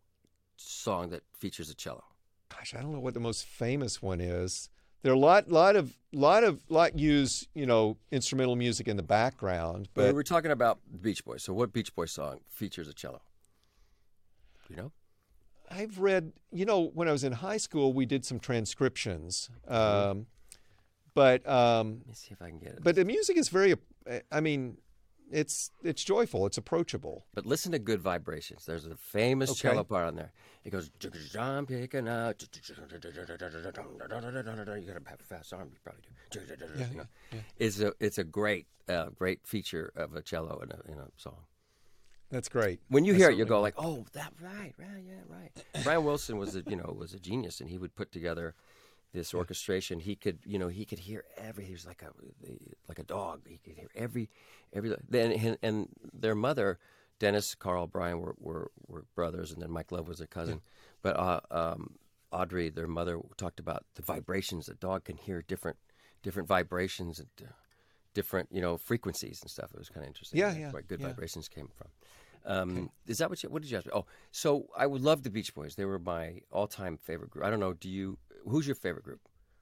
song 0.55 1.11
that 1.11 1.21
features 1.37 1.69
a 1.69 1.75
cello? 1.75 2.03
gosh, 2.49 2.73
I 2.73 2.81
don't 2.81 2.93
know 2.93 2.99
what 2.99 3.13
the 3.13 3.19
most 3.19 3.45
famous 3.45 4.01
one 4.01 4.19
is. 4.19 4.69
There 5.03 5.11
are 5.11 5.15
a 5.15 5.19
lot, 5.19 5.49
lot 5.49 5.75
of, 5.75 5.95
lot 6.11 6.43
of, 6.43 6.61
lot 6.69 6.97
use, 6.97 7.47
you 7.53 7.65
know, 7.65 7.97
instrumental 8.11 8.55
music 8.55 8.87
in 8.87 8.97
the 8.97 9.03
background, 9.03 9.89
But 9.93 10.07
but 10.07 10.15
we're 10.15 10.23
talking 10.23 10.51
about 10.51 10.79
the 10.91 10.97
Beach 10.97 11.23
Boys. 11.23 11.43
So 11.43 11.53
what 11.53 11.71
Beach 11.71 11.93
Boys 11.95 12.11
song 12.11 12.39
features 12.49 12.87
a 12.87 12.93
cello? 12.93 13.21
You 14.69 14.75
know? 14.75 14.91
I've 15.69 15.99
read, 15.99 16.33
you 16.51 16.65
know, 16.65 16.91
when 16.93 17.07
I 17.07 17.11
was 17.11 17.23
in 17.23 17.33
high 17.33 17.57
school, 17.57 17.93
we 17.93 18.05
did 18.05 18.25
some 18.25 18.39
transcriptions, 18.39 19.49
um, 19.67 20.27
but 21.13 21.47
um, 21.47 21.99
Let 21.99 22.07
me 22.07 22.13
see 22.13 22.29
if 22.31 22.41
I 22.41 22.49
can 22.49 22.59
get 22.59 22.69
it. 22.69 22.83
but 22.83 22.95
the 22.95 23.03
music 23.05 23.37
is 23.37 23.49
very, 23.49 23.75
I 24.31 24.39
mean, 24.39 24.77
it's 25.31 25.71
it's 25.83 26.03
joyful, 26.03 26.45
it's 26.45 26.57
approachable. 26.57 27.25
But 27.33 27.45
listen 27.45 27.71
to 27.73 27.79
good 27.79 28.01
vibrations. 28.01 28.65
There's 28.65 28.85
a 28.85 28.95
famous 28.95 29.49
Okay. 29.51 29.69
cello 29.69 29.83
part 29.83 30.07
on 30.07 30.15
there. 30.15 30.31
It 30.63 30.71
goes, 30.71 30.89
I'm 31.39 31.65
picking 31.65 32.07
out. 32.07 32.41
You 32.41 32.47
got 34.87 34.97
a 34.97 35.23
fast 35.23 35.53
arm. 35.53 35.69
You 35.71 35.77
probably 35.83 36.01
do. 36.31 36.39
Yeah, 36.77 36.89
You 36.91 36.97
know. 36.97 37.07
It's 37.57 37.79
a 37.79 37.93
it's 37.99 38.17
a 38.17 38.23
great 38.23 38.67
uh, 38.89 39.09
great 39.09 39.45
feature 39.45 39.91
of 39.95 40.15
a 40.15 40.21
cello 40.21 40.59
in 40.63 40.71
a, 40.71 40.91
in 40.91 40.97
a 40.99 41.07
song. 41.17 41.37
That's 42.29 42.49
great. 42.49 42.81
When 42.89 43.05
you 43.05 43.13
I 43.13 43.17
hear 43.17 43.29
it, 43.29 43.37
you 43.37 43.45
go 43.45 43.61
like, 43.61 43.75
"Oh, 43.77 44.05
that 44.13 44.33
right, 44.41 44.73
right, 44.77 45.03
yeah, 45.05 45.21
right." 45.29 45.83
Brian 45.83 46.03
Wilson 46.03 46.37
was 46.37 46.55
a 46.55 46.63
you 46.67 46.75
know 46.75 46.93
was 46.97 47.13
a 47.13 47.19
genius, 47.19 47.61
and 47.61 47.69
he 47.69 47.77
would 47.77 47.95
put 47.95 48.11
together 48.11 48.55
this 49.13 49.33
orchestration. 49.33 49.99
He 49.99 50.15
could 50.15 50.39
you 50.45 50.59
know 50.59 50.67
he 50.67 50.85
could 50.85 50.99
hear 50.99 51.23
every. 51.37 51.65
He 51.65 51.73
was 51.73 51.85
like 51.85 52.03
a 52.03 52.11
like 52.87 52.99
a 52.99 53.03
dog. 53.03 53.41
He 53.47 53.57
could 53.57 53.75
hear 53.75 53.89
every 53.95 54.29
every. 54.73 54.95
Then 55.07 55.31
and, 55.31 55.57
and 55.61 55.89
their 56.13 56.35
mother, 56.35 56.79
Dennis, 57.19 57.55
Carl, 57.55 57.87
Brian 57.87 58.19
were, 58.19 58.35
were 58.39 58.71
were 58.87 59.05
brothers, 59.15 59.51
and 59.51 59.61
then 59.61 59.71
Mike 59.71 59.91
Love 59.91 60.07
was 60.07 60.21
a 60.21 60.27
cousin. 60.27 60.61
But 61.01 61.17
uh, 61.17 61.41
um, 61.51 61.95
Audree, 62.31 62.73
their 62.73 62.87
mother, 62.87 63.19
talked 63.37 63.59
about 63.59 63.85
the 63.95 64.01
vibrations. 64.01 64.67
A 64.69 64.73
dog 64.73 65.05
can 65.05 65.17
hear 65.17 65.41
different 65.41 65.77
different 66.23 66.47
vibrations 66.47 67.19
and. 67.19 67.29
Uh, 67.41 67.51
different, 68.17 68.49
you 68.51 68.61
know, 68.61 68.77
frequencies 68.77 69.41
and 69.43 69.51
stuff. 69.51 69.69
It 69.71 69.77
was 69.77 69.89
kind 69.89 70.03
of 70.03 70.07
interesting. 70.07 70.39
Yeah, 70.39 70.47
That's 70.47 70.59
yeah, 70.59 70.71
Where 70.71 70.81
good 70.81 70.99
yeah. 70.99 71.07
vibrations 71.09 71.47
came 71.47 71.69
from. 71.77 71.89
Um, 72.47 72.89
Is 73.05 73.19
that 73.19 73.29
what 73.29 73.43
you? 73.43 73.49
What 73.49 73.61
did 73.61 73.69
you 73.69 73.77
ask? 73.77 73.85
me? 73.85 73.91
Oh, 73.93 74.05
so 74.31 74.67
I 74.75 74.87
would 74.87 75.01
love 75.01 75.21
the 75.21 75.29
Beach 75.29 75.53
Boys. 75.53 75.75
They 75.75 75.85
were 75.85 75.99
my 75.99 76.41
all-time 76.51 76.97
favorite 76.97 77.29
group. 77.29 77.45
I 77.45 77.51
don't 77.51 77.59
know. 77.59 77.73
Do 77.73 77.89
you? 77.89 78.17
Who's 78.47 78.65
your 78.67 78.75
favorite 78.75 79.03
group? 79.03 79.21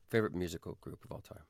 Favorite 0.09 0.35
musical 0.35 0.77
group 0.81 1.03
of 1.03 1.11
all 1.11 1.19
time? 1.21 1.43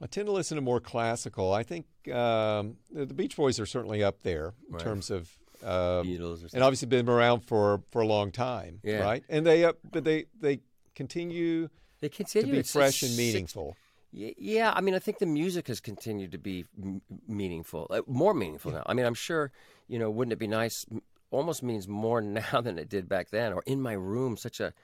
I 0.00 0.06
tend 0.06 0.26
to 0.26 0.32
listen 0.32 0.56
to 0.56 0.60
more 0.62 0.80
classical. 0.80 1.52
I 1.52 1.62
think 1.62 1.86
um, 2.12 2.76
the 2.92 3.06
Beach 3.14 3.36
Boys 3.36 3.58
are 3.58 3.66
certainly 3.66 4.02
up 4.04 4.22
there 4.22 4.54
in 4.68 4.74
Right. 4.74 4.82
terms 4.82 5.10
of. 5.10 5.30
Uh, 5.64 6.02
Beatles 6.02 6.44
or 6.44 6.48
and 6.52 6.62
obviously 6.62 6.86
been 6.86 7.08
around 7.08 7.40
for 7.40 7.82
for 7.90 8.02
a 8.02 8.06
long 8.06 8.30
time, 8.30 8.78
Yeah. 8.84 9.00
right? 9.00 9.24
And 9.30 9.46
they 9.46 9.64
uh, 9.64 9.72
but 9.90 10.04
they 10.04 10.26
they 10.38 10.60
continue 10.94 11.70
They 12.00 12.10
continue 12.10 12.52
to 12.52 12.58
be 12.58 12.62
fresh 12.62 13.02
and 13.02 13.16
meaningful. 13.16 13.74
Y- 14.12 14.34
Yeah, 14.36 14.70
I 14.76 14.82
mean, 14.82 14.94
I 14.94 14.98
think 14.98 15.18
the 15.18 15.24
music 15.26 15.68
has 15.68 15.80
continued 15.80 16.32
to 16.32 16.38
be 16.38 16.66
m- 16.82 17.00
meaningful, 17.26 17.86
uh, 17.88 18.02
more 18.06 18.34
meaningful 18.34 18.70
now. 18.72 18.82
I 18.84 18.92
mean, 18.92 19.06
I'm 19.06 19.14
sure, 19.14 19.50
you 19.88 19.98
know, 19.98 20.10
wouldn't 20.10 20.34
it 20.34 20.38
be 20.38 20.46
nice? 20.46 20.84
Almost 21.30 21.62
means 21.62 21.88
more 21.88 22.20
now 22.42 22.60
than 22.60 22.78
it 22.78 22.90
did 22.90 23.08
back 23.08 23.30
then. 23.30 23.54
Or 23.54 23.62
in 23.64 23.80
my 23.80 23.94
room, 23.94 24.36
such 24.36 24.60
a 24.60 24.74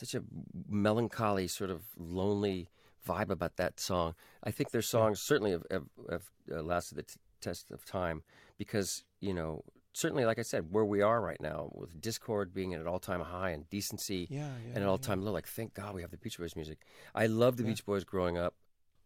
such 0.00 0.14
a 0.14 0.22
melancholy, 0.68 1.46
sort 1.46 1.70
of 1.70 1.82
lonely 1.96 2.68
vibe 3.06 3.30
about 3.30 3.56
that 3.56 3.78
song. 3.78 4.14
I 4.42 4.50
think 4.50 4.70
their 4.70 4.82
songs 4.82 5.20
certainly 5.20 5.52
have, 5.52 5.64
have, 5.70 5.84
have 6.10 6.30
uh, 6.52 6.62
lasted 6.62 6.96
the 6.96 7.02
t- 7.02 7.14
test 7.40 7.70
of 7.70 7.84
time 7.84 8.22
because 8.58 9.04
you 9.20 9.32
know 9.32 9.64
certainly, 9.92 10.24
like 10.24 10.38
I 10.38 10.42
said, 10.42 10.72
where 10.72 10.84
we 10.84 11.02
are 11.02 11.20
right 11.20 11.40
now 11.40 11.70
with 11.72 12.00
Discord 12.00 12.54
being 12.54 12.74
at 12.74 12.80
an 12.80 12.86
all-time 12.86 13.20
high 13.20 13.50
and 13.50 13.68
decency 13.70 14.26
Yeah, 14.30 14.38
yeah, 14.38 14.74
and 14.74 14.78
an 14.78 14.86
all-time 14.86 15.22
low. 15.22 15.32
Like, 15.32 15.46
thank 15.46 15.74
God 15.74 15.94
we 15.94 16.02
have 16.02 16.10
the 16.10 16.16
Beach 16.16 16.38
Boys 16.38 16.56
music. 16.56 16.78
I 17.14 17.26
loved 17.26 17.58
the 17.58 17.64
Beach 17.64 17.84
Boys 17.84 18.04
growing 18.04 18.38
up. 18.38 18.54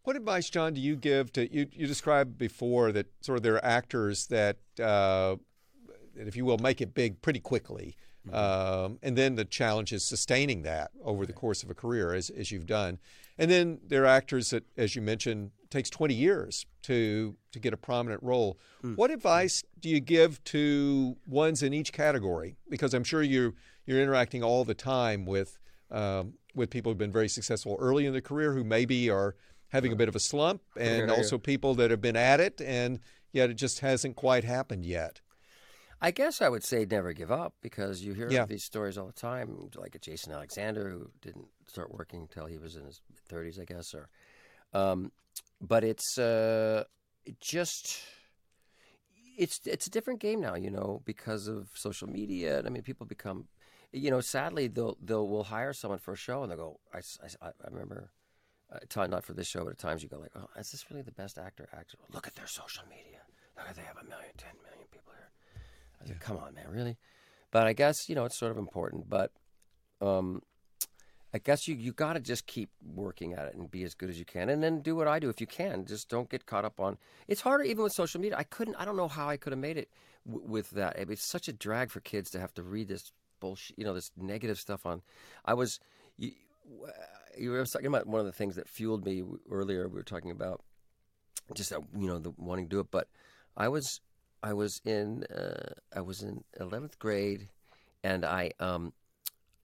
What 0.02 0.16
advice, 0.16 0.50
John, 0.50 0.74
do 0.74 0.80
you 0.80 0.96
give 0.96 1.32
to 1.32 1.52
you? 1.52 1.66
You 1.72 1.86
described 1.86 2.36
before 2.36 2.92
that 2.92 3.06
sort 3.22 3.38
of 3.38 3.42
there 3.42 3.54
are 3.54 3.64
actors 3.64 4.26
that, 4.26 4.58
uh, 4.78 5.36
that 6.14 6.28
if 6.28 6.36
you 6.36 6.44
will, 6.44 6.58
make 6.58 6.82
it 6.82 6.92
big 6.94 7.22
pretty 7.22 7.40
quickly, 7.40 7.96
um, 8.32 8.98
and 9.02 9.16
then 9.16 9.34
the 9.34 9.44
challenge 9.44 9.92
is 9.92 10.04
sustaining 10.04 10.62
that 10.62 10.90
over 11.02 11.26
the 11.26 11.32
course 11.32 11.62
of 11.62 11.70
a 11.70 11.74
career, 11.74 12.12
as 12.14 12.30
as 12.30 12.50
you've 12.50 12.66
done. 12.66 12.98
And 13.36 13.50
then 13.50 13.80
there 13.86 14.04
are 14.04 14.06
actors 14.06 14.50
that, 14.50 14.64
as 14.76 14.94
you 14.94 15.02
mentioned, 15.02 15.50
takes 15.70 15.90
20 15.90 16.14
years 16.14 16.66
to 16.82 17.36
to 17.52 17.58
get 17.58 17.72
a 17.72 17.76
prominent 17.76 18.22
role. 18.22 18.58
What 18.96 19.10
advice 19.10 19.64
do 19.80 19.88
you 19.88 20.00
give 20.00 20.42
to 20.44 21.16
ones 21.26 21.62
in 21.62 21.72
each 21.74 21.92
category? 21.92 22.56
Because 22.68 22.94
I'm 22.94 23.04
sure 23.04 23.22
you're 23.22 23.54
you're 23.86 24.00
interacting 24.00 24.42
all 24.42 24.64
the 24.64 24.74
time 24.74 25.24
with 25.26 25.58
um, 25.90 26.34
with 26.54 26.70
people 26.70 26.90
who've 26.90 26.98
been 26.98 27.12
very 27.12 27.28
successful 27.28 27.76
early 27.80 28.06
in 28.06 28.12
their 28.12 28.20
career 28.22 28.52
who 28.54 28.64
maybe 28.64 29.10
are 29.10 29.34
having 29.68 29.92
a 29.92 29.96
bit 29.96 30.08
of 30.08 30.14
a 30.14 30.20
slump, 30.20 30.62
and 30.78 30.98
Yeah, 30.98 31.06
yeah. 31.06 31.12
also 31.12 31.36
people 31.36 31.74
that 31.74 31.90
have 31.90 32.00
been 32.00 32.16
at 32.16 32.38
it 32.40 32.60
and 32.60 33.00
yet 33.32 33.50
it 33.50 33.54
just 33.54 33.80
hasn't 33.80 34.14
quite 34.14 34.44
happened 34.44 34.86
yet. 34.86 35.20
I 36.04 36.10
guess 36.10 36.42
I 36.42 36.50
would 36.50 36.62
say 36.62 36.84
never 36.84 37.14
give 37.14 37.32
up 37.32 37.54
because 37.62 38.02
you 38.02 38.12
hear 38.12 38.30
Yeah. 38.30 38.44
these 38.44 38.62
stories 38.62 38.98
all 38.98 39.06
the 39.06 39.12
time, 39.14 39.70
like 39.74 39.94
a 39.94 39.98
Jason 39.98 40.32
Alexander 40.34 40.90
who 40.90 41.10
didn't 41.22 41.48
start 41.66 41.90
working 41.90 42.20
until 42.20 42.44
he 42.44 42.58
was 42.58 42.76
in 42.76 42.84
his 42.84 43.00
30s, 43.26 43.58
I 43.58 43.64
guess. 43.64 43.94
Or, 43.94 44.10
um, 44.74 45.12
but 45.62 45.82
it's 45.82 46.18
uh, 46.18 46.84
just 47.40 48.02
it's 49.38 49.60
it's 49.64 49.86
a 49.86 49.90
different 49.90 50.20
game 50.20 50.42
now, 50.42 50.54
you 50.56 50.70
know, 50.70 51.00
because 51.06 51.48
of 51.48 51.70
social 51.74 52.06
media. 52.06 52.58
And 52.58 52.66
I 52.66 52.70
mean, 52.70 52.82
people 52.82 53.06
become, 53.06 53.48
you 53.90 54.10
know, 54.10 54.20
sadly 54.20 54.68
they'll 54.68 54.98
they'll 55.02 55.26
will 55.26 55.44
hire 55.44 55.72
someone 55.72 56.00
for 56.00 56.12
a 56.12 56.16
show 56.16 56.42
and 56.42 56.50
they'll 56.50 56.58
go. 56.58 56.80
I 56.92 57.00
remember. 57.70 58.10
Uh, 58.70 59.06
not 59.06 59.24
for 59.24 59.34
this 59.34 59.46
show, 59.46 59.62
but 59.62 59.70
at 59.70 59.78
times 59.78 60.02
you 60.02 60.08
go 60.08 60.18
like, 60.18 60.32
"Oh, 60.34 60.48
is 60.58 60.72
this 60.72 60.90
really 60.90 61.02
the 61.02 61.12
best 61.12 61.38
actor?" 61.38 61.68
Actor, 61.72 61.96
look 62.12 62.26
at 62.26 62.34
their 62.34 62.46
social 62.46 62.82
media. 62.88 63.20
Look 63.56 63.68
at 63.68 63.76
they 63.76 63.82
have 63.82 63.98
a 63.98 64.04
million, 64.04 64.32
ten 64.36 64.54
million. 64.64 64.88
I 66.04 66.08
said, 66.08 66.20
come 66.20 66.36
on, 66.36 66.54
man, 66.54 66.66
really? 66.70 66.96
But 67.50 67.66
I 67.66 67.72
guess 67.72 68.08
you 68.08 68.14
know 68.14 68.24
it's 68.24 68.38
sort 68.38 68.52
of 68.52 68.58
important. 68.58 69.08
But 69.08 69.30
um, 70.00 70.42
I 71.32 71.38
guess 71.38 71.66
you 71.66 71.74
you 71.74 71.92
got 71.92 72.14
to 72.14 72.20
just 72.20 72.46
keep 72.46 72.70
working 72.94 73.32
at 73.32 73.46
it 73.46 73.54
and 73.54 73.70
be 73.70 73.84
as 73.84 73.94
good 73.94 74.10
as 74.10 74.18
you 74.18 74.24
can, 74.24 74.48
and 74.48 74.62
then 74.62 74.80
do 74.80 74.96
what 74.96 75.08
I 75.08 75.18
do 75.18 75.28
if 75.28 75.40
you 75.40 75.46
can. 75.46 75.86
Just 75.86 76.08
don't 76.08 76.28
get 76.28 76.46
caught 76.46 76.64
up 76.64 76.80
on. 76.80 76.98
It's 77.28 77.40
harder 77.40 77.64
even 77.64 77.84
with 77.84 77.92
social 77.92 78.20
media. 78.20 78.36
I 78.38 78.44
couldn't. 78.44 78.76
I 78.76 78.84
don't 78.84 78.96
know 78.96 79.08
how 79.08 79.28
I 79.28 79.36
could 79.36 79.52
have 79.52 79.60
made 79.60 79.76
it 79.76 79.88
w- 80.26 80.46
with 80.46 80.70
that. 80.70 80.96
It's 80.98 81.28
such 81.28 81.48
a 81.48 81.52
drag 81.52 81.90
for 81.90 82.00
kids 82.00 82.30
to 82.30 82.40
have 82.40 82.52
to 82.54 82.62
read 82.62 82.88
this 82.88 83.12
bullshit. 83.40 83.78
You 83.78 83.84
know, 83.84 83.94
this 83.94 84.10
negative 84.16 84.58
stuff 84.58 84.84
on. 84.86 85.02
I 85.44 85.54
was. 85.54 85.80
You, 86.16 86.32
you 87.36 87.50
were 87.50 87.64
talking 87.66 87.86
about 87.86 88.06
one 88.06 88.20
of 88.20 88.26
the 88.26 88.32
things 88.32 88.56
that 88.56 88.68
fueled 88.68 89.04
me 89.04 89.22
earlier. 89.50 89.88
We 89.88 89.94
were 89.94 90.02
talking 90.02 90.30
about 90.30 90.60
just 91.52 91.72
you 91.72 92.06
know 92.06 92.18
the 92.18 92.32
wanting 92.36 92.66
to 92.66 92.70
do 92.70 92.80
it, 92.80 92.90
but 92.90 93.08
I 93.56 93.68
was 93.68 94.00
I 94.44 94.52
was 94.52 94.80
in 94.84 95.24
uh, 95.24 95.72
I 95.96 96.02
was 96.02 96.22
in 96.22 96.44
eleventh 96.60 96.98
grade, 96.98 97.48
and 98.04 98.24
I 98.26 98.52
um 98.60 98.92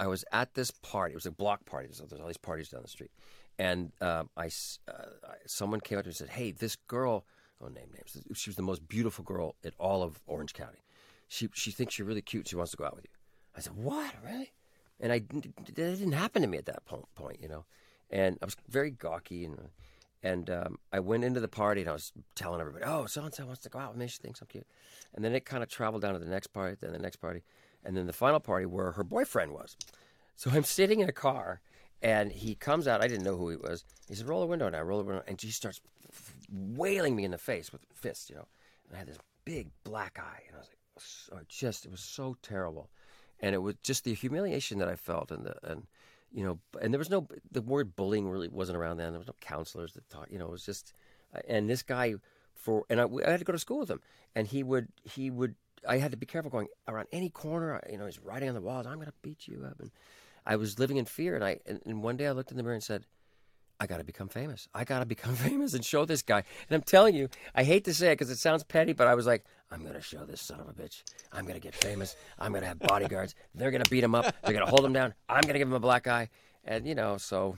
I 0.01 0.07
was 0.07 0.25
at 0.33 0.55
this 0.55 0.71
party. 0.71 1.13
It 1.13 1.17
was 1.23 1.27
a 1.27 1.31
block 1.31 1.67
party. 1.67 1.89
So 1.93 2.05
there's 2.07 2.21
all 2.21 2.27
these 2.27 2.39
parties 2.39 2.71
down 2.71 2.81
the 2.83 2.89
street, 2.89 3.11
and 3.59 3.93
um, 4.01 4.31
I, 4.37 4.47
uh, 4.89 4.93
I- 5.33 5.35
someone 5.47 5.81
came 5.81 5.99
up 5.99 6.05
to 6.05 6.09
me 6.09 6.13
and 6.13 6.17
said, 6.17 6.31
"Hey, 6.31 6.53
this 6.53 6.77
girl, 6.89 7.27
oh 7.61 7.69
name 7.69 7.91
names. 7.95 8.17
She 8.33 8.49
was 8.49 8.57
the 8.57 8.63
most 8.63 8.89
beautiful 8.89 9.23
girl 9.23 9.55
in 9.63 9.73
all 9.79 10.03
of 10.03 10.19
Orange 10.27 10.55
County. 10.55 10.83
She 11.29 11.51
she 11.53 11.71
thinks 11.71 11.99
you're 11.99 12.09
really 12.09 12.23
cute. 12.23 12.49
She 12.49 12.57
wants 12.57 12.71
to 12.71 12.79
go 12.79 12.87
out 12.87 12.97
with 12.97 13.05
you." 13.05 13.15
I 13.55 13.61
said, 13.61 13.75
"What, 13.77 14.15
really?" 14.25 14.53
And 14.99 15.13
I 15.13 15.19
that 15.19 15.75
didn't 15.75 16.13
happen 16.13 16.41
to 16.41 16.49
me 16.49 16.57
at 16.59 16.67
that 16.67 16.83
point, 17.15 17.39
you 17.43 17.49
know. 17.49 17.67
And 18.09 18.39
I 18.43 18.47
was 18.47 18.57
very 18.69 18.91
gawky 18.91 19.45
and. 19.45 19.59
And 20.23 20.51
um, 20.51 20.79
I 20.93 21.01
went 21.01 21.25
into 21.25 21.41
the 21.41 21.49
party 21.49 21.81
and 21.81 21.91
I 21.91 21.95
was 21.95 22.13
telling 22.35 22.61
everybody, 22.61 22.85
"Oh, 22.85 23.07
so 23.07 23.23
and 23.25 23.35
so 23.35 23.47
wants 23.47 23.63
to 23.63 23.69
go 23.71 23.79
out 23.79 23.91
with 23.91 23.99
me. 23.99 24.07
She 24.07 24.19
thinks 24.19 24.41
I'm 24.41 24.49
cute." 24.49 24.67
And 25.15 25.25
then 25.25 25.35
it 25.35 25.45
kind 25.47 25.63
of 25.63 25.69
traveled 25.69 26.03
down 26.03 26.13
to 26.13 26.19
the 26.19 26.31
next 26.31 26.49
party, 26.49 26.77
then 26.81 26.93
the 26.93 26.99
next 26.99 27.17
party, 27.17 27.43
and 27.85 27.97
then 27.97 28.07
the 28.07 28.13
final 28.13 28.41
party 28.41 28.67
where 28.67 28.93
her 28.93 29.05
boyfriend 29.05 29.53
was. 29.53 29.77
So 30.37 30.51
I'm 30.51 30.65
sitting 30.65 31.01
in 31.01 31.09
a 31.09 31.13
car, 31.13 31.61
and 32.03 32.33
he 32.33 32.55
comes 32.55 32.87
out. 32.87 33.03
I 33.03 33.09
didn't 33.09 33.25
know 33.25 33.37
who 33.37 33.49
he 33.51 33.57
was. 33.57 33.85
He 34.09 34.15
said, 34.15 34.29
"Roll 34.29 34.41
the 34.41 34.47
window 34.47 34.69
now." 34.69 34.83
Roll 34.83 34.99
the 34.99 35.05
window, 35.05 35.25
and 35.27 35.41
she 35.41 35.51
starts 35.51 35.81
wailing 36.51 37.17
me 37.17 37.25
in 37.25 37.31
the 37.31 37.39
face 37.39 37.73
with 37.73 37.83
fists, 37.95 38.29
you 38.29 38.37
know. 38.37 38.47
And 38.89 38.97
I 38.97 38.99
had 38.99 39.09
this 39.09 39.19
big 39.45 39.69
black 39.85 40.19
eye, 40.19 40.43
and 40.49 40.57
I 40.57 40.59
was 40.61 40.69
like, 40.69 40.79
so, 40.99 41.41
just 41.49 41.87
it 41.87 41.91
was 41.91 42.01
so 42.01 42.37
terrible, 42.43 42.91
and 43.41 43.55
it 43.55 43.59
was 43.59 43.77
just 43.83 44.05
the 44.05 44.15
humiliation 44.15 44.79
that 44.79 44.89
I 44.89 44.97
felt, 44.97 45.31
and 45.31 45.47
the 45.47 45.55
and 45.63 45.87
you 46.33 46.45
know, 46.45 46.59
and 46.81 46.93
there 46.93 46.99
was 46.99 47.11
no 47.11 47.27
the 47.51 47.63
word 47.63 47.97
bullying 47.97 48.29
really 48.29 48.49
wasn't 48.49 48.79
around 48.79 48.99
then. 48.99 49.13
There 49.13 49.19
was 49.19 49.29
no 49.29 49.35
counselors 49.41 49.95
that 49.95 50.09
taught, 50.09 50.31
you 50.31 50.39
know, 50.39 50.47
it 50.47 50.53
was 50.53 50.65
just, 50.65 50.93
uh, 51.35 51.41
and 51.49 51.69
this 51.69 51.83
guy 51.83 52.15
for 52.55 52.85
and 52.91 53.01
I, 53.01 53.05
I 53.27 53.31
had 53.31 53.41
to 53.41 53.45
go 53.45 53.53
to 53.53 53.59
school 53.59 53.81
with 53.81 53.91
him, 53.91 54.01
and 54.35 54.47
he 54.47 54.63
would 54.63 54.89
he 55.05 55.31
would 55.31 55.55
I 55.89 55.99
had 55.99 56.11
to 56.11 56.17
be 56.17 56.27
careful 56.27 56.51
going 56.51 56.69
around 56.87 57.09
any 57.13 57.31
corner. 57.31 57.77
Uh, 57.77 57.81
you 57.91 57.99
know, 57.99 58.07
he's 58.07 58.21
writing 58.21 58.49
on 58.49 58.55
the 58.55 58.61
walls, 58.61 58.87
"I'm 58.87 58.97
going 58.97 59.07
to 59.07 59.15
beat 59.23 59.49
you 59.49 59.65
up," 59.67 59.81
and 59.81 59.91
I 60.47 60.57
was 60.57 60.79
living 60.79 60.99
in 60.99 61.05
fear. 61.07 61.35
And 61.35 61.45
I 61.45 61.61
and, 61.67 61.81
and 61.85 62.03
one 62.03 62.17
day 62.17 62.27
I 62.27 62.33
looked 62.33 62.51
in 62.51 62.57
the 62.57 62.63
mirror 62.63 62.75
and 62.75 62.83
said, 62.83 63.07
"I 63.81 63.87
got 63.87 63.97
to 63.97 64.05
become 64.05 64.29
famous. 64.29 64.69
I 64.75 64.85
got 64.85 65.01
to 65.01 65.07
become 65.07 65.35
famous 65.49 65.75
and 65.75 65.85
show 65.85 66.05
this 66.05 66.23
guy." 66.23 66.45
And 66.69 66.77
I'm 66.77 66.83
telling 66.83 67.15
you, 67.15 67.29
I 67.55 67.65
hate 67.65 67.85
to 67.87 67.95
say 67.95 68.09
it 68.09 68.19
because 68.19 68.31
it 68.31 68.39
sounds 68.39 68.63
petty, 68.63 68.93
but 68.93 69.09
I 69.09 69.15
was 69.15 69.27
like, 69.27 69.45
"I'm 69.71 69.83
going 69.83 69.95
to 69.95 70.03
show 70.03 70.25
this 70.25 70.41
son 70.41 70.61
of 70.61 70.69
a 70.69 70.73
bitch. 70.73 71.03
I'm 71.33 71.45
going 71.45 71.55
to 71.55 71.61
get 71.61 71.75
famous. 71.75 72.15
I'm 72.39 72.53
going 72.53 72.63
to 72.63 72.69
have 72.69 72.79
bodyguards. 72.79 73.35
They're 73.55 73.71
going 73.71 73.83
to 73.83 73.91
beat 73.91 74.05
him 74.05 74.15
up. 74.15 74.35
They're 74.43 74.53
going 74.53 74.65
to 74.65 74.71
hold 74.71 74.85
him 74.85 74.93
down. 74.93 75.15
I'm 75.29 75.43
going 75.43 75.55
to 75.55 75.59
give 75.59 75.69
him 75.69 75.75
a 75.75 75.81
black 75.81 76.07
eye." 76.07 76.29
And 76.65 76.87
you 76.87 76.95
know, 76.95 77.17
so 77.17 77.57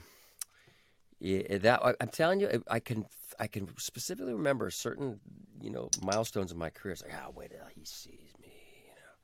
yeah, 1.19 1.57
that 1.59 1.81
I'm 2.01 2.09
telling 2.09 2.39
you, 2.41 2.63
I 2.69 2.79
can 2.79 3.05
I 3.39 3.47
can 3.47 3.69
specifically 3.77 4.33
remember 4.33 4.69
certain 4.69 5.19
you 5.61 5.69
know 5.69 5.89
milestones 6.01 6.51
in 6.51 6.57
my 6.57 6.69
career. 6.69 6.93
It's 6.93 7.01
like, 7.01 7.13
oh, 7.13 7.31
wait 7.35 7.51
till 7.51 7.59
he 7.73 7.85
sees 7.85 8.33
me, 8.41 8.51
you 8.83 8.95
know. 8.95 9.15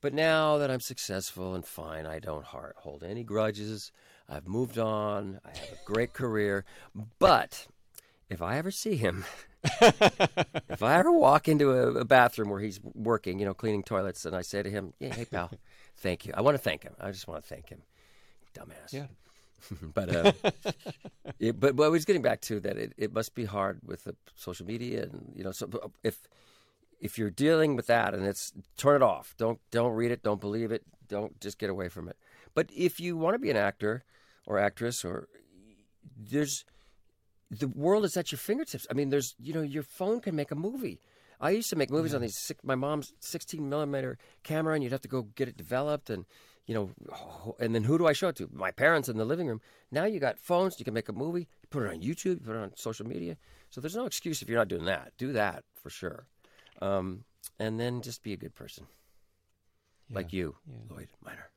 But 0.00 0.14
now 0.14 0.58
that 0.58 0.70
I'm 0.70 0.80
successful 0.80 1.54
and 1.54 1.66
fine, 1.66 2.06
I 2.06 2.20
don't 2.20 2.44
hold 2.44 3.02
any 3.02 3.24
grudges. 3.24 3.90
I've 4.28 4.48
moved 4.48 4.78
on. 4.78 5.40
I 5.44 5.50
have 5.50 5.72
a 5.72 5.84
great 5.84 6.12
career. 6.12 6.64
But 7.18 7.66
if 8.28 8.42
I 8.42 8.56
ever 8.56 8.70
see 8.70 8.96
him, 8.96 9.24
if 9.80 10.82
I 10.82 10.94
ever 10.98 11.12
walk 11.12 11.48
into 11.48 11.70
a, 11.72 12.00
a 12.00 12.04
bathroom 12.04 12.50
where 12.50 12.60
he's 12.60 12.80
working, 12.82 13.38
you 13.38 13.44
know, 13.44 13.54
cleaning 13.54 13.82
toilets, 13.82 14.24
and 14.24 14.34
I 14.34 14.42
say 14.42 14.62
to 14.62 14.70
him, 14.70 14.92
"Yeah, 14.98 15.14
hey 15.14 15.24
pal, 15.24 15.50
thank 15.98 16.26
you. 16.26 16.32
I 16.36 16.40
want 16.40 16.54
to 16.54 16.62
thank 16.62 16.82
him. 16.82 16.94
I 17.00 17.10
just 17.10 17.28
want 17.28 17.42
to 17.42 17.48
thank 17.48 17.68
him, 17.68 17.82
dumbass." 18.54 18.92
Yeah. 18.92 19.06
but 19.94 20.14
uh, 20.14 20.32
it, 21.38 21.58
but 21.58 21.74
what 21.74 21.86
I 21.86 21.88
was 21.88 22.04
getting 22.04 22.22
back 22.22 22.40
to 22.42 22.60
that 22.60 22.76
it, 22.76 22.92
it 22.96 23.14
must 23.14 23.34
be 23.34 23.44
hard 23.44 23.80
with 23.84 24.04
the 24.04 24.14
social 24.34 24.66
media 24.66 25.04
and 25.04 25.32
you 25.34 25.44
know 25.44 25.52
so 25.52 25.68
if 26.02 26.28
if 27.00 27.18
you're 27.18 27.30
dealing 27.30 27.76
with 27.76 27.86
that 27.86 28.14
and 28.14 28.26
it's 28.26 28.52
turn 28.76 28.96
it 28.96 29.02
off 29.02 29.34
don't 29.38 29.58
don't 29.70 29.92
read 29.92 30.10
it 30.10 30.22
don't 30.22 30.40
believe 30.40 30.70
it 30.70 30.82
don't 31.08 31.40
just 31.40 31.58
get 31.58 31.70
away 31.70 31.88
from 31.88 32.08
it 32.08 32.16
but 32.54 32.70
if 32.74 33.00
you 33.00 33.16
want 33.16 33.34
to 33.34 33.38
be 33.38 33.50
an 33.50 33.56
actor 33.56 34.04
or 34.46 34.58
actress 34.58 35.04
or 35.04 35.28
there's 36.16 36.64
the 37.50 37.68
world 37.68 38.04
is 38.04 38.16
at 38.16 38.32
your 38.32 38.38
fingertips 38.38 38.86
I 38.90 38.94
mean 38.94 39.10
there's 39.10 39.34
you 39.38 39.52
know 39.52 39.62
your 39.62 39.82
phone 39.82 40.20
can 40.20 40.34
make 40.34 40.50
a 40.50 40.56
movie 40.56 41.00
I 41.40 41.50
used 41.50 41.70
to 41.70 41.76
make 41.76 41.90
movies 41.90 42.14
on 42.14 42.22
these 42.22 42.38
six, 42.38 42.62
my 42.64 42.74
mom's 42.74 43.12
16 43.20 43.68
millimeter 43.68 44.18
camera 44.44 44.74
and 44.74 44.82
you'd 44.82 44.92
have 44.92 45.02
to 45.02 45.08
go 45.08 45.22
get 45.22 45.48
it 45.48 45.56
developed 45.56 46.08
and 46.08 46.24
you 46.66 46.74
know, 46.74 47.54
and 47.60 47.74
then 47.74 47.84
who 47.84 47.98
do 47.98 48.06
I 48.06 48.12
show 48.12 48.28
it 48.28 48.36
to? 48.36 48.48
My 48.52 48.70
parents 48.70 49.08
in 49.08 49.18
the 49.18 49.24
living 49.24 49.48
room. 49.48 49.60
Now 49.90 50.04
you 50.06 50.18
got 50.18 50.38
phones, 50.38 50.78
you 50.78 50.84
can 50.84 50.94
make 50.94 51.08
a 51.08 51.12
movie, 51.12 51.40
you 51.40 51.68
put 51.68 51.82
it 51.82 51.90
on 51.90 52.00
YouTube, 52.00 52.40
you 52.40 52.46
put 52.46 52.56
it 52.56 52.62
on 52.62 52.72
social 52.76 53.06
media. 53.06 53.36
So 53.70 53.80
there's 53.80 53.96
no 53.96 54.06
excuse 54.06 54.40
if 54.40 54.48
you're 54.48 54.58
not 54.58 54.68
doing 54.68 54.86
that. 54.86 55.12
Do 55.18 55.32
that 55.32 55.64
for 55.74 55.90
sure. 55.90 56.26
Um, 56.80 57.24
and 57.58 57.78
then 57.78 58.00
just 58.00 58.22
be 58.22 58.32
a 58.32 58.36
good 58.36 58.54
person. 58.54 58.86
Like 60.10 60.32
you, 60.32 60.56
Lloyd 60.90 61.08
Minor. 61.24 61.50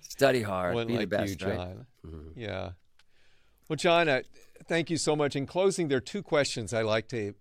Study 0.00 0.42
hard, 0.42 0.74
One 0.74 0.86
be 0.86 0.94
like 0.94 1.02
the 1.10 1.16
best, 1.18 1.40
you, 1.40 1.46
right? 1.48 1.56
John. 1.58 1.86
Yeah. 2.34 2.70
Well, 3.68 3.76
John, 3.76 4.08
uh, 4.08 4.22
thank 4.66 4.90
you 4.90 4.96
so 4.96 5.14
much. 5.14 5.36
In 5.36 5.46
closing, 5.46 5.88
there 5.88 5.98
are 5.98 6.00
two 6.02 6.22
questions 6.22 6.74
I 6.74 6.82
like 6.82 7.08
to 7.08 7.34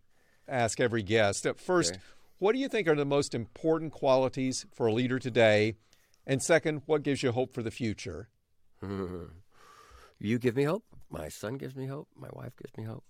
ask 0.48 0.80
every 0.80 1.02
guest. 1.04 1.46
Uh, 1.48 1.54
First, 1.54 1.94
Okay. 1.94 2.02
what 2.38 2.54
do 2.54 2.60
you 2.60 2.70
think 2.70 2.88
are 2.88 2.96
the 2.96 3.06
most 3.06 3.34
important 3.34 3.92
qualities 3.92 4.66
for 4.74 4.88
a 4.88 4.94
leader 4.94 5.20
today? 5.20 5.76
And 6.28 6.44
second, 6.44 6.84
what 6.86 7.02
gives 7.04 7.24
you 7.24 7.32
hope 7.32 7.54
for 7.54 7.64
the 7.64 7.72
future? 7.72 8.30
you 10.20 10.38
give 10.40 10.56
me 10.56 10.64
hope. 10.64 10.84
My 11.10 11.30
son 11.30 11.58
gives 11.58 11.76
me 11.76 11.88
hope. 11.88 12.08
My 12.16 12.30
wife 12.32 12.54
gives 12.58 12.78
me 12.78 12.84
hope. 12.84 13.04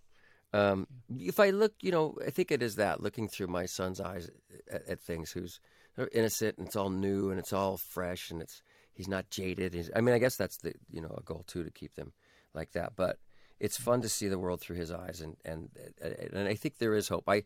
Um, 0.54 0.88
if 1.16 1.40
I 1.40 1.50
look, 1.52 1.74
you 1.82 1.92
know, 1.92 2.18
I 2.26 2.32
think 2.32 2.52
it 2.52 2.64
is 2.64 2.76
that 2.78 3.02
looking 3.04 3.28
through 3.28 3.48
my 3.48 3.66
son's 3.66 4.00
eyes 4.00 4.30
at, 4.72 4.88
at 4.88 5.00
things, 5.02 5.32
who's 5.32 5.60
innocent 6.14 6.58
and 6.58 6.68
it's 6.68 6.76
all 6.78 6.90
new 6.90 7.30
and 7.30 7.38
it's 7.40 7.52
all 7.52 7.78
fresh 7.78 8.32
and 8.32 8.42
it's 8.42 8.64
he's 9.00 9.08
not 9.08 9.30
jaded. 9.30 9.74
He's, 9.74 9.90
I 9.96 10.02
mean, 10.02 10.14
I 10.14 10.20
guess 10.20 10.36
that's 10.36 10.58
the 10.58 10.74
you 10.92 11.02
know 11.02 11.16
a 11.18 11.24
goal 11.24 11.46
too 11.48 11.64
to 11.64 11.72
keep 11.72 11.96
them 11.96 12.12
like 12.54 12.74
that. 12.74 12.98
But 12.98 13.18
it's 13.58 13.78
fun 13.78 14.02
to 14.02 14.10
see 14.10 14.28
the 14.28 14.38
world 14.38 14.60
through 14.60 14.76
his 14.76 14.92
eyes, 14.92 15.22
and 15.22 15.38
and 15.46 15.70
and 16.02 16.48
I 16.48 16.56
think 16.56 16.78
there 16.78 16.94
is 16.94 17.08
hope. 17.08 17.24
I 17.28 17.44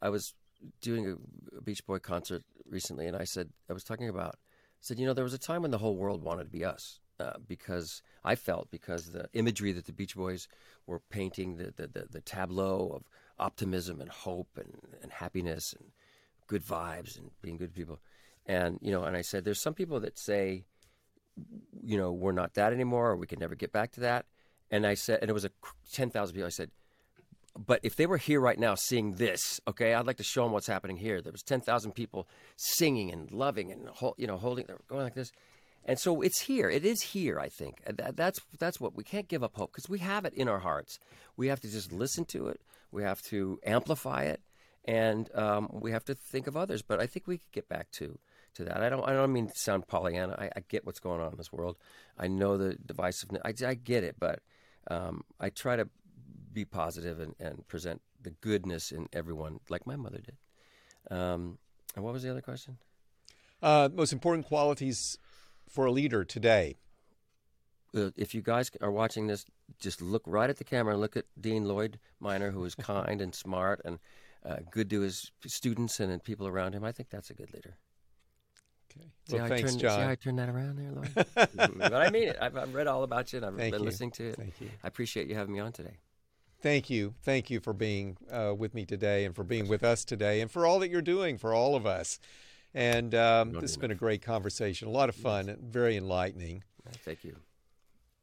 I 0.00 0.08
was 0.08 0.34
doing 0.80 1.18
a 1.56 1.60
Beach 1.60 1.86
Boy 1.86 1.98
concert 1.98 2.42
recently, 2.66 3.06
and 3.06 3.16
I 3.16 3.24
said 3.24 3.50
I 3.68 3.74
was 3.74 3.84
talking 3.84 4.08
about 4.08 4.36
said 4.80 4.98
you 4.98 5.06
know 5.06 5.12
there 5.12 5.24
was 5.24 5.34
a 5.34 5.38
time 5.38 5.60
when 5.60 5.70
the 5.70 5.78
whole 5.78 5.96
world 5.96 6.22
wanted 6.24 6.44
to 6.44 6.50
be 6.50 6.64
us. 6.64 7.00
Uh, 7.20 7.34
because 7.46 8.02
I 8.24 8.34
felt 8.34 8.72
because 8.72 9.12
the 9.12 9.28
imagery 9.34 9.70
that 9.70 9.84
the 9.84 9.92
Beach 9.92 10.16
Boys 10.16 10.48
were 10.84 10.98
painting, 10.98 11.58
the, 11.58 11.72
the, 11.76 11.86
the, 11.86 12.08
the 12.10 12.20
tableau 12.20 12.90
of 12.92 13.04
optimism 13.38 14.00
and 14.00 14.10
hope 14.10 14.48
and, 14.56 14.80
and 15.00 15.12
happiness 15.12 15.76
and 15.78 15.92
good 16.48 16.64
vibes 16.64 17.16
and 17.16 17.30
being 17.40 17.56
good 17.56 17.72
people. 17.72 18.00
And, 18.46 18.80
you 18.82 18.90
know, 18.90 19.04
and 19.04 19.16
I 19.16 19.22
said, 19.22 19.44
there's 19.44 19.60
some 19.60 19.74
people 19.74 20.00
that 20.00 20.18
say, 20.18 20.64
you 21.82 21.98
know, 21.98 22.12
we're 22.12 22.32
not 22.32 22.54
that 22.54 22.72
anymore 22.72 23.10
or 23.10 23.16
we 23.16 23.26
can 23.26 23.38
never 23.38 23.54
get 23.54 23.72
back 23.72 23.92
to 23.92 24.00
that. 24.00 24.26
And 24.70 24.86
I 24.86 24.94
said, 24.94 25.18
and 25.20 25.30
it 25.30 25.34
was 25.34 25.44
a 25.44 25.50
10,000 25.92 26.34
people. 26.34 26.46
I 26.46 26.50
said, 26.50 26.70
but 27.56 27.80
if 27.82 27.94
they 27.94 28.06
were 28.06 28.16
here 28.16 28.40
right 28.40 28.58
now 28.58 28.74
seeing 28.74 29.14
this, 29.14 29.60
okay, 29.68 29.94
I'd 29.94 30.06
like 30.06 30.16
to 30.16 30.24
show 30.24 30.42
them 30.42 30.52
what's 30.52 30.66
happening 30.66 30.96
here. 30.96 31.20
There 31.20 31.32
was 31.32 31.42
10,000 31.42 31.92
people 31.92 32.26
singing 32.56 33.12
and 33.12 33.30
loving 33.30 33.70
and, 33.70 33.88
you 34.16 34.26
know, 34.26 34.36
holding, 34.36 34.66
they're 34.66 34.78
going 34.88 35.04
like 35.04 35.14
this. 35.14 35.30
And 35.86 35.98
so 35.98 36.22
it's 36.22 36.40
here. 36.40 36.70
It 36.70 36.84
is 36.84 37.02
here. 37.02 37.38
I 37.38 37.48
think 37.48 37.82
that's 38.14 38.40
that's 38.58 38.80
what 38.80 38.94
we 38.96 39.04
can't 39.04 39.28
give 39.28 39.42
up 39.44 39.54
hope 39.54 39.72
because 39.72 39.88
we 39.88 39.98
have 39.98 40.24
it 40.24 40.32
in 40.34 40.48
our 40.48 40.60
hearts. 40.60 40.98
We 41.36 41.48
have 41.48 41.60
to 41.60 41.70
just 41.70 41.92
listen 41.92 42.24
to 42.26 42.48
it. 42.48 42.60
We 42.90 43.02
have 43.02 43.20
to 43.24 43.58
amplify 43.66 44.22
it, 44.22 44.40
and 44.86 45.28
um, 45.34 45.68
we 45.72 45.90
have 45.90 46.04
to 46.06 46.14
think 46.14 46.46
of 46.46 46.56
others. 46.56 46.80
But 46.80 47.00
I 47.00 47.06
think 47.06 47.26
we 47.26 47.38
could 47.38 47.52
get 47.52 47.68
back 47.68 47.90
to 47.92 48.18
to 48.54 48.64
that. 48.64 48.82
I 48.82 48.88
don't. 48.88 49.06
I 49.08 49.12
don't 49.12 49.32
mean 49.32 49.48
to 49.48 49.58
sound 49.58 49.86
Pollyanna. 49.86 50.36
I, 50.38 50.50
I 50.56 50.60
get 50.68 50.86
what's 50.86 51.00
going 51.00 51.20
on 51.20 51.32
in 51.32 51.36
this 51.36 51.52
world. 51.52 51.76
I 52.18 52.28
know 52.28 52.56
the 52.56 52.76
divisiveness. 52.76 53.40
I, 53.44 53.68
I 53.68 53.74
get 53.74 54.04
it, 54.04 54.16
but 54.18 54.40
um, 54.90 55.22
I 55.40 55.50
try 55.50 55.76
to 55.76 55.88
be 56.52 56.64
positive 56.64 57.20
and, 57.20 57.34
and 57.38 57.66
present 57.66 58.00
the 58.22 58.30
goodness 58.30 58.92
in 58.92 59.08
everyone, 59.12 59.60
like 59.68 59.86
my 59.86 59.96
mother 59.96 60.18
did. 60.18 60.36
Um, 61.10 61.58
and 61.94 62.04
what 62.04 62.12
was 62.12 62.22
the 62.22 62.30
other 62.30 62.40
question? 62.40 62.78
Uh, 63.62 63.88
most 63.92 64.12
important 64.12 64.46
qualities 64.46 65.18
for 65.68 65.86
a 65.86 65.92
leader 65.92 66.24
today? 66.24 66.76
Uh, 67.94 68.10
if 68.16 68.34
you 68.34 68.42
guys 68.42 68.70
are 68.80 68.90
watching 68.90 69.26
this, 69.26 69.44
just 69.78 70.00
look 70.00 70.22
right 70.26 70.50
at 70.50 70.56
the 70.56 70.64
camera 70.64 70.92
and 70.92 71.00
look 71.00 71.16
at 71.16 71.26
Dean 71.40 71.64
Lloyd 71.64 71.98
Minor, 72.20 72.50
who 72.50 72.64
is 72.64 72.74
kind 72.74 73.20
and 73.20 73.34
smart 73.34 73.80
and 73.84 73.98
uh, 74.44 74.56
good 74.70 74.90
to 74.90 75.00
his 75.00 75.30
students 75.46 76.00
and, 76.00 76.12
and 76.12 76.22
people 76.22 76.46
around 76.46 76.74
him. 76.74 76.84
I 76.84 76.92
think 76.92 77.10
that's 77.10 77.30
a 77.30 77.34
good 77.34 77.52
leader. 77.52 77.76
Okay. 78.96 79.08
See 79.28 79.36
well, 79.36 79.48
thanks, 79.48 79.70
turned, 79.70 79.80
John. 79.80 79.98
See 79.98 80.02
how 80.02 80.10
I 80.10 80.14
turned 80.14 80.38
that 80.38 80.48
around 80.48 80.78
there, 80.78 80.92
Lloyd? 80.92 81.26
but 81.78 81.94
I 81.94 82.10
mean 82.10 82.28
it. 82.28 82.36
I've, 82.40 82.56
I've, 82.56 82.74
read 82.74 82.86
all 82.86 83.02
about 83.02 83.32
you 83.32 83.38
and 83.38 83.46
I've 83.46 83.56
Thank 83.56 83.72
been 83.72 83.82
you. 83.82 83.86
listening 83.86 84.10
to 84.12 84.28
it. 84.28 84.36
Thank 84.36 84.60
you. 84.60 84.70
I 84.82 84.88
appreciate 84.88 85.28
you 85.28 85.34
having 85.34 85.54
me 85.54 85.60
on 85.60 85.72
today. 85.72 85.98
Thank 86.60 86.88
you. 86.90 87.14
Thank 87.22 87.50
you 87.50 87.60
for 87.60 87.72
being 87.72 88.16
uh, 88.30 88.54
with 88.56 88.74
me 88.74 88.86
today 88.86 89.24
and 89.24 89.34
for 89.34 89.44
being 89.44 89.68
with 89.68 89.84
us 89.84 90.04
today 90.04 90.40
and 90.40 90.50
for 90.50 90.66
all 90.66 90.78
that 90.78 90.90
you're 90.90 91.02
doing 91.02 91.36
for 91.36 91.52
all 91.52 91.76
of 91.76 91.86
us. 91.86 92.18
And 92.74 93.14
um, 93.14 93.52
this 93.52 93.62
has 93.72 93.76
been 93.76 93.90
a 93.90 93.96
great 93.96 94.22
conversation, 94.22 94.88
a 94.88 94.90
lot 94.90 95.08
of 95.08 95.14
fun, 95.14 95.46
yes. 95.46 95.56
very 95.62 95.96
enlightening. 95.96 96.64
Thank 97.04 97.22
you. 97.22 97.36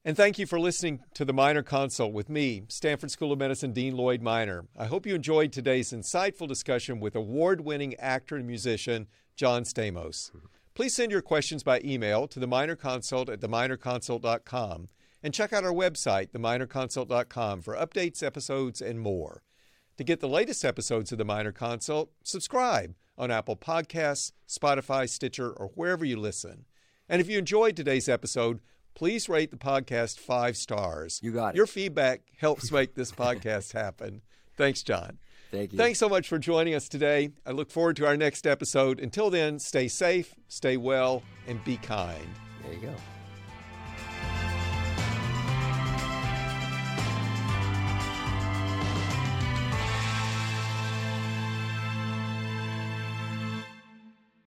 And 0.03 0.17
thank 0.17 0.39
you 0.39 0.47
for 0.47 0.59
listening 0.59 1.01
to 1.13 1.24
the 1.24 1.34
Minor 1.34 1.61
Consult 1.61 2.11
with 2.11 2.28
me, 2.28 2.63
Stanford 2.67 3.11
School 3.11 3.32
of 3.32 3.38
Medicine 3.38 3.72
Dean 3.72 3.95
Lloyd 3.95 4.24
Minor. 4.24 4.65
I 4.76 4.88
hope 4.88 5.05
you 5.05 5.13
enjoyed 5.13 5.53
today's 5.53 5.93
insightful 5.93 6.47
discussion 6.47 6.99
with 6.99 7.15
award 7.15 7.61
winning 7.61 7.93
actor 7.95 8.36
and 8.36 8.47
musician 8.47 9.07
John 9.36 9.63
Stamos. 9.63 10.32
Please 10.74 10.95
send 10.95 11.11
your 11.11 11.22
questions 11.22 11.63
by 11.63 11.82
email 11.84 12.28
to 12.28 12.39
the 12.39 12.47
Minor 12.47 12.76
Consult 12.76 13.30
at 13.30 13.41
theminorconsult.com 13.41 14.88
and 15.24 15.34
check 15.34 15.53
out 15.53 15.63
our 15.63 15.74
website, 15.74 16.30
theminorconsult.com, 16.32 17.61
for 17.61 17.76
updates, 17.76 18.24
episodes, 18.24 18.82
and 18.82 18.99
more. 18.99 19.43
To 19.97 20.03
get 20.03 20.19
the 20.19 20.30
latest 20.30 20.63
episodes 20.63 21.11
of 21.11 21.17
the 21.17 21.26
Minor 21.26 21.51
Consult, 21.51 22.11
subscribe 22.24 22.95
on 23.17 23.30
Apple 23.30 23.57
Podcasts, 23.57 24.32
Spotify, 24.47 25.07
Stitcher, 25.07 25.51
or 25.51 25.67
wherever 25.76 26.05
you 26.05 26.17
listen. 26.17 26.65
And 27.07 27.22
if 27.22 27.30
you 27.30 27.38
enjoyed 27.38 27.76
today's 27.76 28.09
episode, 28.09 28.61
please 28.95 29.30
rate 29.30 29.51
the 29.51 29.57
podcast 29.57 30.19
five 30.19 30.55
stars. 30.55 31.19
You 31.22 31.34
got 31.34 31.49
it. 31.49 31.57
Your 31.57 31.67
feedback 31.67 32.22
helps 32.38 32.72
make 32.72 32.95
this 32.95 33.11
podcast 33.11 33.74
happen. 33.74 34.22
Thanks, 34.57 34.82
John. 34.82 35.19
Thank 35.52 35.74
you. 35.74 35.78
Thanks 35.78 35.99
so 35.99 36.08
much 36.08 36.28
for 36.28 36.39
joining 36.39 36.74
us 36.74 36.88
today. 36.88 37.32
I 37.45 37.52
look 37.52 37.70
forward 37.70 37.97
to 37.97 38.08
our 38.08 38.16
next 38.16 38.47
episode. 38.47 38.99
Until 38.99 39.30
then, 39.30 39.60
stay 39.60 39.88
safe, 39.88 40.34
stay 40.47 40.78
well, 40.78 41.24
and 41.47 41.64
be 41.66 41.78
kind. 41.78 42.28
There 42.64 42.74
you 42.74 42.80
go. 42.80 42.95